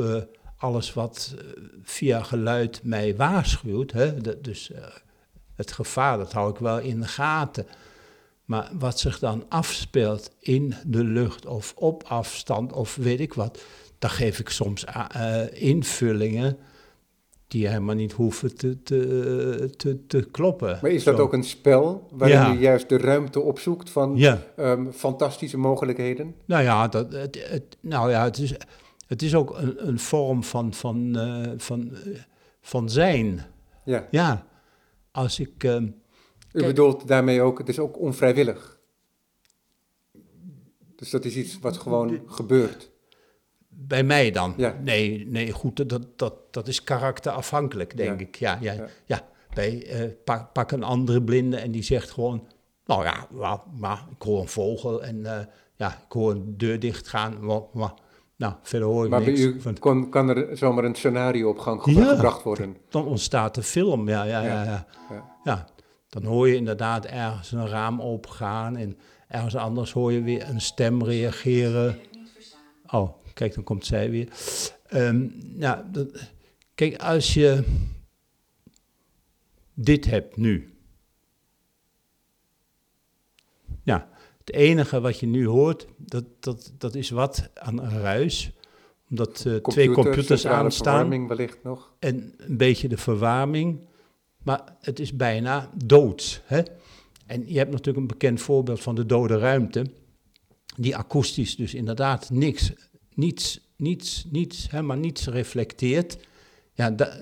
alles 0.58 0.94
wat 0.94 1.36
via 1.84 2.24
geluid 2.24 2.80
mij 2.84 3.16
waarschuwt. 3.16 3.92
Hè? 3.92 4.22
Dus 4.42 4.72
het 5.58 5.72
gevaar, 5.72 6.18
dat 6.18 6.32
hou 6.34 6.52
ik 6.52 6.58
wel 6.58 6.80
in 6.80 7.00
de 7.02 7.08
gaten. 7.08 7.66
Maar 8.46 8.70
wat 8.80 9.00
zich 9.00 9.20
dan 9.20 9.46
afspeelt 9.50 10.32
in 10.40 10.74
de 10.86 11.04
lucht 11.04 11.46
of 11.46 11.74
op 11.76 12.04
afstand 12.04 12.74
of 12.74 12.96
weet 12.96 13.20
ik 13.20 13.34
wat, 13.34 13.62
daar 14.00 14.10
geef 14.12 14.40
ik 14.40 14.50
soms 14.50 14.88
a- 14.88 15.12
eh, 15.12 15.62
invullingen 15.64 16.58
die 17.48 17.68
helemaal 17.68 17.96
niet 17.96 18.12
hoeven 18.12 18.56
te, 18.56 18.84
te, 18.84 19.70
te, 19.78 20.06
te 20.08 20.28
kloppen. 20.32 20.80
Maar 20.82 20.92
is 20.92 21.04
dat 21.04 21.16
Zo. 21.18 21.22
ook 21.22 21.34
een 21.34 21.44
spel 21.44 22.08
waarin 22.12 22.38
Ja. 22.38 22.54
u 22.54 22.60
juist 22.60 22.90
de 22.90 22.98
ruimte 22.98 23.40
opzoekt 23.40 23.90
van 23.90 24.14
Ja. 24.16 24.42
ehm, 24.56 24.92
fantastische 24.92 25.58
mogelijkheden? 25.58 26.36
Nou 26.46 26.64
ja, 26.64 26.88
dat, 26.88 27.12
het, 27.12 27.48
het, 27.50 27.78
nou 27.80 28.10
ja 28.12 28.24
het, 28.24 28.38
is, 28.38 28.54
het 29.08 29.22
is 29.22 29.36
ook 29.36 29.58
een, 29.58 29.88
een 29.88 30.00
vorm 30.00 30.44
van, 30.44 30.74
van, 30.74 31.16
eh, 31.18 31.52
van, 31.58 31.92
eh, 31.96 32.20
van 32.62 32.90
zijn. 32.90 33.46
Ja. 33.86 34.08
Ja, 34.12 34.46
als 35.18 35.40
ik... 35.40 35.64
ehm, 35.64 35.88
U 36.54 36.64
bedoelt 36.66 37.08
daarmee 37.08 37.42
ook, 37.42 37.58
het 37.58 37.70
is 37.70 37.80
ook 37.80 38.00
onvrijwillig. 38.00 38.80
Dus 40.96 41.10
dat 41.10 41.26
is 41.26 41.36
iets 41.36 41.60
wat 41.60 41.78
gewoon 41.78 42.22
gebeurt. 42.28 42.92
bij 43.68 44.04
mij 44.04 44.32
dan? 44.32 44.54
Ja. 44.58 44.80
Nee, 44.84 45.26
nee, 45.28 45.52
goed, 45.52 45.90
dat, 45.90 46.08
dat, 46.20 46.34
dat 46.54 46.68
is 46.68 46.84
karakterafhankelijk, 46.84 47.98
denk 47.98 48.20
Ja. 48.20 48.26
ik. 48.26 48.36
Ja, 48.36 48.58
ja, 48.62 48.74
Ja. 48.74 48.88
ja. 49.06 49.28
Bij, 49.54 49.86
eh, 49.88 50.10
pak, 50.24 50.54
pak 50.54 50.72
een 50.72 50.84
andere 50.84 51.24
blinde 51.24 51.58
en 51.58 51.72
die 51.72 51.84
zegt 51.84 52.12
gewoon... 52.12 52.48
Nou 52.86 53.04
ja, 53.04 53.28
maar, 53.32 53.60
maar 53.80 54.06
ik 54.16 54.22
hoor 54.22 54.42
een 54.42 54.48
vogel 54.48 55.04
en 55.04 55.26
eh, 55.26 55.46
ja, 55.76 55.92
ik 56.06 56.12
hoor 56.12 56.32
een 56.32 56.58
deur 56.58 56.80
dichtgaan. 56.80 57.46
Maar, 57.46 57.62
maar, 57.74 57.94
nou, 58.38 58.54
verder 58.62 58.88
hoor 58.88 59.04
ik 59.06 59.10
Maar 59.10 59.20
bij 59.24 59.30
niks. 59.30 59.42
u 59.42 59.62
Van- 59.62 59.80
kon, 59.80 60.10
kan 60.10 60.30
er 60.30 60.58
zomaar 60.58 60.84
een 60.84 60.96
scenario 60.96 61.50
op 61.50 61.60
gang 61.60 61.86
Ja. 61.86 62.06
gebracht 62.10 62.44
worden. 62.44 62.78
dan 62.90 63.06
ontstaat 63.06 63.56
de 63.56 63.64
film, 63.64 64.10
ja, 64.10 64.24
ja, 64.24 64.42
ja. 64.42 64.64
Ja, 64.64 64.86
ja, 65.10 65.36
ja. 65.44 65.68
dan 66.10 66.24
hoor 66.24 66.48
je 66.48 66.56
inderdaad 66.56 67.06
ergens 67.06 67.52
een 67.52 67.68
raam 67.68 68.02
opengaan 68.02 68.76
en 68.78 68.98
ergens 69.28 69.56
anders 69.56 69.92
hoor 69.92 70.12
je 70.12 70.22
weer 70.22 70.50
een 70.50 70.62
stem 70.62 71.04
reageren. 71.04 72.00
Oh, 72.92 73.10
kijk, 73.34 73.54
dan 73.56 73.64
komt 73.64 73.86
zij 73.86 74.10
weer. 74.10 74.28
Nou, 75.56 75.84
dat- 75.92 76.32
kijk, 76.76 76.96
als 77.02 77.34
je 77.34 77.64
dit 79.74 80.06
hebt 80.06 80.38
nu. 80.38 80.72
Ja, 83.84 84.10
het 84.48 84.56
enige 84.56 85.00
wat 85.00 85.20
je 85.20 85.28
nu 85.28 85.48
hoort, 85.48 85.88
dat, 85.98 86.24
dat, 86.40 86.74
dat 86.78 86.96
is 86.96 87.10
wat 87.10 87.50
aan 87.54 87.80
een 87.80 88.00
ruis. 88.02 88.52
Omdat 89.10 89.30
eh, 89.30 89.44
twee 89.44 89.62
Computer, 89.62 89.94
computers 89.94 90.48
aanstaan 90.48 90.94
verwarming 90.94 91.28
wellicht 91.28 91.64
nog. 91.64 91.94
en 92.00 92.34
een 92.38 92.58
beetje 92.58 92.88
de 92.88 92.98
verwarming. 92.98 93.80
Maar 94.44 94.78
het 94.82 95.00
is 95.00 95.16
bijna 95.16 95.70
doods. 95.86 96.42
Hè? 96.46 96.62
En 97.26 97.44
je 97.46 97.58
hebt 97.58 97.72
natuurlijk 97.72 97.98
een 97.98 98.08
bekend 98.08 98.42
voorbeeld 98.42 98.80
van 98.80 98.96
de 98.96 99.06
dode 99.06 99.38
ruimte. 99.38 99.86
Die 100.76 100.96
akoestisch 100.96 101.56
dus 101.56 101.74
inderdaad 101.74 102.30
niks, 102.30 102.74
niets, 103.14 103.60
niets, 103.76 104.26
niets, 104.32 104.72
helemaal 104.72 104.98
niets 104.98 105.28
reflecteert. 105.28 106.18
Ja, 106.78 106.92
da- 106.92 107.22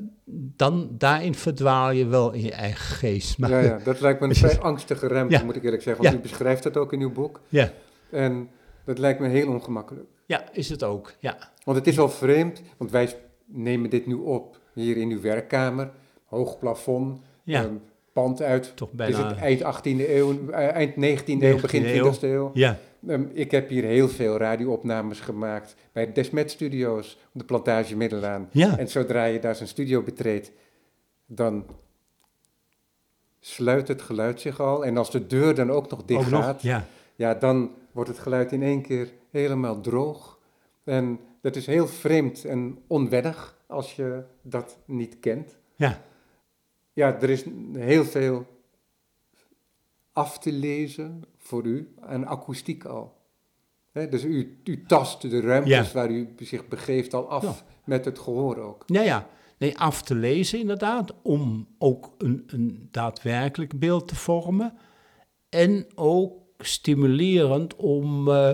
dan, 0.55 0.89
daarin 0.91 1.35
verdwaal 1.35 1.91
je 1.91 2.05
wel 2.05 2.31
in 2.31 2.41
je 2.41 2.51
eigen 2.51 2.85
geest. 2.95 3.37
Maar, 3.37 3.49
Ja, 3.49 3.59
ja, 3.59 3.79
dat 3.83 3.99
lijkt 3.99 4.19
me 4.19 4.27
een 4.27 4.35
vrij 4.45 4.59
angstige 4.59 5.07
ruimte, 5.07 5.37
Ja. 5.37 5.43
moet 5.43 5.55
ik 5.55 5.63
eerlijk 5.63 5.81
zeggen. 5.83 6.03
Want 6.03 6.15
u 6.15 6.19
beschrijft 6.19 6.63
dat 6.63 6.77
ook 6.77 6.93
in 6.93 7.01
uw 7.01 7.11
boek. 7.11 7.41
ja, 7.49 7.71
En 8.09 8.49
dat 8.85 8.97
lijkt 8.97 9.19
me 9.19 9.27
heel 9.27 9.47
ongemakkelijk. 9.47 10.05
ja, 10.25 10.43
is 10.51 10.69
het 10.69 10.83
ook. 10.83 11.13
Ja, 11.19 11.37
Want 11.63 11.77
het 11.77 11.87
is 11.87 11.99
al 11.99 12.09
vreemd, 12.09 12.61
want 12.77 12.91
wij 12.91 13.15
nemen 13.45 13.89
dit 13.89 14.05
nu 14.07 14.13
op 14.13 14.59
hier 14.73 14.97
in 14.97 15.09
uw 15.09 15.21
werkkamer. 15.21 15.91
Hoog 16.25 16.59
plafond, 16.59 17.19
ehm, 17.45 17.73
pand 18.13 18.41
uit 18.41 18.71
toch 18.75 18.89
is 18.89 18.95
bijna. 18.95 19.27
het 19.27 19.37
eind 19.37 19.61
18e 19.63 20.15
eeuw, 20.15 20.49
eh, 20.49 20.67
eind 20.75 20.95
19e 20.95 21.45
eeuw, 21.47 21.59
begin 21.61 21.81
19e 21.81 21.93
eeuw. 21.97 22.11
20e 22.11 22.27
eeuw. 22.27 22.51
Ja, 22.53 22.77
Ehm, 23.07 23.25
ik 23.33 23.51
heb 23.51 23.69
hier 23.69 23.83
heel 23.83 24.09
veel 24.09 24.37
radioopnames 24.37 25.19
gemaakt 25.19 25.75
bij 25.91 26.11
Desmet 26.13 26.51
Studios 26.51 27.17
op 27.33 27.39
de 27.39 27.45
plantage 27.45 27.95
Middelaan. 27.95 28.49
ja, 28.51 28.77
En 28.77 28.89
zodra 28.89 29.25
je 29.25 29.39
daar 29.39 29.55
zijn 29.55 29.69
studio 29.69 30.01
betreedt, 30.01 30.51
dan 31.25 31.65
sluit 33.39 33.87
het 33.87 34.01
geluid 34.01 34.41
zich 34.41 34.59
al. 34.59 34.85
En 34.85 34.97
als 34.97 35.11
de 35.11 35.27
deur 35.27 35.55
dan 35.55 35.71
ook 35.71 35.89
nog 35.89 36.05
dicht 36.05 36.25
ook 36.25 36.29
nog. 36.29 36.43
gaat, 36.43 36.61
Ja, 36.61 36.85
ja, 37.15 37.33
dan 37.33 37.71
wordt 37.91 38.09
het 38.09 38.19
geluid 38.19 38.51
in 38.51 38.63
één 38.63 38.81
keer 38.81 39.11
helemaal 39.31 39.81
droog. 39.81 40.39
En 40.83 41.19
dat 41.41 41.55
is 41.55 41.65
heel 41.65 41.87
vreemd 41.87 42.45
en 42.45 42.79
onwennig 42.87 43.57
als 43.67 43.95
je 43.95 44.23
dat 44.41 44.77
niet 44.85 45.19
kent. 45.19 45.57
ja, 45.75 46.01
Ja, 46.93 47.21
er 47.21 47.29
is 47.29 47.45
heel 47.73 48.05
veel 48.05 48.45
af 50.11 50.39
te 50.39 50.51
lezen 50.51 51.23
voor 51.45 51.65
u 51.65 51.93
aan 51.99 52.25
akoestiek 52.25 52.85
al. 52.85 53.13
Hè, 53.91 54.09
dus 54.09 54.23
u, 54.23 54.59
u 54.63 54.83
tast 54.87 55.21
de 55.21 55.39
ruimtes 55.41 55.71
Ja. 55.87 55.93
waar 55.93 56.09
u 56.11 56.33
zich 56.39 56.67
begeeft 56.67 57.13
al 57.13 57.29
af 57.29 57.43
Ja. 57.43 57.55
met 57.85 58.05
het 58.05 58.19
gehoor 58.19 58.57
ook. 58.57 58.89
Nou 58.89 59.05
ja, 59.05 59.27
nee, 59.57 59.77
af 59.77 60.01
te 60.01 60.15
lezen 60.15 60.59
inderdaad, 60.59 61.13
om 61.21 61.67
ook 61.77 62.13
een, 62.17 62.43
een 62.47 62.87
daadwerkelijk 62.91 63.79
beeld 63.79 64.07
te 64.07 64.15
vormen. 64.15 64.73
En 65.49 65.85
ook 65.95 66.33
stimulerend 66.59 67.75
om 67.75 68.29
eh, 68.29 68.51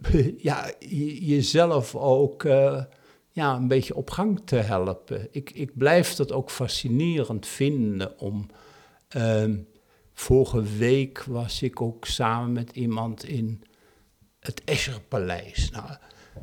ja, 0.48 0.70
je- 0.78 1.24
jezelf 1.24 1.94
ook 1.96 2.44
eh, 2.44 2.82
ja, 3.30 3.56
een 3.56 3.68
beetje 3.68 3.94
op 3.96 4.10
gang 4.10 4.40
te 4.44 4.56
helpen. 4.56 5.28
Ik, 5.30 5.50
ik 5.50 5.76
blijf 5.76 6.14
dat 6.14 6.32
ook 6.32 6.50
fascinerend 6.50 7.46
vinden 7.46 8.18
om... 8.18 8.46
ehm, 9.08 9.56
vorige 10.20 10.62
week 10.62 11.24
was 11.24 11.62
ik 11.62 11.80
ook 11.80 12.06
samen 12.06 12.52
met 12.52 12.70
iemand 12.70 13.24
in 13.24 13.62
het 14.40 14.64
Escherpaleis. 14.64 15.70
Nou, 15.70 15.90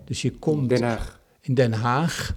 dus 0.06 0.22
je 0.22 0.32
komt 0.32 0.70
Den 0.70 0.84
Haag. 0.84 1.20
in 1.42 1.54
Den 1.54 1.74
Haag. 1.74 2.36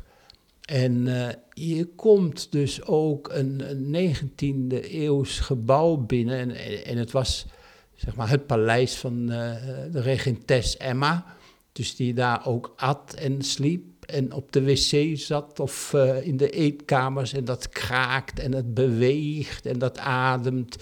En 0.65 1.27
eh, 1.27 1.35
je 1.53 1.85
komt 1.85 2.53
dus 2.53 2.83
ook 2.83 3.31
een, 3.33 3.71
een 3.71 4.15
19e 4.15 4.93
eeuws 4.93 5.41
gebouw 5.41 5.97
binnen. 5.97 6.39
En, 6.39 6.51
en, 6.51 6.85
en 6.85 6.97
het 6.97 7.11
was 7.11 7.47
zeg 7.95 8.17
maar 8.17 8.29
het 8.29 8.47
paleis 8.47 8.95
van 8.97 9.31
eh, 9.31 9.55
de 9.93 10.01
regentes 10.01 10.77
Emma. 10.77 11.25
Dus 11.73 11.97
die 11.97 12.15
daar 12.15 12.47
ook 12.47 12.73
at 12.77 13.15
en 13.15 13.43
sliep. 13.43 14.05
en 14.05 14.33
op 14.33 14.53
de 14.53 14.65
wc 14.65 15.19
zat 15.19 15.61
of 15.61 15.95
eh, 15.95 16.27
in 16.27 16.37
de 16.37 16.51
eetkamers 16.51 17.33
en 17.33 17.45
dat 17.45 17.69
kraakt 17.69 18.39
en 18.39 18.53
het 18.53 18.75
beweegt 18.75 19.67
en 19.67 19.79
dat 19.79 19.99
ademt. 19.99 20.77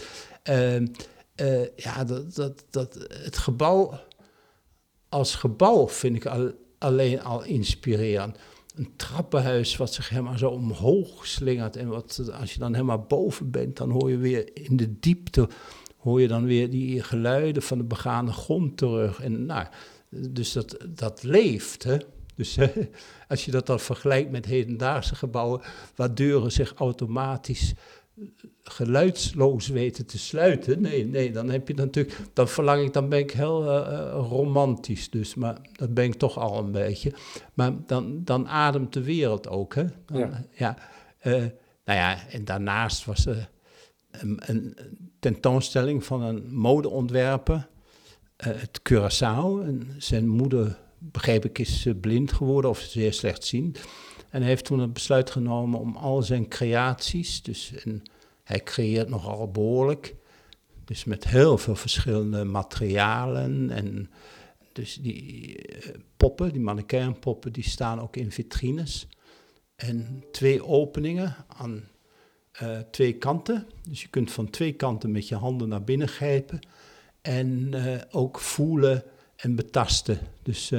Ehm, 0.49 0.87
eh, 1.35 1.77
ja, 1.77 2.05
dat, 2.05 2.35
dat, 2.35 2.65
dat, 2.71 3.07
het 3.09 3.39
gebouw 3.39 4.01
als 5.09 5.35
gebouw 5.35 5.89
vind 5.89 6.17
ik 6.17 6.27
al, 6.27 6.53
alleen 6.79 7.23
al 7.23 7.45
inspirerend. 7.45 8.39
Een 8.75 8.93
trappenhuis 8.97 9.77
wat 9.77 9.95
zich 9.95 10.09
helemaal 10.09 10.39
zo 10.39 10.51
omhoog 10.51 11.27
slingert. 11.27 11.77
En 11.77 11.89
wat, 11.89 12.31
als 12.41 12.53
je 12.53 12.59
dan 12.59 12.75
helemaal 12.75 13.05
boven 13.09 13.51
bent, 13.51 13.77
dan 13.77 13.91
hoor 13.91 14.11
je 14.11 14.17
weer 14.17 14.51
in 14.55 14.77
de 14.77 14.99
diepte 14.99 15.49
hoor 15.97 16.21
je 16.21 16.29
dan 16.29 16.45
weer 16.45 16.71
die 16.71 17.03
geluiden 17.03 17.63
van 17.63 17.79
de 17.79 17.85
begane 17.85 18.33
grond 18.33 18.77
terug. 18.77 19.21
En 19.21 19.47
nou, 19.47 19.67
dus 20.09 20.53
dat, 20.53 20.77
dat 20.89 21.23
leeft. 21.23 21.83
Hè? 21.83 21.97
Dus 22.35 22.59
als 23.29 23.45
je 23.45 23.51
dat 23.51 23.67
dan 23.67 23.81
vergelijkt 23.81 24.31
met 24.31 24.47
hedendaagse 24.47 25.15
gebouwen, 25.15 25.61
waar 25.95 26.15
deuren 26.15 26.53
zich 26.53 26.73
automatisch 26.75 27.75
geluidsloos 28.71 29.69
weten 29.69 30.07
te 30.07 30.19
sluiten. 30.19 30.81
Nee, 30.81 31.07
nee, 31.07 31.33
dan 31.33 31.51
heb 31.51 31.69
je 31.69 31.75
natuurlijk, 31.75 32.19
dan 32.33 32.49
verlang 32.49 32.85
ik, 32.85 32.93
dan 32.93 33.09
ben 33.09 33.19
ik 33.19 33.31
heel 33.31 33.65
uh, 33.65 34.11
romantisch 34.13 35.11
dus, 35.11 35.35
maar 35.35 35.57
dat 35.73 35.95
ben 35.95 36.05
ik 36.05 36.15
toch 36.15 36.39
al 36.39 36.59
een 36.59 36.73
beetje. 36.73 37.13
Maar 37.55 37.73
dan, 37.87 38.25
dan 38.25 38.49
ademt 38.49 38.93
de 38.93 39.03
wereld 39.03 39.49
ook, 39.49 39.75
hè. 39.75 39.85
Dan, 40.07 40.19
ja. 40.21 40.45
ja 40.55 40.77
uh, 41.23 41.33
nou 41.85 41.99
ja, 41.99 42.29
en 42.29 42.45
daarnaast 42.45 43.05
was 43.05 43.27
er 43.27 43.51
een, 44.11 44.41
een, 44.47 44.77
tentoonstelling 45.21 46.05
van 46.05 46.23
een 46.23 46.55
modeontwerper, 46.55 47.69
het 48.37 48.81
Curaçao. 48.93 49.65
En 49.65 49.89
zijn 49.99 50.29
moeder, 50.29 50.79
begreep 50.99 51.45
ik, 51.45 51.59
is 51.59 51.87
blind 52.01 52.33
geworden 52.33 52.71
of 52.71 52.79
zeer 52.79 53.13
slechtziend. 53.13 53.79
En 54.31 54.41
hij 54.41 54.49
heeft 54.49 54.65
toen 54.65 54.79
het 54.79 54.93
besluit 54.93 55.31
genomen 55.31 55.81
om 55.81 55.97
al 55.97 56.23
zijn 56.23 56.49
creaties, 56.49 57.43
dus... 57.43 57.73
Een, 57.85 58.03
hij 58.49 58.63
creëert 58.63 59.09
nogal 59.09 59.51
behoorlijk. 59.51 60.15
Dus 60.85 61.05
met 61.05 61.25
heel 61.25 61.59
veel 61.59 61.77
verschillende 61.77 62.45
materialen. 62.45 63.71
En 63.71 64.11
dus 64.73 64.95
die 64.95 65.57
uh, 65.57 65.95
poppen, 66.17 66.53
die 66.53 66.61
mannequinpoppen, 66.61 67.53
die 67.53 67.69
staan 67.69 68.01
ook 68.01 68.17
in 68.17 68.33
vitrines. 68.33 69.07
En 69.77 70.25
twee 70.33 70.65
openingen 70.65 71.37
aan 71.47 71.89
uh, 72.63 72.79
twee 72.91 73.13
kanten. 73.13 73.67
Dus 73.89 74.03
je 74.03 74.09
kunt 74.09 74.33
van 74.33 74.51
twee 74.51 74.73
kanten 74.73 75.13
met 75.13 75.29
je 75.29 75.35
handen 75.35 75.69
naar 75.69 75.85
binnen 75.85 76.09
grijpen. 76.09 76.61
En 77.21 77.73
uh, 77.75 77.97
ook 78.11 78.39
voelen 78.39 79.03
en 79.37 79.55
betasten. 79.55 80.19
Dus 80.43 80.73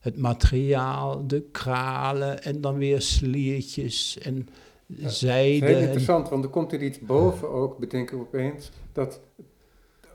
het 0.00 0.16
materiaal, 0.16 1.26
de 1.26 1.48
kralen 1.50 2.42
en 2.42 2.60
dan 2.60 2.78
weer 2.78 3.00
sliertjes 3.00 4.18
en 4.18 4.48
ja, 4.86 5.08
zijde. 5.08 5.66
Heel 5.66 5.78
interessant, 5.78 6.28
want 6.28 6.44
er 6.44 6.50
komt 6.50 6.72
er 6.72 6.82
iets 6.82 6.98
boven 6.98 7.48
ook, 7.48 7.78
bedenk 7.78 8.10
ik 8.10 8.18
opeens, 8.18 8.70
dat, 8.92 9.20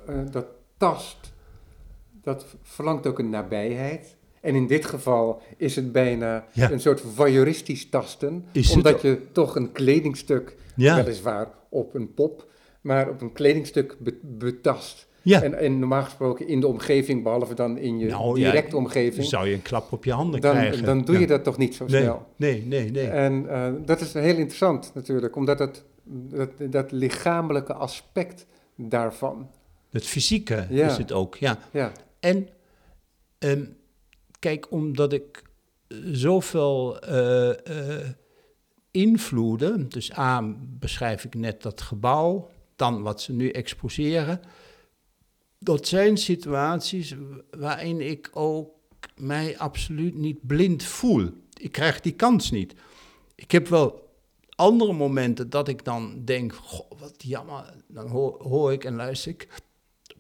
uh, 0.10 0.16
dat 0.32 0.46
tast, 0.78 1.34
dat 2.22 2.46
verlangt 2.62 3.08
ook 3.08 3.20
een 3.20 3.30
nabijheid. 3.30 4.16
En 4.42 4.56
in 4.56 4.68
dit 4.68 4.86
geval 4.86 5.42
is 5.58 5.76
het 5.76 5.92
bijna 5.92 6.46
ja. 6.54 6.72
een 6.72 6.80
soort 6.80 7.02
voyeuristisch 7.02 7.90
tasten, 7.90 8.46
is 8.52 8.72
omdat 8.72 9.02
je 9.02 9.22
toch 9.32 9.56
een 9.56 9.72
kledingstuk, 9.72 10.56
ja. 10.76 10.96
weliswaar 10.96 11.48
op 11.70 11.94
een 11.94 12.14
pop, 12.14 12.48
maar 12.82 13.10
op 13.10 13.22
een 13.22 13.34
kledingstuk 13.34 13.98
betast. 14.22 15.08
Ja. 15.28 15.44
En, 15.44 15.54
en, 15.54 15.80
normaal 15.80 16.04
gesproken 16.04 16.48
in 16.48 16.60
de 16.60 16.68
omgeving, 16.68 17.24
behalve 17.24 17.54
dan 17.54 17.78
in 17.78 18.00
je 18.00 18.08
nou, 18.08 18.36
directe 18.36 18.72
ja, 18.72 18.78
omgeving. 18.78 19.26
Zou 19.26 19.48
je 19.48 19.54
een 19.54 19.62
klap 19.62 19.92
op 19.92 20.06
je 20.06 20.12
handen 20.12 20.42
dan, 20.42 20.56
krijgen. 20.56 20.86
Dan 20.86 21.02
doe 21.02 21.20
je 21.20 21.28
dat 21.28 21.44
toch 21.44 21.58
niet 21.58 21.76
zo 21.76 21.86
nee, 21.86 22.02
snel. 22.02 22.26
Nee, 22.36 22.66
nee, 22.66 22.92
nee. 22.92 23.08
En 23.08 23.44
uh, 23.44 23.72
dat 23.86 24.02
is 24.02 24.14
heel 24.14 24.36
interessant 24.36 24.92
natuurlijk, 24.94 25.36
omdat 25.36 25.60
het, 25.60 25.84
dat, 26.04 26.50
dat 26.72 26.92
lichamelijke 26.92 27.74
aspect 27.74 28.46
daarvan. 28.76 29.50
Het 29.90 30.06
fysieke 30.06 30.68
is 30.70 30.98
het 30.98 31.12
ook, 31.12 31.36
ja. 31.36 31.60
ja. 31.72 31.92
En 32.20 32.48
um, 33.40 33.76
kijk, 34.40 34.72
omdat 34.72 35.14
ik 35.14 35.42
zoveel 36.12 36.98
uh, 37.10 37.48
uh, 37.48 37.54
invloeden, 38.92 39.90
dus 39.90 40.18
A, 40.18 40.56
beschrijf 40.80 41.24
ik 41.24 41.36
net 41.36 41.62
dat 41.62 41.82
gebouw, 41.82 42.50
dan 42.76 43.02
wat 43.02 43.22
ze 43.22 43.34
nu 43.34 43.50
exposeren 43.50 44.42
dat 45.60 45.88
zijn 45.88 46.18
situaties 46.18 47.16
waarin 47.50 48.02
ik 48.02 48.30
ook 48.34 48.70
mij 49.16 49.58
absoluut 49.58 50.16
niet 50.16 50.48
blind 50.48 50.84
voel. 50.84 51.30
Ik 51.54 51.72
krijg 51.72 52.00
die 52.02 52.14
kans 52.14 52.52
niet. 52.52 52.74
Ik 53.36 53.52
heb 53.52 53.68
wel 53.68 54.10
andere 54.56 54.94
momenten 54.94 55.50
dat 55.50 55.68
ik 55.68 55.86
dan 55.86 56.22
denk, 56.26 56.54
goh, 56.54 56.92
wat 57.00 57.16
jammer. 57.18 57.74
Dan 57.88 58.08
hoor, 58.08 58.44
hoor 58.44 58.72
ik 58.72 58.84
en 58.84 58.96
luister 58.96 59.32
ik 59.32 59.48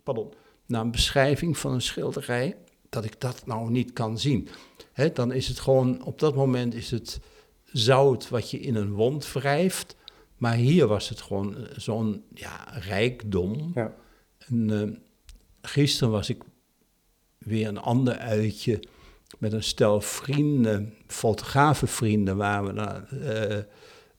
pardon, 0.03 0.33
naar 0.65 0.81
een 0.81 0.91
beschrijving 0.91 1.57
van 1.57 1.73
een 1.73 1.81
schilderij, 1.81 2.57
dat 2.89 3.05
ik 3.05 3.21
dat 3.21 3.45
nou 3.45 3.71
niet 3.71 3.93
kan 3.93 4.19
zien. 4.19 4.47
He, 4.91 5.11
dan 5.11 5.31
is 5.31 5.47
het 5.47 5.59
gewoon, 5.59 6.03
op 6.03 6.19
dat 6.19 6.35
moment 6.35 6.73
is 6.73 6.91
het 6.91 7.19
zout 7.63 8.29
wat 8.29 8.51
je 8.51 8.59
in 8.59 8.75
een 8.75 8.91
wond 8.91 9.31
wrijft. 9.31 9.95
Maar 10.37 10.55
hier 10.55 10.87
was 10.87 11.09
het 11.09 11.21
gewoon 11.21 11.67
zo'n 11.75 12.23
ja, 12.33 12.63
rijkdom. 12.69 13.71
Ja. 13.75 13.93
Uh, 14.51 14.89
gisteren 15.67 16.11
was 16.11 16.29
ik 16.29 16.41
weer 17.37 17.67
een 17.67 17.77
ander 17.79 18.17
uitje 18.17 18.79
met 19.39 19.53
een 19.53 19.63
stel 19.63 20.01
vrienden, 20.01 20.93
fotografenvrienden, 21.07 22.37
waar 22.37 22.65
we 22.65 22.71
naar, 22.71 23.07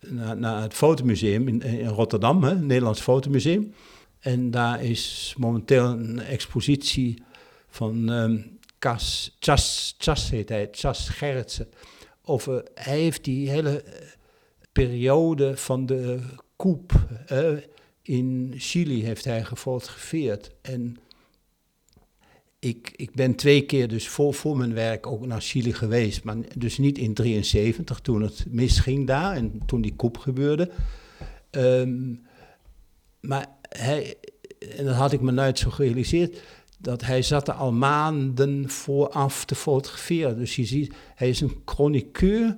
uh, 0.01 0.35
naar, 0.35 0.63
het 0.63 0.75
fotomuseum 0.75 1.49
in, 1.49 1.87
Rotterdam, 1.87 2.43
hè, 2.43 2.51
het 2.51 2.61
Nederlands 2.61 3.01
Fotomuseum. 3.01 3.75
En 4.19 4.51
daar 4.51 4.85
is 4.85 5.35
momenteel 5.39 5.85
een 5.85 6.21
expositie 6.21 7.23
van 7.69 8.09
um, 8.09 8.59
Cas, 8.79 9.37
Chas, 9.99 10.31
heet 10.31 10.49
hij, 10.49 10.69
Chas 10.71 11.09
Gerritsen. 11.09 11.69
Over, 12.23 12.65
hij 12.75 12.99
heeft 12.99 13.25
die 13.25 13.51
hele 13.51 13.83
eh, 13.83 14.07
periode 14.73 15.57
van 15.57 15.87
de 15.87 16.19
uh, 17.33 17.57
in 18.03 18.55
Chili 18.57 19.05
heeft 19.05 19.25
hij 19.25 19.45
gefotografeerd. 19.45 20.51
En 20.63 20.97
ik, 22.59 22.93
ik 22.97 23.15
ben 23.15 23.35
twee 23.35 23.63
keer 23.63 23.89
dus 23.89 24.09
voor, 24.09 24.35
voor 24.35 24.57
mijn 24.57 24.75
werk 24.75 25.07
ook 25.07 25.27
naar 25.27 25.41
Chili 25.41 25.73
geweest. 25.73 26.25
Maar 26.25 26.37
dus 26.57 26.79
niet 26.79 26.99
in 26.99 27.15
73 27.15 28.01
toen 28.01 28.23
het 28.23 28.45
misging 28.49 29.07
daar 29.07 29.37
en 29.37 29.61
toen 29.67 29.81
die 29.81 29.95
koep 29.95 30.19
gebeurde. 30.19 30.71
Um, 31.51 32.27
maar 33.21 33.47
hij, 33.69 34.17
en 34.77 34.85
dat 34.85 34.95
had 34.95 35.13
ik 35.13 35.21
me 35.21 35.31
nooit 35.31 35.59
zo 35.59 35.71
gerealiseerd, 35.71 36.43
dat 36.79 37.05
hij 37.05 37.23
zat 37.23 37.49
er 37.49 37.55
al 37.55 37.73
maanden 37.73 38.71
vooraf 38.71 39.45
te 39.45 39.55
fotograferen. 39.55 40.39
Dus 40.39 40.57
je 40.57 40.65
ziet, 40.65 40.95
hij 41.15 41.29
is 41.29 41.41
een 41.41 41.63
chroniqueur 41.65 42.57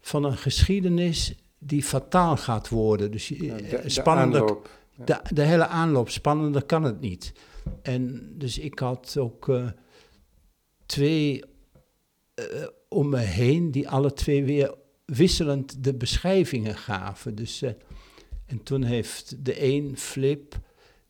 van 0.00 0.24
een 0.24 0.36
geschiedenis 0.36 1.34
die 1.58 1.82
fataal 1.82 2.36
gaat 2.36 2.68
worden. 2.68 3.10
Dus 3.10 3.28
ja, 3.28 3.56
de, 3.56 3.82
spannender, 3.86 4.46
de, 4.46 5.04
de, 5.04 5.20
de 5.34 5.42
hele 5.42 5.66
aanloop, 5.66 6.10
spannender 6.10 6.62
kan 6.62 6.82
het 6.82 7.00
niet. 7.00 7.32
En 7.82 8.32
dus 8.38 8.58
ik 8.58 8.78
had 8.78 9.16
ook 9.18 9.48
uh, 9.48 9.70
twee 10.86 11.42
uh, 12.34 12.66
om 12.88 13.08
me 13.08 13.18
heen 13.18 13.70
die 13.70 13.88
alle 13.88 14.12
twee 14.12 14.44
weer 14.44 14.74
wisselend 15.04 15.84
de 15.84 15.94
beschrijvingen 15.94 16.76
gaven. 16.76 17.34
Dus, 17.34 17.62
uh, 17.62 17.70
en 18.46 18.62
toen 18.62 18.82
heeft 18.82 19.44
de 19.44 19.62
een, 19.62 19.96
Flip, 19.96 20.58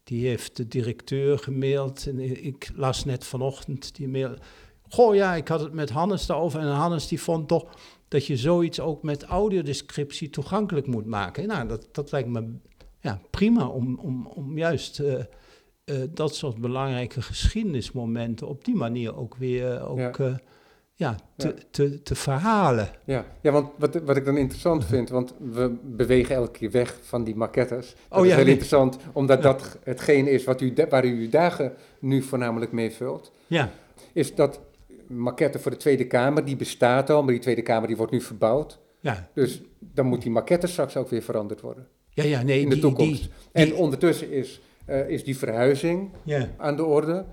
die 0.05 0.27
heeft 0.27 0.57
de 0.57 0.69
directeur 0.69 1.39
gemaild. 1.39 2.07
En 2.07 2.45
ik 2.45 2.71
las 2.75 3.05
net 3.05 3.25
vanochtend 3.25 3.95
die 3.95 4.09
mail. 4.09 4.35
Goh 4.89 5.15
ja, 5.15 5.35
ik 5.35 5.49
had 5.49 5.61
het 5.61 5.73
met 5.73 5.91
Hannes 5.91 6.27
daarover. 6.27 6.61
En 6.61 6.67
Hannes 6.67 7.09
die 7.09 7.21
vond 7.21 7.49
toch 7.49 7.77
dat 8.09 8.27
je 8.27 8.37
zoiets 8.37 8.81
ook 8.81 9.03
met 9.03 9.23
audiodescriptie 9.23 10.31
toegankelijk 10.31 10.87
moet 10.87 11.07
maken. 11.07 11.47
Nou, 11.47 11.69
dat, 11.69 11.89
dat 11.93 12.13
lijkt 12.13 12.29
me 12.29 12.55
ja, 13.01 13.21
prima 13.31 13.67
om, 13.67 13.99
om, 13.99 14.27
om 14.27 14.59
juist 14.59 15.03
dat 16.11 16.35
soort 16.35 16.61
belangrijke 16.61 17.23
geschiedenismomenten 17.23 18.49
op 18.49 18.65
die 18.65 18.75
manier 18.75 19.17
ook 19.17 19.37
weer 19.37 19.87
ook, 19.87 19.99
ja. 19.99 20.13
Uh, 20.19 20.35
ja, 20.95 21.17
te, 21.37 21.47
ja. 21.47 21.55
Te, 21.71 22.03
te, 22.03 22.15
verhalen. 22.15 22.91
Ja, 23.05 23.25
ja 23.41 23.51
want 23.51 23.69
wat, 23.79 23.95
wat 24.05 24.17
ik 24.17 24.25
dan 24.25 24.37
interessant 24.37 24.85
vind, 24.85 25.09
want 25.09 25.35
we 25.39 25.75
bewegen 25.83 26.35
elke 26.35 26.51
keer 26.51 26.71
weg 26.71 26.99
van 27.03 27.25
die 27.25 27.35
maquettes. 27.35 27.95
Dat 28.09 28.19
oh, 28.19 28.25
is 28.25 28.31
ja, 28.31 28.37
heel 28.37 28.45
nee. 28.45 28.53
interessant, 28.53 28.97
omdat 29.13 29.43
dat 29.43 29.79
hetgeen 29.85 30.27
is 30.27 30.45
wat 30.45 30.61
u, 30.61 30.75
waar 30.89 31.05
u 31.05 31.21
uw 31.21 31.31
dagen 31.31 31.73
nu 31.99 32.23
voornamelijk 32.23 32.73
mee 32.73 32.91
vult. 32.91 33.33
Ja. 33.47 33.71
Is 34.13 34.35
dat 34.35 34.61
maquette 35.07 35.59
voor 35.59 35.71
de 35.71 35.77
Tweede 35.77 36.07
Kamer, 36.07 36.45
die 36.45 36.57
bestaat 36.57 37.11
al, 37.11 37.23
maar 37.23 37.33
die 37.33 37.43
Tweede 37.43 37.63
Kamer 37.63 37.87
die 37.87 37.97
wordt 37.97 38.13
nu 38.13 38.21
verbouwd. 38.21 38.79
Ja. 39.01 39.29
Dus 39.35 39.63
dan 39.79 40.07
moet 40.07 40.23
die 40.23 40.31
maquette 40.31 40.67
straks 40.67 40.97
ook 40.97 41.09
weer 41.09 41.23
veranderd 41.23 41.61
worden. 41.61 41.87
Ja, 42.11 42.25
ja, 42.25 42.43
nee. 42.43 42.61
In 42.61 42.69
de 42.69 42.75
die, 42.75 42.83
toekomst. 42.83 43.23
Die, 43.23 43.31
en 43.53 43.75
ondertussen 43.75 44.31
is 44.31 44.61
uh, 44.89 45.09
is 45.09 45.25
die 45.25 45.39
verhuizing 45.39 46.11
ja. 46.25 46.49
aan 46.59 46.77
de 46.77 46.85
orde 46.85 47.27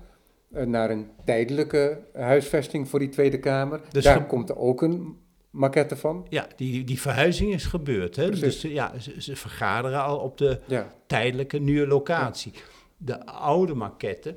uh, 0.52 0.62
naar 0.62 0.90
een 0.90 1.10
tijdelijke 1.24 1.98
huisvesting 2.14 2.88
voor 2.88 2.98
die 2.98 3.08
Tweede 3.08 3.38
Kamer. 3.38 3.80
Dus 3.90 4.04
Daar 4.04 4.26
komt 4.26 4.48
er 4.48 4.56
ook 4.58 4.82
een 4.82 5.16
maquette 5.50 5.96
van. 5.96 6.26
Ja, 6.28 6.46
die, 6.56 6.84
die 6.84 7.00
verhuizing 7.00 7.52
is 7.52 7.64
gebeurd. 7.64 8.16
Hè? 8.16 8.26
Precies. 8.26 8.42
Dus 8.42 8.64
eh, 8.64 8.72
ja, 8.72 8.98
ze, 8.98 9.22
ze 9.22 9.36
vergaderen 9.36 10.02
al 10.02 10.18
op 10.18 10.38
de 10.38 10.60
Ja, 10.66 10.94
tijdelijke 11.06 11.58
nieuwe 11.58 11.86
locatie. 11.86 12.52
De 12.96 13.26
oude 13.26 13.74
maquette, 13.74 14.36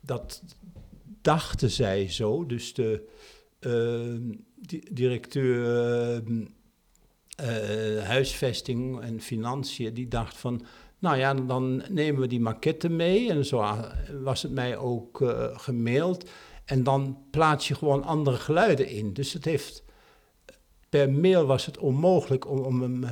dat 0.00 0.42
dachten 1.22 1.70
zij 1.70 2.10
zo. 2.10 2.46
Dus 2.46 2.74
de 2.74 3.08
eh, 3.60 4.36
di- 4.54 4.88
directeur 4.92 5.64
eh, 6.16 6.16
eh, 7.36 8.04
huisvesting 8.04 9.00
en 9.00 9.20
financiën, 9.20 9.94
die 9.94 10.08
dacht 10.08 10.36
van... 10.36 10.64
Nou 11.04 11.16
ja, 11.16 11.34
dan 11.34 11.82
nemen 11.88 12.20
we 12.20 12.26
die 12.26 12.40
maquette 12.40 12.88
mee. 12.88 13.30
En 13.30 13.44
zo 13.44 13.76
was 14.22 14.42
het 14.42 14.52
mij 14.52 14.76
ook 14.76 15.20
eh, 15.20 15.58
gemaild. 15.58 16.30
En 16.64 16.82
dan 16.82 17.18
plaats 17.30 17.68
je 17.68 17.74
gewoon 17.74 18.04
andere 18.04 18.36
geluiden 18.36 18.88
in. 18.88 19.12
Dus 19.12 19.32
het 19.32 19.44
heeft... 19.44 19.84
Per 20.88 21.10
mail 21.10 21.46
was 21.46 21.66
het 21.66 21.78
onmogelijk 21.78 22.50
om, 22.50 22.58
om 22.58 22.82
hem, 22.82 23.04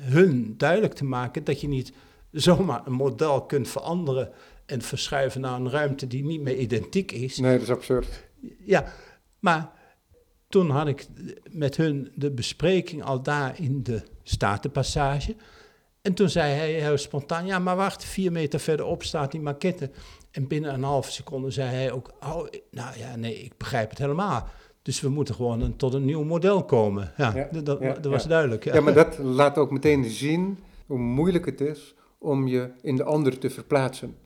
hun 0.00 0.54
duidelijk 0.56 0.94
te 0.94 1.04
maken 1.04 1.44
dat 1.44 1.60
je 1.60 1.68
niet 1.68 1.92
zomaar 2.30 2.86
een 2.86 2.92
model 2.92 3.42
kunt 3.42 3.68
veranderen 3.68 4.32
en 4.64 4.82
verschuiven 4.82 5.40
naar 5.40 5.60
een 5.60 5.70
ruimte 5.70 6.06
die 6.06 6.24
niet 6.24 6.40
meer 6.40 6.56
identiek 6.56 7.12
is. 7.12 7.38
nee, 7.38 7.52
dat 7.52 7.62
is 7.62 7.70
absurd. 7.70 8.28
Ja, 8.64 8.92
maar 9.38 9.72
toen 10.48 10.70
had 10.70 10.86
ik 10.86 11.06
met 11.50 11.76
hun 11.76 12.12
de 12.14 12.30
bespreking 12.30 13.04
al 13.04 13.22
daar 13.22 13.60
in 13.60 13.82
de 13.82 14.02
Statenpassage. 14.22 15.36
En 16.06 16.14
toen 16.14 16.28
zei 16.28 16.52
hij 16.52 16.72
heel 16.72 16.96
spontaan, 16.96 17.46
ja, 17.46 17.58
maar 17.58 17.76
wacht, 17.76 18.04
vier 18.04 18.32
meter 18.32 18.60
verderop 18.60 19.02
staat 19.02 19.30
die 19.30 19.40
maquette. 19.40 19.90
En 20.30 20.46
binnen 20.46 20.74
een 20.74 20.82
halve 20.82 21.12
seconde 21.12 21.50
zei 21.50 21.68
hij 21.68 21.92
ook, 21.92 22.12
oh, 22.20 22.46
nou 22.70 22.98
ja, 22.98 23.16
nee, 23.16 23.42
ik 23.42 23.52
begrijp 23.56 23.90
het 23.90 23.98
helemaal. 23.98 24.48
Dus 24.82 25.00
we 25.00 25.08
moeten 25.08 25.34
gewoon 25.34 25.60
een, 25.60 25.76
tot 25.76 25.94
een 25.94 26.04
nieuw 26.04 26.24
model 26.24 26.64
komen. 26.64 27.12
Ja, 27.16 27.32
Ja, 27.34 27.48
dat, 27.52 27.66
dat, 27.66 27.80
ja, 27.80 27.92
dat 27.92 28.12
was 28.12 28.22
ja. 28.22 28.28
duidelijk. 28.28 28.64
Ja, 28.64 28.80
maar 28.80 28.94
dat 28.94 29.18
laat 29.18 29.58
ook 29.58 29.70
meteen 29.70 30.04
zien 30.04 30.58
hoe 30.86 30.98
moeilijk 30.98 31.44
het 31.44 31.60
is 31.60 31.94
om 32.18 32.46
je 32.46 32.70
in 32.82 32.96
de 32.96 33.04
ander 33.04 33.38
te 33.38 33.50
verplaatsen. 33.50 34.16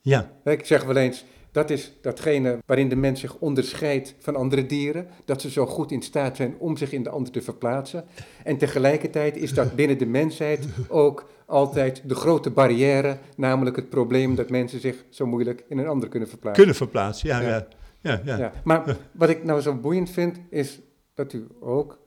Ja, 0.00 0.30
Ik 0.44 0.66
zeg 0.66 0.84
wel 0.84 0.96
eens, 0.96 1.24
dat 1.54 1.70
is 1.70 1.92
datgene 2.00 2.58
waarin 2.66 2.88
de 2.88 2.96
mens 2.96 3.20
zich 3.20 3.36
onderscheidt 3.38 4.14
van 4.18 4.36
andere 4.36 4.66
dieren. 4.66 5.06
Dat 5.24 5.40
ze 5.40 5.50
zo 5.50 5.66
goed 5.66 5.90
in 5.92 6.02
staat 6.02 6.36
zijn 6.36 6.54
om 6.58 6.76
zich 6.76 6.92
in 6.92 7.02
de 7.02 7.10
ander 7.10 7.32
te 7.32 7.42
verplaatsen. 7.42 8.04
En 8.44 8.56
tegelijkertijd 8.56 9.36
is 9.36 9.54
dat 9.54 9.74
binnen 9.74 9.98
de 9.98 10.06
mensheid 10.06 10.66
ook 10.88 11.30
altijd 11.46 12.02
de 12.06 12.14
grote 12.14 12.50
barrière. 12.50 13.18
Namelijk 13.36 13.76
het 13.76 13.88
probleem 13.88 14.34
dat 14.34 14.50
mensen 14.50 14.80
zich 14.80 15.04
zo 15.10 15.26
moeilijk 15.26 15.64
in 15.68 15.78
een 15.78 15.86
ander 15.86 16.08
kunnen 16.08 16.28
verplaatsen. 16.28 16.62
kunnen 16.62 16.80
verplaatsen, 16.80 17.28
ja, 17.28 17.40
Ja. 17.40 17.48
ja. 17.48 17.66
ja, 18.00 18.20
ja. 18.24 18.36
Ja, 18.38 18.52
maar 18.64 18.96
wat 19.12 19.28
ik 19.28 19.44
nou 19.44 19.60
zo 19.60 19.74
boeiend 19.74 20.10
vind, 20.10 20.40
is 20.50 20.80
dat 21.14 21.32
u 21.32 21.46
ook 21.60 21.98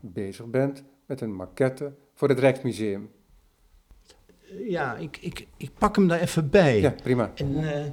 bezig 0.00 0.46
bent 0.46 0.84
met 1.06 1.20
een 1.20 1.34
maquette 1.34 1.92
voor 2.14 2.28
het 2.28 2.38
Rijksmuseum. 2.38 3.10
Ja, 4.68 4.96
ik, 4.96 5.18
ik, 5.20 5.46
ik 5.56 5.70
pak 5.78 5.96
hem 5.96 6.08
daar 6.08 6.20
even 6.20 6.50
bij. 6.50 6.80
Ja, 6.80 6.94
prima. 7.02 7.32
En, 7.34 7.74
eh, 7.74 7.86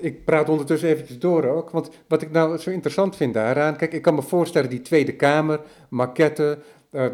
Ik 0.00 0.24
praat 0.24 0.48
ondertussen 0.48 0.88
eventjes 0.88 1.18
door 1.18 1.44
ook, 1.44 1.70
want 1.70 1.90
wat 2.06 2.22
ik 2.22 2.30
nou 2.30 2.58
zo 2.58 2.70
interessant 2.70 3.16
vind 3.16 3.34
daaraan, 3.34 3.76
kijk, 3.76 3.92
ik 3.92 4.02
kan 4.02 4.14
me 4.14 4.22
voorstellen 4.22 4.70
die 4.70 4.82
Tweede 4.82 5.12
Kamer, 5.12 5.60
maquette, 5.88 6.58
eh, 6.90 7.06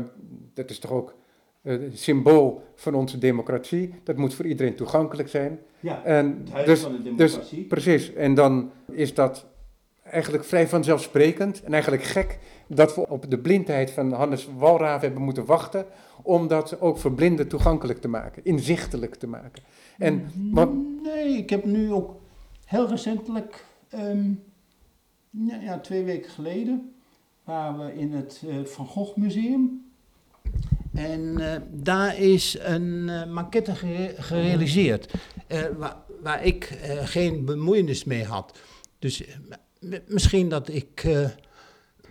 dat 0.55 0.71
is 0.71 0.79
toch 0.79 0.91
ook 0.91 1.15
eh, 1.63 1.77
symbool 1.93 2.63
van 2.75 2.95
onze 2.95 3.19
democratie, 3.19 3.95
dat 4.03 4.17
moet 4.17 4.35
voor 4.35 4.47
iedereen 4.47 4.75
toegankelijk 4.75 5.29
zijn. 5.29 5.61
ja, 5.81 6.05
En 6.05 6.41
het 6.45 6.53
huis 6.53 6.67
dus, 6.67 6.81
van 6.81 6.93
de 6.93 7.03
dus 7.03 7.33
democratie. 7.33 7.65
precies, 7.65 8.13
en 8.13 8.35
dan 8.35 8.71
is 8.91 9.15
dat 9.15 9.47
eigenlijk 10.03 10.45
vrij 10.45 10.69
vanzelfsprekend 10.69 11.63
en 11.63 11.73
eigenlijk 11.73 12.03
gek 12.03 12.39
dat 12.67 12.95
we 12.95 13.09
op 13.09 13.31
de 13.31 13.39
blindheid 13.39 13.91
van 13.91 14.13
Hannes 14.13 14.49
Walraaf 14.57 15.01
hebben 15.01 15.23
moeten 15.23 15.45
wachten 15.45 15.87
om 16.23 16.49
dat 16.49 16.81
ook 16.81 16.99
voor 16.99 17.13
blinden 17.13 17.49
toegankelijk 17.49 18.01
te 18.01 18.09
maken, 18.09 18.45
inzichtelijk 18.45 19.15
te 19.15 19.27
maken. 19.27 19.63
En 19.99 20.31
wat, 20.53 20.69
Nee, 21.03 21.37
ik 21.37 21.51
heb 21.51 21.65
nu 21.65 21.93
ook 21.93 22.15
heel 22.65 22.89
recentelijk, 22.89 23.65
ehm, 23.89 24.29
ja, 25.31 25.61
ja, 25.61 25.79
twee 25.81 26.03
weken 26.05 26.31
geleden, 26.31 26.95
waren 27.45 27.87
we 27.87 27.95
in 27.95 28.13
het 28.13 28.43
eh, 28.49 28.55
Van 28.65 28.87
Gogh 28.87 29.17
Museum. 29.17 29.83
En 30.95 31.39
eh, 31.53 31.61
daar 31.73 32.19
is 32.21 32.57
een 32.61 33.09
eh, 33.09 33.27
maquette 33.33 33.75
gere- 33.75 34.15
gerealiseerd, 34.23 35.13
waar, 35.79 35.97
waar 36.23 36.45
ik 36.45 36.79
geen 37.05 37.45
bemoeienis 37.45 38.05
mee 38.05 38.25
had. 38.25 38.59
Dus 38.99 39.23
misschien 40.07 40.49
dat 40.49 40.69
ik 40.69 41.07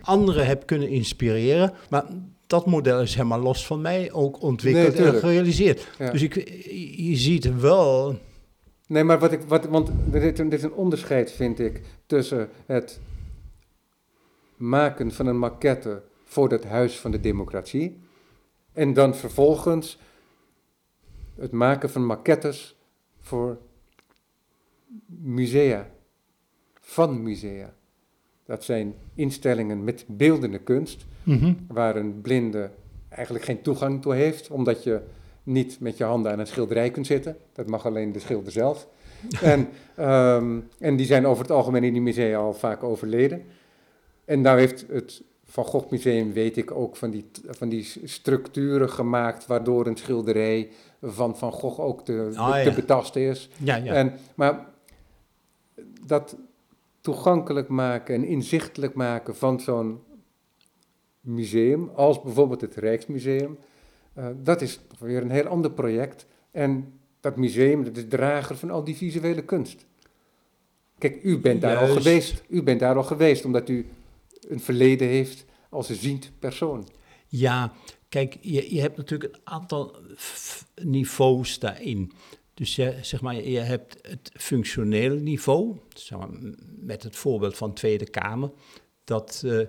anderen 0.00 0.46
heb 0.46 0.66
kunnen 0.66 0.88
inspireren, 0.88 1.72
maar 1.90 2.04
dat 2.46 2.66
model 2.66 3.00
is 3.02 3.14
helemaal 3.14 3.40
los 3.40 3.66
van 3.66 3.80
mij 3.80 4.12
ook 4.12 4.42
ontwikkeld 4.42 4.98
Nee, 4.98 5.06
en 5.06 5.14
gerealiseerd. 5.18 5.86
Ja. 5.98 6.10
Dus 6.10 6.22
ik, 6.22 6.34
je 6.96 7.16
ziet 7.16 7.60
wel 7.60 8.18
Nee, 8.86 9.04
maar 9.04 9.18
wat 9.18 9.32
ik, 9.32 9.40
wat, 9.40 9.64
want 9.64 9.90
er 10.12 10.22
is, 10.22 10.38
een- 10.38 10.46
er 10.46 10.52
is 10.58 10.62
een 10.62 10.72
onderscheid, 10.72 11.32
vind 11.32 11.58
ik, 11.60 11.80
tussen 12.06 12.48
het 12.66 13.00
maken 14.56 15.12
van 15.12 15.26
een 15.26 15.38
maquette 15.38 16.02
voor 16.24 16.50
het 16.50 16.64
Huis 16.64 16.98
van 17.00 17.10
de 17.10 17.20
Democratie 17.20 17.98
en 18.72 18.92
dan 18.92 19.14
vervolgens 19.14 19.98
het 21.34 21.50
maken 21.52 21.90
van 21.90 22.06
maquettes 22.06 22.76
voor 23.20 23.58
musea, 25.06 25.90
van 26.80 27.22
musea. 27.22 27.74
Dat 28.44 28.64
zijn 28.64 28.94
instellingen 29.14 29.84
met 29.84 30.04
beeldende 30.08 30.58
kunst, 30.58 31.06
waar 31.68 31.96
een 31.96 32.20
blinde 32.20 32.70
eigenlijk 33.08 33.44
geen 33.44 33.62
toegang 33.62 34.02
toe 34.02 34.14
heeft, 34.14 34.50
omdat 34.50 34.82
je 34.84 35.00
niet 35.44 35.80
met 35.80 35.96
je 35.96 36.04
handen 36.04 36.32
aan 36.32 36.38
een 36.38 36.46
schilderij 36.46 36.90
kunt 36.90 37.06
zitten. 37.06 37.36
Dat 37.52 37.66
mag 37.66 37.86
alleen 37.86 38.12
de 38.12 38.18
schilder 38.18 38.52
zelf. 38.52 38.88
en, 39.42 39.68
ehm, 39.96 40.60
en 40.78 40.96
die 40.96 41.06
zijn 41.06 41.26
over 41.26 41.42
het 41.42 41.52
algemeen 41.52 41.84
in 41.84 41.92
die 41.92 42.02
musea 42.02 42.38
al 42.38 42.54
vaak 42.54 42.82
overleden. 42.82 43.42
En 44.24 44.42
daar 44.42 44.58
heeft 44.58 44.84
het 44.88 45.22
Van 45.44 45.64
Gogh 45.64 45.90
Museum, 45.90 46.32
weet 46.32 46.56
ik, 46.56 46.70
ook 46.70 46.96
van 46.96 47.10
die, 47.10 47.30
van 47.46 47.68
die 47.68 47.90
structuren 48.04 48.90
gemaakt, 48.90 49.46
waardoor 49.46 49.86
een 49.86 49.96
schilderij 49.96 50.70
van 51.02 51.36
Van 51.36 51.52
Gogh 51.52 51.80
ook 51.80 52.04
te, 52.04 52.32
Ah, 52.34 52.52
te 52.52 52.68
ja. 52.68 52.74
betasten 52.74 53.22
is. 53.22 53.50
Ja, 53.58 53.76
ja. 53.76 53.92
En, 53.92 54.12
maar 54.34 54.66
dat 56.06 56.36
toegankelijk 57.00 57.68
maken 57.68 58.14
en 58.14 58.24
inzichtelijk 58.24 58.94
maken 58.94 59.36
van 59.36 59.60
zo'n 59.60 60.00
museum, 61.20 61.90
als 61.94 62.22
bijvoorbeeld 62.22 62.60
het 62.60 62.74
Rijksmuseum, 62.74 63.58
eh, 64.14 64.26
dat 64.36 64.62
is 64.62 64.80
weer 64.98 65.22
een 65.22 65.30
heel 65.30 65.46
ander 65.46 65.70
project. 65.70 66.26
En 66.50 66.92
dat 67.20 67.36
museum, 67.36 67.84
dat 67.84 67.96
is 67.96 68.04
drager 68.08 68.56
van 68.56 68.70
al 68.70 68.84
die 68.84 68.96
visuele 68.96 69.44
kunst. 69.44 69.86
Kijk, 70.98 71.22
u 71.22 71.38
bent 71.38 71.60
daar 71.60 71.76
al 71.76 71.88
geweest. 71.88 72.42
U 72.48 72.62
bent 72.62 72.80
daar 72.80 72.96
al 72.96 73.02
geweest, 73.02 73.44
omdat 73.44 73.68
u 73.68 73.86
een 74.48 74.60
verleden 74.60 75.08
heeft 75.08 75.44
als 75.68 75.88
een 75.88 75.96
ziend 75.96 76.30
persoon. 76.38 76.88
ja, 77.26 77.72
kijk, 78.08 78.38
je, 78.40 78.74
je 78.74 78.80
hebt 78.80 78.96
natuurlijk 78.96 79.34
een 79.34 79.40
aantal 79.44 79.96
niveaus 80.74 81.58
daarin. 81.58 82.12
Dus 82.54 82.76
je, 82.76 82.98
zeg 83.00 83.20
maar, 83.20 83.34
je 83.34 83.58
hebt 83.58 83.98
het 84.02 84.30
functionele 84.34 85.20
niveau, 85.20 85.76
zeg 85.94 86.18
maar, 86.18 86.28
met 86.76 87.02
het 87.02 87.16
voorbeeld 87.16 87.56
van 87.56 87.74
Tweede 87.74 88.10
Kamer, 88.10 88.50
dat 89.04 89.42
eh, 89.46 89.60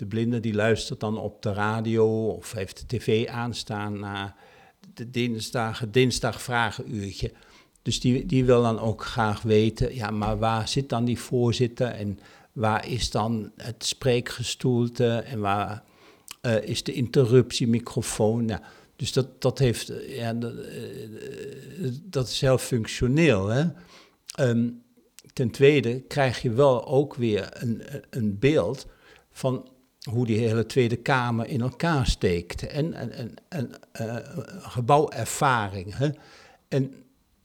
de 0.00 0.06
blinde 0.06 0.40
die 0.40 0.54
luistert 0.54 1.00
dan 1.00 1.18
op 1.18 1.42
de 1.42 1.52
radio 1.52 2.28
of 2.28 2.52
heeft 2.52 2.78
de 2.78 2.96
tv 2.96 3.26
aanstaan 3.26 3.98
naar 3.98 4.36
de 4.94 5.10
dinsdag, 5.10 5.84
dinsdag 5.90 6.42
vragenuurtje. 6.42 7.32
Dus 7.82 8.00
die, 8.00 8.26
die 8.26 8.44
wil 8.44 8.62
dan 8.62 8.78
ook 8.78 9.04
graag 9.04 9.42
weten, 9.42 9.94
ja, 9.94 10.10
maar 10.10 10.38
waar 10.38 10.68
zit 10.68 10.88
dan 10.88 11.04
die 11.04 11.18
voorzitter 11.18 11.86
en 11.86 12.18
waar 12.52 12.88
is 12.88 13.10
dan 13.10 13.52
het 13.56 13.84
spreekgestoelte 13.84 15.16
en 15.16 15.40
waar 15.40 15.82
eh, 16.40 16.62
is 16.62 16.82
de 16.82 16.92
interruptiemicrofoon? 16.92 18.58
Dus 18.96 19.12
dat, 19.12 19.42
dat, 19.42 19.58
heeft, 19.58 19.88
eh, 19.88 20.16
ja, 20.16 20.34
dat, 20.34 20.54
eh, 20.58 21.88
dat 22.02 22.28
is 22.28 22.40
heel 22.40 22.58
functioneel. 22.58 23.46
Hè? 23.46 23.64
Ehm, 24.34 24.68
ten 25.32 25.50
tweede 25.50 26.00
krijg 26.00 26.42
je 26.42 26.50
wel 26.50 26.86
ook 26.86 27.14
weer 27.14 27.48
een, 27.52 27.82
een 28.10 28.38
beeld 28.38 28.86
van 29.30 29.68
hoe 30.08 30.26
die 30.26 30.38
hele 30.38 30.66
Tweede 30.66 30.96
Kamer 30.96 31.46
in 31.46 31.60
elkaar 31.60 32.06
steekt. 32.06 32.66
En 32.66 33.02
een, 33.02 33.20
een, 33.20 33.38
een, 33.48 33.74
eh, 33.92 34.16
gebouwervaring. 34.60 35.96
Hè? 35.96 36.08
En 36.68 36.94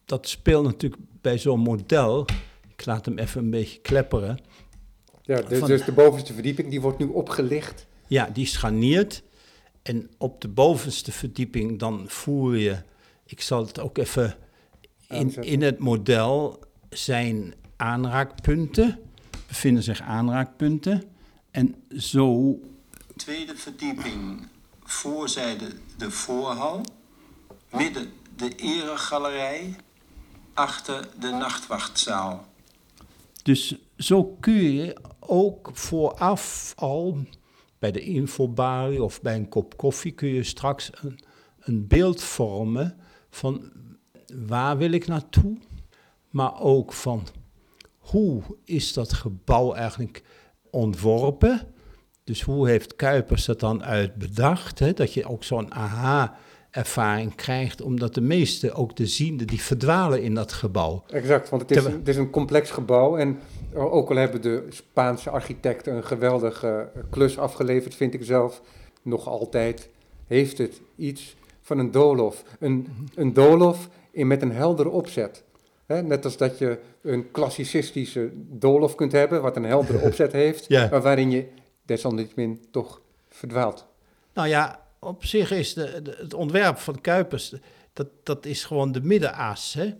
dat 0.05 0.27
speelt 0.27 0.63
natuurlijk 0.65 1.01
bij 1.21 1.37
zo'n 1.37 1.59
model. 1.59 2.25
Ik 2.77 2.85
laat 2.85 3.05
hem 3.05 3.17
even 3.17 3.43
een 3.43 3.49
beetje 3.49 3.79
klepperen. 3.79 4.39
Ja, 5.21 5.41
dus, 5.41 5.59
Van- 5.59 5.67
dus 5.67 5.85
de 5.85 5.91
bovenste 5.91 6.33
verdieping, 6.33 6.69
die 6.69 6.81
wordt 6.81 6.99
nu 6.99 7.05
opgelicht. 7.05 7.87
Ja, 8.07 8.29
die 8.33 8.45
scharniert. 8.45 9.23
En 9.81 10.09
op 10.17 10.41
de 10.41 10.47
bovenste 10.47 11.11
verdieping 11.11 11.79
dan 11.79 12.03
voer 12.07 12.57
je, 12.57 12.77
ik 13.25 13.41
zal 13.41 13.65
het 13.65 13.79
ook 13.79 13.97
even 13.97 14.35
in, 15.09 15.43
in 15.43 15.61
het 15.61 15.79
model 15.79 16.59
zijn 16.89 17.53
aanraakpunten 17.75 18.99
bevinden 19.47 19.83
zich 19.83 20.01
aanraakpunten. 20.01 21.03
En 21.55 21.75
zo 21.97 22.59
Tweede 23.15 23.55
verdieping, 23.55 24.47
voorzijde 24.83 25.71
de 25.97 26.11
voorhal, 26.11 26.81
midden 27.71 28.11
de 28.35 28.55
eregalerij, 28.55 29.75
achter 30.53 31.07
de 31.19 31.29
nachtwachtzaal. 31.29 32.45
Dus 33.43 33.75
zo 33.97 34.23
kun 34.39 34.73
je 34.73 34.97
ook 35.19 35.69
vooraf 35.73 36.73
al 36.75 37.17
bij 37.79 37.91
de 37.91 38.01
infobalie 38.01 39.03
of 39.03 39.21
bij 39.21 39.35
een 39.35 39.49
kop 39.49 39.77
koffie 39.77 40.11
kun 40.11 40.29
je 40.29 40.43
straks 40.43 40.89
een, 41.01 41.19
een 41.59 41.87
beeld 41.87 42.23
vormen 42.23 42.97
van 43.29 43.71
waar 44.47 44.77
wil 44.77 44.91
ik 44.91 45.07
naartoe, 45.07 45.57
maar 46.29 46.59
ook 46.59 46.93
van 46.93 47.27
hoe 47.97 48.41
is 48.63 48.93
dat 48.93 49.13
gebouw 49.13 49.73
eigenlijk 49.73 50.23
ontworpen. 50.75 51.61
Dus 52.23 52.41
hoe 52.41 52.67
heeft 52.67 52.95
Kuipers 52.95 53.45
dat 53.45 53.59
dan 53.59 53.83
uitbedacht? 53.83 54.79
Hè? 54.79 54.93
Dat 54.93 55.13
je 55.13 55.29
ook 55.29 55.43
zo'n 55.43 55.73
aha-ervaring 55.73 57.35
krijgt, 57.35 57.81
omdat 57.81 58.13
de 58.13 58.21
meeste, 58.21 58.73
ook 58.73 58.95
de 58.95 59.07
zienden, 59.07 59.47
die 59.47 59.61
verdwalen 59.61 60.23
in 60.23 60.33
dat 60.33 60.53
gebouw. 60.53 61.03
Exact, 61.07 61.49
want 61.49 61.61
het 61.61 61.71
is, 61.71 61.83
het 61.83 62.07
is 62.07 62.17
een 62.17 62.29
complex 62.29 62.71
gebouw 62.71 63.17
en 63.17 63.39
ook 63.73 64.09
al 64.09 64.15
hebben 64.15 64.41
de 64.41 64.65
Spaanse 64.69 65.29
architecten 65.29 65.95
een 65.95 66.03
geweldige 66.03 66.89
eh, 66.95 67.01
klus 67.09 67.37
afgeleverd, 67.37 67.95
vind 67.95 68.13
ik 68.13 68.23
zelf, 68.23 68.61
nog 69.01 69.27
altijd 69.27 69.89
heeft 70.27 70.57
het 70.57 70.81
iets 70.95 71.35
van 71.61 71.79
een 71.79 71.91
doolhof. 71.91 72.43
Een, 72.59 72.87
een 73.15 73.33
doolhof 73.33 73.89
in, 74.11 74.27
met 74.27 74.41
een 74.41 74.51
heldere 74.51 74.89
opzet. 74.89 75.43
Hè, 75.85 76.03
net 76.03 76.25
als 76.25 76.37
dat 76.37 76.57
je 76.57 76.79
een 77.01 77.31
klassicistische 77.31 78.29
doolhof 78.35 78.95
kunt 78.95 79.11
hebben, 79.11 79.41
wat 79.41 79.55
een 79.55 79.63
heldere 79.63 79.99
opzet 80.07 80.31
heeft, 80.31 80.65
Ja. 80.67 80.87
maar 80.91 81.01
waarin 81.01 81.31
je 81.31 81.47
desalniettemin 81.85 82.65
toch 82.71 83.01
verdwaalt. 83.29 83.85
Nou 84.33 84.47
ja, 84.47 84.79
op 84.99 85.25
zich 85.25 85.51
is 85.51 85.73
de, 85.73 86.01
de- 86.03 86.17
het 86.19 86.33
ontwerp 86.33 86.77
van 86.77 87.01
Kuipers, 87.01 87.53
dat, 87.93 88.07
dat 88.23 88.45
is 88.45 88.63
gewoon 88.63 88.91
de 88.91 89.01
middenas. 89.01 89.73
Hè? 89.73 89.93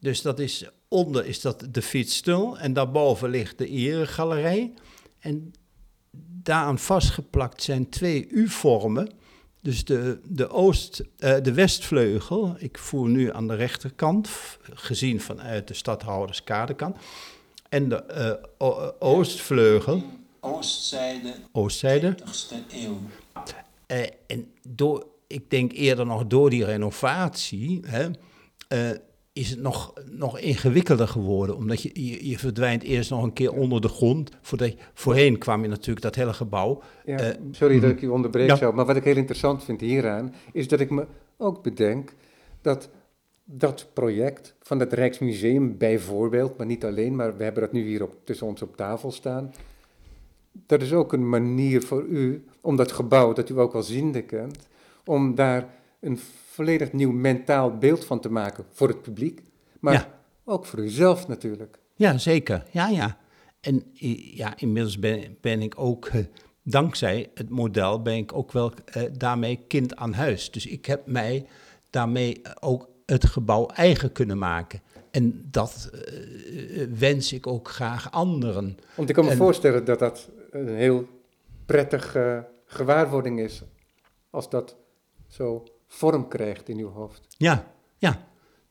Dus 0.00 0.22
dat 0.22 0.38
is, 0.38 0.68
onder 0.88 1.26
is 1.26 1.40
dat 1.40 1.66
de 1.70 1.82
fietsstul 1.82 2.58
en 2.58 2.72
daarboven 2.72 3.30
ligt 3.30 3.58
de 3.58 3.66
eregalerij. 3.68 4.74
En 5.18 5.52
daaraan 6.42 6.78
vastgeplakt 6.78 7.62
zijn 7.62 7.88
twee 7.88 8.28
U-vormen. 8.28 9.10
Dus 9.62 9.84
de, 9.84 10.20
de, 10.24 10.48
oost, 10.48 11.02
eh, 11.18 11.36
de 11.42 11.52
westvleugel, 11.52 12.54
ik 12.58 12.78
voer 12.78 13.08
nu 13.08 13.32
aan 13.32 13.48
de 13.48 13.54
rechterkant, 13.54 14.28
gezien 14.74 15.20
vanuit 15.20 15.68
de 15.68 15.74
stadhouderskadekant. 15.74 16.96
En 17.68 17.88
de 17.88 18.02
eh, 18.02 18.30
eh, 18.58 18.88
oostvleugel, 18.98 20.02
Oostzijde, 20.40 21.34
oostzijde, 21.52 22.14
20e 22.14 22.74
eeuw. 22.74 22.98
En 24.26 24.52
door, 24.68 25.06
ik 25.26 25.50
denk 25.50 25.72
eerder 25.72 26.06
nog 26.06 26.26
door 26.26 26.50
die 26.50 26.64
renovatie, 26.64 27.80
hè, 27.86 28.08
is 29.40 29.50
het 29.50 29.60
nog, 29.60 29.92
nog 30.10 30.38
ingewikkelder 30.38 31.08
geworden. 31.08 31.56
Omdat 31.56 31.82
je, 31.82 31.90
je, 31.92 32.28
je 32.28 32.38
verdwijnt 32.38 32.82
eerst 32.82 33.10
nog 33.10 33.22
een 33.22 33.32
keer 33.32 33.52
onder 33.52 33.80
de 33.80 33.88
grond. 33.88 34.30
Voordat 34.40 34.68
je, 34.68 34.76
voorheen 34.94 35.38
kwam 35.38 35.62
je 35.62 35.68
natuurlijk 35.68 36.00
dat 36.02 36.14
hele 36.14 36.32
gebouw. 36.32 36.82
Ja, 37.04 37.18
Eh, 37.18 37.34
sorry 37.50 37.80
dat 37.80 37.90
ik 37.90 38.02
u 38.02 38.06
onderbreek 38.08 38.48
Ja. 38.48 38.56
zo, 38.56 38.72
maar 38.72 38.86
wat 38.86 38.96
ik 38.96 39.04
heel 39.04 39.16
interessant 39.16 39.64
vind 39.64 39.80
hieraan, 39.80 40.34
is 40.52 40.68
dat 40.68 40.80
ik 40.80 40.90
me 40.90 41.06
ook 41.36 41.62
bedenk 41.62 42.12
dat 42.60 42.88
dat 43.44 43.86
project 43.92 44.54
van 44.62 44.80
het 44.80 44.92
Rijksmuseum 44.92 45.78
bijvoorbeeld, 45.78 46.56
maar 46.56 46.66
niet 46.66 46.84
alleen, 46.84 47.16
maar 47.16 47.36
we 47.36 47.42
hebben 47.42 47.62
dat 47.62 47.72
nu 47.72 47.82
hier 47.86 48.02
op, 48.02 48.14
tussen 48.24 48.46
ons 48.46 48.62
op 48.62 48.76
tafel 48.76 49.12
staan, 49.12 49.52
dat 50.66 50.82
is 50.82 50.92
ook 50.92 51.12
een 51.12 51.28
manier 51.28 51.82
voor 51.82 52.02
u, 52.04 52.44
om 52.60 52.76
dat 52.76 52.92
gebouw, 52.92 53.32
dat 53.32 53.48
u 53.48 53.58
ook 53.58 53.74
al 53.74 53.82
ziende 53.82 54.22
kent, 54.22 54.58
om 55.04 55.34
daar 55.34 55.68
een 56.00 56.18
volledig 56.60 56.92
nieuw 56.92 57.10
mentaal 57.12 57.78
beeld 57.78 58.04
van 58.04 58.20
te 58.20 58.30
maken 58.30 58.64
voor 58.72 58.88
het 58.88 59.02
publiek, 59.02 59.42
maar 59.78 59.92
Ja. 59.92 60.20
ook 60.44 60.66
voor 60.66 60.78
uzelf 60.78 61.28
natuurlijk. 61.28 61.78
Ja, 61.94 62.18
zeker. 62.18 62.64
Ja, 62.70 62.88
ja. 62.88 63.18
En 63.60 63.82
i- 64.02 64.36
ja, 64.36 64.52
inmiddels 64.56 64.98
ben, 64.98 65.36
ben 65.40 65.62
ik 65.62 65.74
ook, 65.78 66.06
eh, 66.06 66.24
dankzij 66.62 67.30
het 67.34 67.48
model, 67.48 68.02
ben 68.02 68.16
ik 68.16 68.32
ook 68.32 68.52
wel 68.52 68.72
eh, 68.84 69.02
daarmee 69.18 69.64
kind 69.68 69.96
aan 69.96 70.12
huis. 70.12 70.50
Dus 70.50 70.66
ik 70.66 70.86
heb 70.86 71.06
mij 71.06 71.46
daarmee 71.90 72.40
ook 72.60 72.88
het 73.06 73.26
gebouw 73.26 73.66
eigen 73.66 74.12
kunnen 74.12 74.38
maken. 74.38 74.80
En 75.10 75.48
dat 75.50 75.90
eh, 75.92 76.86
wens 76.98 77.32
ik 77.32 77.46
ook 77.46 77.68
graag 77.68 78.10
anderen. 78.12 78.78
Want 78.94 79.08
ik 79.08 79.14
kan 79.14 79.24
me 79.24 79.30
En- 79.30 79.36
voorstellen 79.36 79.84
dat 79.84 79.98
dat 79.98 80.28
een 80.50 80.68
heel 80.68 81.06
prettige 81.66 82.48
gewaarwording 82.66 83.40
is 83.40 83.62
als 84.30 84.50
dat 84.50 84.76
zo 85.28 85.64
vorm 85.92 86.28
krijgt 86.28 86.68
in 86.68 86.78
uw 86.78 86.90
hoofd. 86.90 87.20
Ja, 87.36 87.74
ja. 87.98 88.28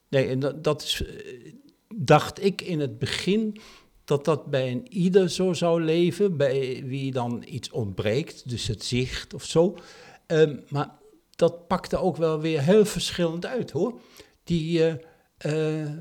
Nee, 0.08 0.28
en 0.28 0.40
dat, 0.40 0.64
dat 0.64 0.82
is, 0.82 1.04
eh, 1.06 1.54
dacht 1.96 2.44
ik 2.44 2.62
in 2.62 2.80
het 2.80 3.00
begin 3.00 3.58
dat 4.04 4.26
dat 4.26 4.46
bij 4.46 4.72
een 4.72 4.88
ieder 4.94 5.30
zo 5.30 5.54
zou 5.54 5.82
leven, 5.84 6.38
bij 6.38 6.84
wie 6.86 7.12
dan 7.12 7.44
iets 7.48 7.72
ontbreekt, 7.72 8.50
dus 8.50 8.68
het 8.68 8.84
zicht 8.84 9.34
of 9.34 9.44
zo. 9.44 9.78
Ehm, 10.26 10.58
maar 10.70 10.98
dat 11.36 11.68
pakte 11.68 11.98
ook 11.98 12.18
wel 12.18 12.40
weer 12.40 12.62
heel 12.62 12.86
verschillend 12.86 13.46
uit 13.46 13.72
hoor. 13.72 14.00
Die, 14.44 14.84
eh, 14.84 15.82
eh, 15.82 15.94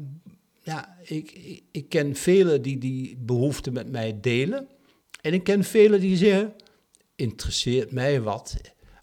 ja, 0.62 0.96
ik, 1.04 1.60
ik, 1.70 1.88
ken 1.88 2.14
velen 2.14 2.62
die 2.62 2.78
die 2.78 3.16
behoefte 3.20 3.70
met 3.70 3.90
mij 3.90 4.20
delen. 4.20 4.68
En 5.20 5.32
ik 5.32 5.44
ken 5.44 5.64
velen 5.64 6.00
die 6.00 6.16
zeggen, 6.16 6.54
interesseert 7.16 7.92
mij 7.92 8.20
wat. 8.20 8.56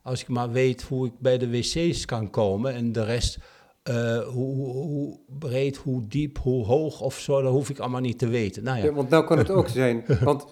Als 0.05 0.21
ik 0.21 0.27
maar 0.27 0.51
weet 0.51 0.81
hoe 0.81 1.05
ik 1.05 1.13
bij 1.19 1.37
de 1.37 1.49
wc's 1.49 2.05
kan 2.05 2.29
komen 2.29 2.73
en 2.73 2.91
de 2.91 3.03
rest, 3.03 3.37
eh, 3.83 4.27
hoe, 4.27 4.55
hoe, 4.55 5.19
breed, 5.39 5.77
hoe 5.77 6.07
diep, 6.07 6.37
hoe 6.37 6.65
hoog 6.65 7.01
of 7.01 7.19
zo, 7.19 7.41
dat 7.41 7.51
hoef 7.51 7.69
ik 7.69 7.79
allemaal 7.79 8.01
niet 8.01 8.19
te 8.19 8.27
weten. 8.27 8.63
Nou 8.63 8.77
Ja, 8.77 8.83
ja, 8.83 8.93
want 8.93 9.09
nou 9.09 9.25
kan 9.25 9.37
het 9.37 9.49
ook 9.49 9.67
zijn, 9.67 10.05
want 10.23 10.45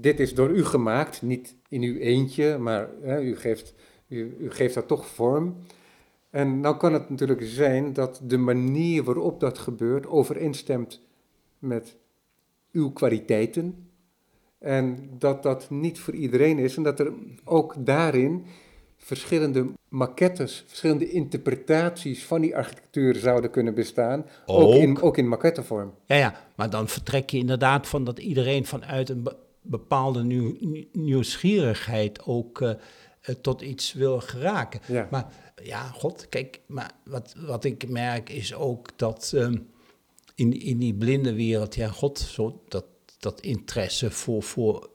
dit 0.00 0.20
is 0.20 0.34
door 0.34 0.50
u 0.50 0.64
gemaakt, 0.64 1.22
niet 1.22 1.56
in 1.68 1.82
uw 1.82 1.96
eentje, 1.96 2.58
maar 2.58 2.88
hè, 3.02 3.20
u, 3.20 3.36
geeft, 3.36 3.74
u, 4.08 4.36
u 4.38 4.50
geeft 4.50 4.74
dat 4.74 4.88
toch 4.88 5.06
vorm. 5.06 5.56
En 6.30 6.60
nou 6.60 6.76
kan 6.76 6.92
het 6.92 7.10
natuurlijk 7.10 7.42
zijn 7.42 7.92
dat 7.92 8.20
de 8.24 8.38
manier 8.38 9.04
waarop 9.04 9.40
dat 9.40 9.58
gebeurt 9.58 10.06
overeenstemt 10.06 11.02
met 11.58 11.96
uw 12.72 12.90
kwaliteiten. 12.90 13.88
En 14.58 15.10
dat 15.18 15.42
dat 15.42 15.70
niet 15.70 15.98
voor 15.98 16.14
iedereen 16.14 16.58
is 16.58 16.76
en 16.76 16.82
dat 16.82 17.00
er 17.00 17.12
ook 17.44 17.74
daarin 17.78 18.44
verschillende 19.16 19.70
maquettes, 19.88 20.64
verschillende 20.66 21.10
interpretaties 21.10 22.24
van 22.24 22.40
die 22.40 22.56
architectuur 22.56 23.16
zouden 23.16 23.50
kunnen 23.50 23.74
bestaan. 23.74 24.26
Ook, 24.46 24.74
in, 24.74 25.00
Ook. 25.02 25.16
in 25.18 25.28
maquettevorm. 25.28 25.94
ja, 26.06 26.16
ja, 26.16 26.34
maar 26.56 26.70
dan 26.70 26.88
vertrek 26.88 27.30
je 27.30 27.38
inderdaad 27.38 27.88
van 27.88 28.04
dat 28.04 28.18
iedereen 28.18 28.66
vanuit 28.66 29.08
een 29.08 29.22
be- 29.22 29.36
bepaalde 29.62 30.22
nieuw, 30.22 30.56
nieuw- 30.60 30.84
nieuwsgierigheid 30.92 32.24
ook 32.24 32.60
eh, 32.60 32.70
eh, 32.70 33.34
tot 33.40 33.60
iets 33.62 33.92
wil 33.92 34.20
geraken. 34.20 34.80
Ja. 34.86 35.08
Maar 35.10 35.26
ja, 35.62 35.82
god, 35.82 36.28
kijk, 36.28 36.60
maar 36.66 36.90
wat, 37.04 37.34
wat 37.46 37.64
ik 37.64 37.88
merk 37.88 38.28
is 38.28 38.54
ook 38.54 38.98
dat 38.98 39.32
ehm, 39.34 39.56
in, 40.34 40.60
in 40.60 40.78
die 40.78 40.94
blinde 40.94 41.34
wereld, 41.34 41.74
ja, 41.74 41.88
god, 41.88 42.18
zo, 42.18 42.62
dat, 42.68 42.84
dat 43.18 43.40
interesse 43.40 44.10
voor, 44.10 44.42
voor 44.42 44.90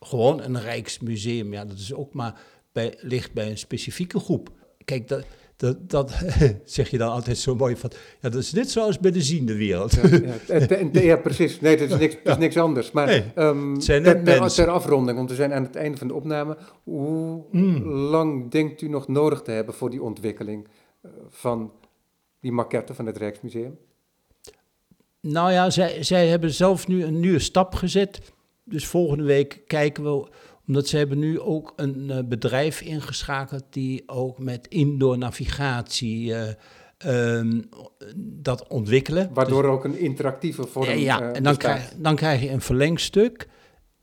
gewoon 0.00 0.42
een 0.42 0.60
Rijksmuseum, 0.60 1.52
ja, 1.52 1.64
dat 1.64 1.78
is 1.78 1.94
ook 1.94 2.12
maar 2.12 2.40
bij, 2.72 2.94
ligt 3.00 3.32
bij 3.32 3.50
een 3.50 3.58
specifieke 3.58 4.18
groep. 4.18 4.50
Kijk, 4.84 5.08
dat, 5.08 5.24
dat, 5.56 5.90
dat 5.90 6.12
zeg 6.64 6.90
je 6.90 6.98
dan 6.98 7.10
altijd 7.10 7.38
zo 7.38 7.54
mooi 7.54 7.76
van, 7.76 7.90
ja, 8.20 8.28
dat 8.28 8.42
is 8.42 8.52
net 8.52 8.70
zoals 8.70 8.98
bij 8.98 9.10
de 9.10 9.22
ziende 9.22 9.54
wereld. 9.56 9.92
Ja, 10.92 11.16
precies. 11.16 11.60
Nee, 11.60 11.76
dat 11.76 11.90
is 11.90 11.98
niks, 11.98 12.16
dat 12.24 12.32
is 12.32 12.38
niks 12.42 12.56
anders. 12.56 12.90
Maar 12.90 13.06
Nee, 13.06 13.32
ter, 13.78 14.02
ter- 14.02 14.22
mensen. 14.22 14.64
ter 14.64 14.72
afronding, 14.72 15.16
want 15.16 15.30
we 15.30 15.36
zijn 15.36 15.52
aan 15.52 15.62
het 15.62 15.76
einde 15.76 15.98
van 15.98 16.08
de 16.08 16.14
opname. 16.14 16.56
Hoe 16.82 17.44
Hmm. 17.50 17.82
lang 17.88 18.50
denkt 18.50 18.80
u 18.82 18.88
nog 18.88 19.08
nodig 19.08 19.42
te 19.42 19.50
hebben 19.50 19.74
voor 19.74 19.90
die 19.90 20.02
ontwikkeling 20.02 20.68
eh, 21.02 21.10
van 21.28 21.72
die 22.40 22.52
maquette 22.52 22.94
van 22.94 23.06
het 23.06 23.16
Rijksmuseum? 23.16 23.78
Nou 25.20 25.52
ja, 25.52 25.70
zij, 25.70 26.02
zij 26.02 26.26
hebben 26.28 26.52
zelf 26.52 26.86
nu 26.88 27.04
een 27.04 27.20
nieuwe 27.20 27.38
stap 27.38 27.74
gezet. 27.74 28.20
Dus 28.64 28.86
volgende 28.86 29.24
week 29.24 29.62
kijken 29.66 30.04
we, 30.04 30.28
omdat 30.70 30.88
ze 30.88 30.96
hebben 30.96 31.18
nu 31.18 31.40
ook 31.40 31.72
een 31.76 32.10
eh, 32.10 32.18
bedrijf 32.24 32.80
ingeschakeld 32.80 33.64
die 33.70 34.02
ook 34.06 34.38
met 34.38 34.66
indoor 34.66 35.18
navigatie 35.18 36.34
eh, 36.34 36.52
ehm, 36.98 37.60
dat 38.16 38.68
ontwikkelen. 38.68 39.30
Waardoor 39.34 39.64
er 39.64 39.70
ook 39.70 39.84
een 39.84 39.98
interactieve 39.98 40.66
vorm 40.66 40.86
Ja, 40.86 40.92
ja, 40.92 41.20
eh, 41.20 41.36
en 41.36 41.42
dan 41.42 41.56
krijg, 41.56 41.92
dan 41.96 42.16
krijg 42.16 42.42
je 42.42 42.50
een 42.50 42.60
verlengstuk. 42.60 43.48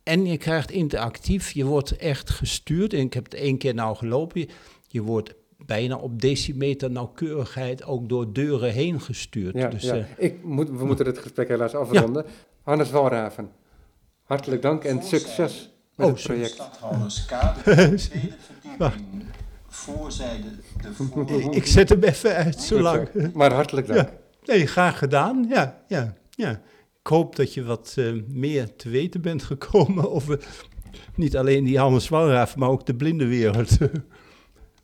En 0.04 0.26
je 0.26 0.38
krijgt 0.38 0.72
interactief, 0.72 1.52
je 1.52 1.66
wordt 1.66 1.98
echt 1.98 2.30
gestuurd. 2.30 2.94
En 2.94 3.00
ik 3.00 3.14
heb 3.14 3.24
het 3.24 3.34
één 3.34 3.58
keer 3.58 3.74
nou 3.74 3.96
gelopen. 3.96 4.40
Je, 4.40 4.48
je 4.88 5.02
wordt 5.02 5.34
bijna 5.58 5.96
op 5.96 6.22
decimeter 6.22 6.92
nauwkeurigheid 6.92 7.84
ook 7.84 8.10
door 8.10 8.34
deuren 8.34 8.72
heen 8.72 9.02
gestuurd. 9.02 9.56
Ja, 9.56 9.68
dus, 9.68 9.84
ja. 9.84 9.96
eh, 9.96 10.06
Ik 10.18 10.44
moet, 10.44 10.70
we 10.70 10.86
moeten 10.86 11.06
het 11.06 11.18
gesprek 11.18 11.48
helaas 11.48 11.76
afronden. 11.76 12.26
Hannes 12.62 12.92
Walraven, 12.92 13.52
Hartelijk 14.24 14.62
dank 14.62 14.84
en 14.84 15.04
succes 15.04 15.76
met 15.98 16.08
Oh, 16.08 16.14
het 16.14 16.24
project. 16.24 16.50
Stadhouderskade, 16.50 17.62
tweede 17.64 18.36
verdieping. 18.40 19.26
Voorzijde 19.68 20.48
de. 21.26 21.48
Ik 21.52 21.66
zet 21.66 21.90
hem 21.90 22.04
even 22.04 22.36
uit, 22.36 22.60
zo 22.60 22.82
lang. 22.82 23.10
Maar 23.34 23.54
hartelijk 23.54 23.88
dank. 23.88 24.00
Ja, 24.00 24.54
nee, 24.54 24.68
graag 24.68 24.98
gedaan. 24.98 25.46
Ja, 25.50 25.82
ja, 25.88 26.14
ja. 26.30 26.62
Ik 27.02 27.08
hoop 27.14 27.36
dat 27.36 27.54
je 27.54 27.64
wat 27.64 27.94
eh, 27.96 28.12
meer 28.28 28.76
te 28.76 28.90
weten 28.90 29.22
bent 29.22 29.44
gekomen 29.44 30.12
over 30.12 30.40
niet 31.16 31.38
alleen 31.38 31.64
die 31.64 31.80
Hannes 31.80 32.10
Walraaf, 32.10 32.56
maar 32.56 32.70
ook 32.70 32.86
de 32.86 32.96
blinde 32.96 33.28
wereld. 33.28 33.78